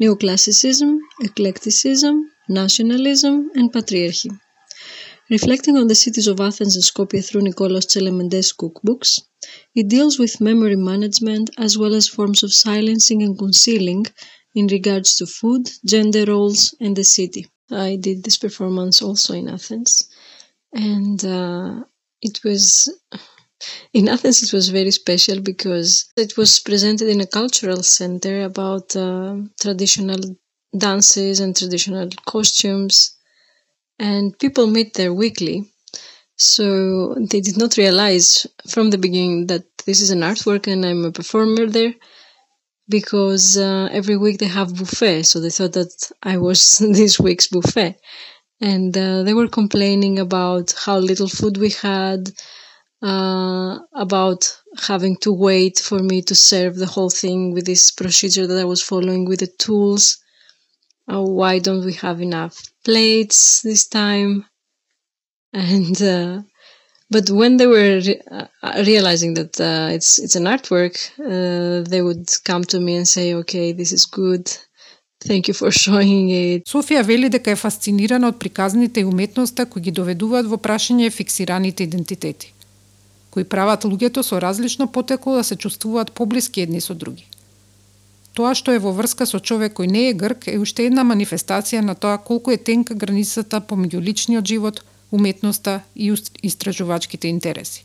neoclassicism, 0.00 0.90
eclecticism, 1.28 2.14
nationalism, 2.48 3.34
and 3.54 3.72
patriarchy. 3.72 4.30
Reflecting 5.32 5.78
on 5.78 5.86
the 5.86 5.94
cities 5.94 6.26
of 6.26 6.40
Athens 6.40 6.76
and 6.76 6.84
Skopje 6.84 7.26
through 7.26 7.40
Nikolaos 7.40 7.86
Tselementes' 7.86 8.54
cookbooks, 8.54 9.18
it 9.74 9.88
deals 9.88 10.18
with 10.18 10.42
memory 10.42 10.76
management 10.76 11.48
as 11.56 11.78
well 11.78 11.94
as 11.94 12.06
forms 12.06 12.42
of 12.42 12.52
silencing 12.52 13.22
and 13.22 13.38
concealing 13.38 14.04
in 14.54 14.66
regards 14.66 15.14
to 15.16 15.26
food, 15.26 15.70
gender 15.86 16.26
roles, 16.26 16.74
and 16.80 16.94
the 16.96 17.04
city. 17.04 17.46
I 17.70 17.96
did 17.96 18.24
this 18.24 18.36
performance 18.36 19.00
also 19.00 19.32
in 19.32 19.48
Athens, 19.48 20.06
and 20.74 21.24
uh, 21.24 21.82
it 22.20 22.44
was 22.44 22.92
in 23.94 24.10
Athens. 24.10 24.42
It 24.42 24.52
was 24.52 24.68
very 24.68 24.90
special 24.90 25.40
because 25.40 26.12
it 26.14 26.36
was 26.36 26.60
presented 26.60 27.08
in 27.08 27.22
a 27.22 27.26
cultural 27.26 27.82
center 27.82 28.42
about 28.42 28.94
uh, 28.94 29.36
traditional 29.58 30.20
dances 30.76 31.40
and 31.40 31.56
traditional 31.56 32.10
costumes, 32.26 33.16
and 33.98 34.38
people 34.38 34.66
meet 34.66 34.94
there 34.94 35.14
weekly. 35.14 35.72
So 36.36 37.14
they 37.30 37.40
did 37.40 37.58
not 37.58 37.76
realize 37.76 38.46
from 38.68 38.90
the 38.90 38.98
beginning 38.98 39.46
that 39.48 39.64
this 39.86 40.00
is 40.00 40.10
an 40.10 40.20
artwork 40.20 40.66
and 40.72 40.84
I'm 40.84 41.04
a 41.04 41.12
performer 41.12 41.66
there 41.66 41.94
because 42.88 43.56
uh, 43.56 43.88
every 43.92 44.16
week 44.16 44.38
they 44.38 44.46
have 44.46 44.76
buffet. 44.76 45.24
So 45.24 45.40
they 45.40 45.50
thought 45.50 45.72
that 45.72 46.10
I 46.22 46.36
was 46.38 46.78
this 46.80 47.18
week's 47.18 47.48
buffet. 47.48 47.98
And 48.60 48.96
uh, 48.96 49.22
they 49.24 49.34
were 49.34 49.48
complaining 49.48 50.18
about 50.18 50.74
how 50.84 50.98
little 50.98 51.28
food 51.28 51.56
we 51.58 51.70
had, 51.70 52.30
uh, 53.02 53.78
about 53.94 54.56
having 54.80 55.16
to 55.18 55.32
wait 55.32 55.78
for 55.78 55.98
me 56.00 56.22
to 56.22 56.34
serve 56.34 56.76
the 56.76 56.86
whole 56.86 57.10
thing 57.10 57.52
with 57.52 57.66
this 57.66 57.90
procedure 57.90 58.46
that 58.46 58.58
I 58.60 58.64
was 58.64 58.82
following 58.82 59.26
with 59.26 59.40
the 59.40 59.48
tools. 59.58 60.18
Oh, 61.08 61.24
why 61.24 61.58
don't 61.58 61.84
we 61.84 61.94
have 61.94 62.20
enough 62.20 62.62
plates 62.84 63.62
this 63.62 63.86
time? 63.86 64.44
And 65.52 66.00
uh, 66.02 66.42
but 67.10 67.28
when 67.30 67.58
they 67.58 67.66
were 67.66 68.00
re- 68.00 68.22
uh, 68.30 68.82
realizing 68.86 69.34
that 69.34 69.60
uh, 69.60 69.94
it's 69.96 70.18
it's 70.18 70.36
an 70.36 70.44
artwork, 70.44 70.96
uh, 71.20 71.84
they 71.88 72.02
would 72.02 72.26
come 72.44 72.64
to 72.64 72.80
me 72.80 72.96
and 72.96 73.08
say, 73.08 73.34
"Okay, 73.34 73.72
this 73.72 73.92
is 73.92 74.06
good. 74.06 74.44
Thank 75.20 75.48
you 75.48 75.54
for 75.54 75.70
showing 75.84 76.30
it." 76.30 76.64
Софија 76.64 77.04
вели 77.04 77.28
дека 77.28 77.50
е 77.50 77.56
фасцинирана 77.56 78.32
од 78.32 78.38
приказните 78.38 79.04
уметноста 79.04 79.66
кои 79.66 79.82
ги 79.82 79.92
доведуваат 79.92 80.48
во 80.48 80.56
прашање 80.56 81.10
фиксираните 81.10 81.84
идентитети, 81.84 82.54
кои 83.30 83.44
прават 83.44 83.84
луѓето 83.84 84.22
со 84.22 84.40
различно 84.40 84.88
потекло 84.88 85.36
да 85.36 85.44
се 85.44 85.56
чувствуваат 85.56 86.12
поблиски 86.12 86.60
едни 86.64 86.80
со 86.80 86.94
други. 86.94 87.28
Тоа 88.34 88.54
што 88.56 88.72
е 88.72 88.80
во 88.80 88.92
врска 88.96 89.26
со 89.28 89.38
човек 89.38 89.74
кој 89.78 89.90
не 89.92 90.02
е 90.10 90.14
грк 90.16 90.48
е 90.48 90.56
уште 90.58 90.86
една 90.88 91.04
манифестација 91.04 91.82
на 91.84 91.94
тоа 91.94 92.16
колку 92.28 92.54
е 92.54 92.56
тенка 92.56 92.94
границата 92.94 93.60
помеѓу 93.60 94.00
личниот 94.00 94.48
живот, 94.48 94.80
уметноста 95.12 95.82
и 95.94 96.14
истражувачките 96.42 97.28
интереси. 97.28 97.84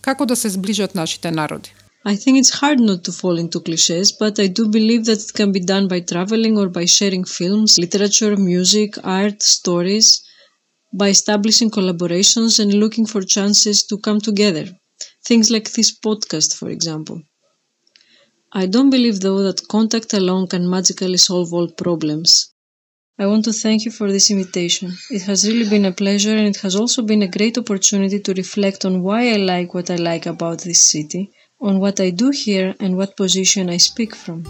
Како 0.00 0.26
да 0.26 0.36
се 0.36 0.48
зближат 0.48 0.94
нашите 0.94 1.30
народи? 1.30 1.74
I 2.06 2.14
think 2.16 2.38
it's 2.40 2.54
hard 2.60 2.78
not 2.78 3.02
to 3.06 3.12
fall 3.12 3.36
into 3.36 3.58
cliches, 3.60 4.12
but 4.20 4.38
I 4.38 4.46
do 4.46 4.64
believe 4.76 5.02
that 5.08 5.20
it 5.24 5.32
can 5.38 5.50
be 5.52 5.60
done 5.60 5.88
by 5.88 6.00
traveling 6.12 6.56
or 6.56 6.68
by 6.78 6.84
sharing 6.86 7.24
films, 7.24 7.76
literature, 7.76 8.36
music, 8.36 8.90
art, 9.02 9.42
stories, 9.42 10.08
by 10.92 11.08
establishing 11.10 11.70
collaborations 11.70 12.60
and 12.60 12.72
looking 12.82 13.06
for 13.06 13.22
chances 13.22 13.82
to 13.88 13.98
come 13.98 14.20
together. 14.20 14.66
Things 15.26 15.50
like 15.50 15.72
this 15.72 15.90
podcast, 16.06 16.56
for 16.60 16.70
example. 16.70 17.18
I 18.52 18.66
don't 18.66 18.90
believe, 18.90 19.20
though, 19.20 19.42
that 19.42 19.68
contact 19.68 20.14
alone 20.14 20.46
can 20.46 20.68
magically 20.68 21.18
solve 21.18 21.52
all 21.52 21.68
problems. 21.68 22.52
I 23.18 23.26
want 23.26 23.44
to 23.46 23.52
thank 23.52 23.84
you 23.84 23.90
for 23.90 24.10
this 24.10 24.30
invitation. 24.30 24.92
It 25.10 25.22
has 25.22 25.46
really 25.46 25.68
been 25.68 25.84
a 25.84 25.92
pleasure 25.92 26.36
and 26.36 26.46
it 26.46 26.58
has 26.58 26.76
also 26.76 27.02
been 27.02 27.22
a 27.22 27.28
great 27.28 27.58
opportunity 27.58 28.20
to 28.20 28.32
reflect 28.32 28.84
on 28.84 29.02
why 29.02 29.32
I 29.32 29.36
like 29.36 29.74
what 29.74 29.90
I 29.90 29.96
like 29.96 30.26
about 30.26 30.60
this 30.60 30.84
city, 30.84 31.32
on 31.60 31.80
what 31.80 32.00
I 32.00 32.10
do 32.10 32.30
here, 32.30 32.74
and 32.78 32.96
what 32.96 33.16
position 33.16 33.68
I 33.70 33.76
speak 33.76 34.14
from. 34.14 34.44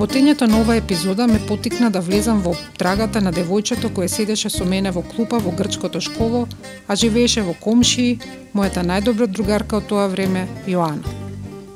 Работењето 0.00 0.46
на 0.48 0.62
оваа 0.62 0.78
епизода 0.80 1.26
ме 1.28 1.38
потикна 1.48 1.90
да 1.92 2.00
влезам 2.00 2.38
во 2.40 2.54
трагата 2.80 3.20
на 3.20 3.32
девојчето 3.36 3.90
кое 3.92 4.08
седеше 4.08 4.48
со 4.48 4.64
мене 4.64 4.90
во 4.96 5.02
клупа 5.02 5.38
во 5.38 5.52
грчкото 5.52 6.00
школо, 6.00 6.46
а 6.88 6.96
живееше 6.96 7.42
во 7.44 7.52
комши, 7.52 8.16
мојата 8.56 8.80
најдобра 8.80 9.26
другарка 9.28 9.76
од 9.76 9.90
тоа 9.92 10.06
време, 10.08 10.46
Јоана. 10.64 11.04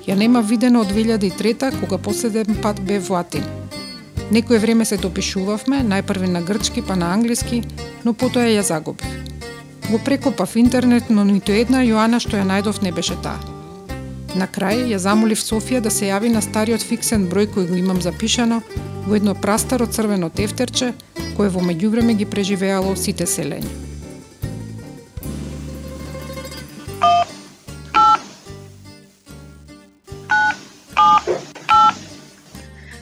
Ја 0.08 0.16
нема 0.16 0.40
видено 0.40 0.80
од 0.80 0.94
2003 0.96 1.76
кога 1.82 1.98
последен 1.98 2.56
пат 2.62 2.80
бев 2.80 3.10
во 3.10 3.20
Атин. 3.20 3.44
Некој 4.32 4.56
време 4.58 4.88
се 4.88 4.96
допишувавме, 4.96 5.84
најпрви 5.84 6.32
на 6.32 6.40
грчки 6.40 6.80
па 6.80 6.96
на 6.96 7.12
англиски, 7.12 7.60
но 8.04 8.14
потоа 8.14 8.48
ја 8.48 8.62
загубив. 8.62 9.04
Го 9.90 9.98
прекопав 9.98 10.56
интернет, 10.56 11.10
но 11.10 11.24
ниту 11.24 11.52
една 11.52 11.84
Јоана 11.84 12.24
што 12.24 12.40
ја 12.40 12.48
најдов 12.48 12.80
не 12.80 12.92
беше 12.92 13.20
таа. 13.20 13.53
На 14.36 14.45
крај 14.47 14.86
ја 14.93 14.97
замолив 15.01 15.41
Софија 15.41 15.82
да 15.82 15.89
се 15.91 16.11
јави 16.11 16.30
на 16.32 16.41
стариот 16.41 16.86
фиксен 16.86 17.27
број 17.32 17.49
кој 17.53 17.69
го 17.69 17.75
имам 17.75 18.01
запишано 18.01 18.61
во 19.07 19.15
едно 19.17 19.34
прастаро 19.36 19.88
црвено 19.88 20.30
тефтерче 20.30 20.93
кое 21.36 21.49
во 21.49 21.61
меѓувреме 21.65 22.17
ги 22.19 22.25
преживеало 22.25 22.95
сите 22.95 23.25
селени. 23.25 23.89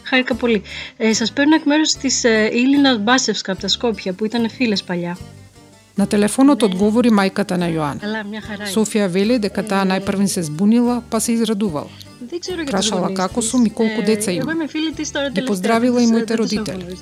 Χάρηκα 0.09 0.35
πολύ. 0.35 0.61
Ε, 0.97 1.13
σας 1.13 1.33
παίρνω 1.33 1.55
εκ 1.55 1.65
μέρους 1.65 1.91
της 1.93 2.23
ε, 2.23 2.49
Ήλινα 2.53 2.97
Μπάσευσκα 2.97 3.51
από 3.51 3.61
τα 3.61 3.67
Σκόπια 3.67 4.13
που 4.13 4.25
ήταν 4.25 4.49
φίλες 4.49 4.83
παλιά. 4.83 5.17
На 5.96 6.06
телефонот 6.06 6.62
одговори 6.62 7.10
мајката 7.10 7.58
на 7.60 7.68
Јоана. 7.68 8.24
Софија 8.72 9.08
вели 9.12 9.38
дека 9.38 9.62
таа 9.62 9.84
најпрвен 9.84 10.26
се 10.26 10.42
збунила, 10.42 11.02
па 11.10 11.20
се 11.20 11.36
израдувала. 11.36 11.90
Прашала 12.70 13.12
како 13.14 13.42
сум 13.42 13.66
и 13.66 13.70
колку 13.70 14.02
деца 14.06 14.32
има. 14.32 14.54
Ги 15.32 15.46
поздравила 15.46 16.02
и 16.02 16.06
моите 16.06 16.36
родители. 16.36 16.96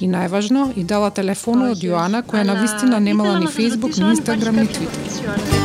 И 0.00 0.08
најважно, 0.08 0.70
и 0.76 0.84
дала 0.84 1.10
телефонот 1.10 1.76
од 1.76 1.84
Јоана, 1.84 2.22
која 2.24 2.44
на 2.44 2.60
вистина 2.62 3.00
немала 3.00 3.38
ни 3.40 3.46
Фейсбук, 3.46 3.96
ни 3.96 4.12
Инстаграм, 4.16 4.56
ни 4.56 4.66
Твитер. 4.66 5.59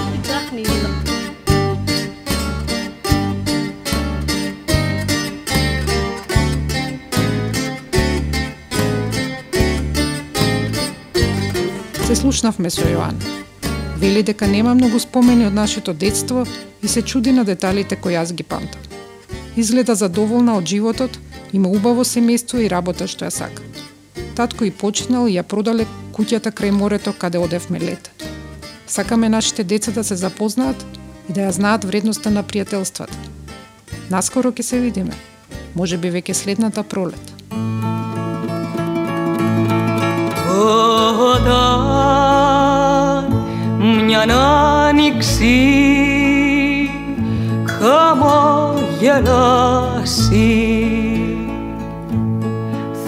Се 12.15 12.21
слушнавме 12.21 12.69
со 12.71 12.85
Јоан. 12.87 13.17
Вели 13.99 14.21
дека 14.23 14.47
нема 14.47 14.71
многу 14.73 15.01
спомени 15.03 15.43
од 15.49 15.53
нашето 15.53 15.93
детство 15.93 16.45
и 16.81 16.87
се 16.87 17.01
чуди 17.01 17.33
на 17.35 17.43
деталите 17.43 17.97
кои 17.99 18.13
јас 18.15 18.31
ги 18.31 18.43
памтам. 18.43 18.79
Изгледа 19.57 19.95
задоволна 19.99 20.55
од 20.55 20.63
животот, 20.63 21.19
има 21.51 21.67
убаво 21.67 22.05
семејство 22.07 22.63
и 22.63 22.69
работа 22.71 23.07
што 23.11 23.27
ја 23.27 23.33
сака. 23.35 23.63
Татко 24.35 24.63
и 24.63 24.71
починал 24.71 25.27
и 25.27 25.35
ја 25.35 25.43
продале 25.43 25.89
куќата 26.15 26.55
крај 26.55 26.71
морето 26.71 27.11
каде 27.11 27.37
одевме 27.37 27.83
лет. 27.83 28.07
Сакаме 28.87 29.29
нашите 29.29 29.63
деца 29.63 29.91
да 29.91 30.03
се 30.03 30.15
запознаат 30.15 30.85
и 31.29 31.33
да 31.33 31.41
ја 31.41 31.51
знаат 31.51 31.83
вредноста 31.83 32.31
на 32.31 32.47
пријателствата. 32.47 33.11
Наскоро 34.09 34.55
ќе 34.55 34.61
се 34.61 34.79
видиме. 34.79 35.19
Може 35.75 35.97
би 35.97 36.15
веќе 36.15 36.33
следната 36.33 36.83
пролет. 36.83 37.35
Όταν 41.33 41.75
μια 44.05 44.25
άνοιξη 44.87 45.59
χαμογελάσει. 47.65 48.55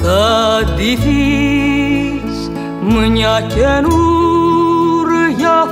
Θα 0.02 0.60
ντυθείς 0.76 2.36
μια 3.12 3.42
καινούρια 3.48 3.98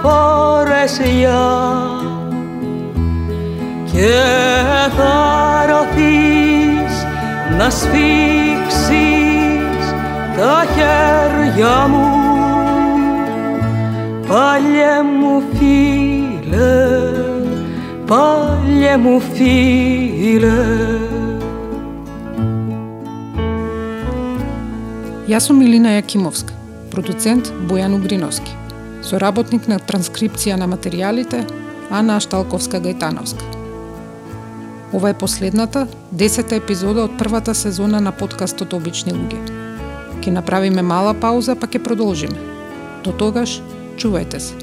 φορεσιά 0.01 1.45
και 3.91 4.15
θα 4.97 5.15
ρωθείς 5.67 6.93
να 7.57 7.69
σφίξεις 7.69 9.24
taher 10.37 11.35
μου 15.03 15.41
φίλε, 15.51 16.75
file, 18.07 18.97
μου 18.97 19.19
φίλε 19.19 20.59
Јас 25.25 25.47
сум 25.47 25.61
Илина 25.65 25.95
Јакимовска, 25.97 26.53
продуцент 26.91 27.49
Бојан 27.69 27.95
Угриновски, 27.97 28.51
соработник 29.01 29.65
на 29.67 29.79
транскрипција 29.81 30.59
на 30.61 30.67
материјалите 30.69 31.41
Ана 31.89 32.19
Шталковска 32.21 32.77
Гајтановска. 32.77 33.41
Ова 34.93 35.09
е 35.09 35.17
последната, 35.17 35.87
десета 36.11 36.55
епизода 36.61 37.09
од 37.09 37.17
првата 37.17 37.55
сезона 37.55 38.01
на 38.01 38.11
подкастот 38.11 38.73
Обични 38.77 39.17
луѓе. 39.17 39.64
Ке 40.25 40.31
направиме 40.31 40.81
мала 40.81 41.11
пауза, 41.13 41.53
па 41.53 41.67
ќе 41.69 41.77
продолжиме. 41.85 42.41
До 43.05 43.11
тогаш, 43.13 43.61
чувајте 44.01 44.41
се. 44.41 44.57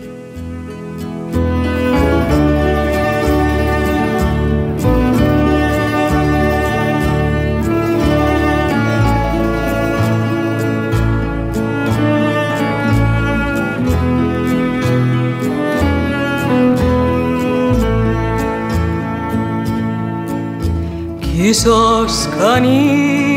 Kisos 21.22 22.26
kanin 22.34 23.31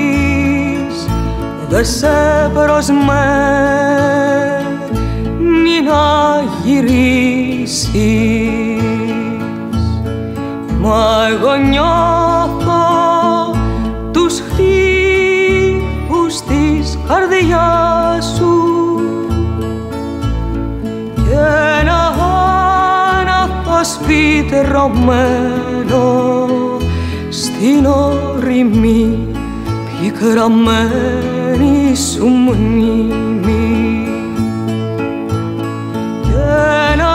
σε 1.84 2.52
προσμένει 2.54 3.06
να 5.86 6.44
γυρίσεις. 6.64 7.90
Μα 10.82 11.28
εγώ 11.32 11.56
νιώθω 11.70 12.84
τους 14.12 14.40
χτύπους 14.40 16.34
της 16.42 16.98
καρδιάς 17.08 18.34
σου 18.38 18.54
και 21.16 21.38
ένα 21.82 22.02
άναθος 23.20 23.90
φυτρωμένο 24.06 25.26
στην 27.30 27.86
ορεινή 27.86 29.28
πικραμένη 31.96 31.98
σου 31.98 32.28
μνήμη. 32.28 34.08
Και 36.22 36.44
ένα 36.94 37.14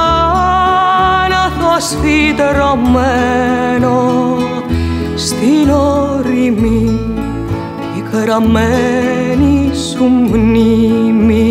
άναθος 1.25 1.87
φυτρωμένο 2.03 3.99
στην 5.17 5.71
ορεινή 5.71 7.01
πικραμένη 7.95 9.71
σου 9.75 10.05
μνήμη 10.05 11.50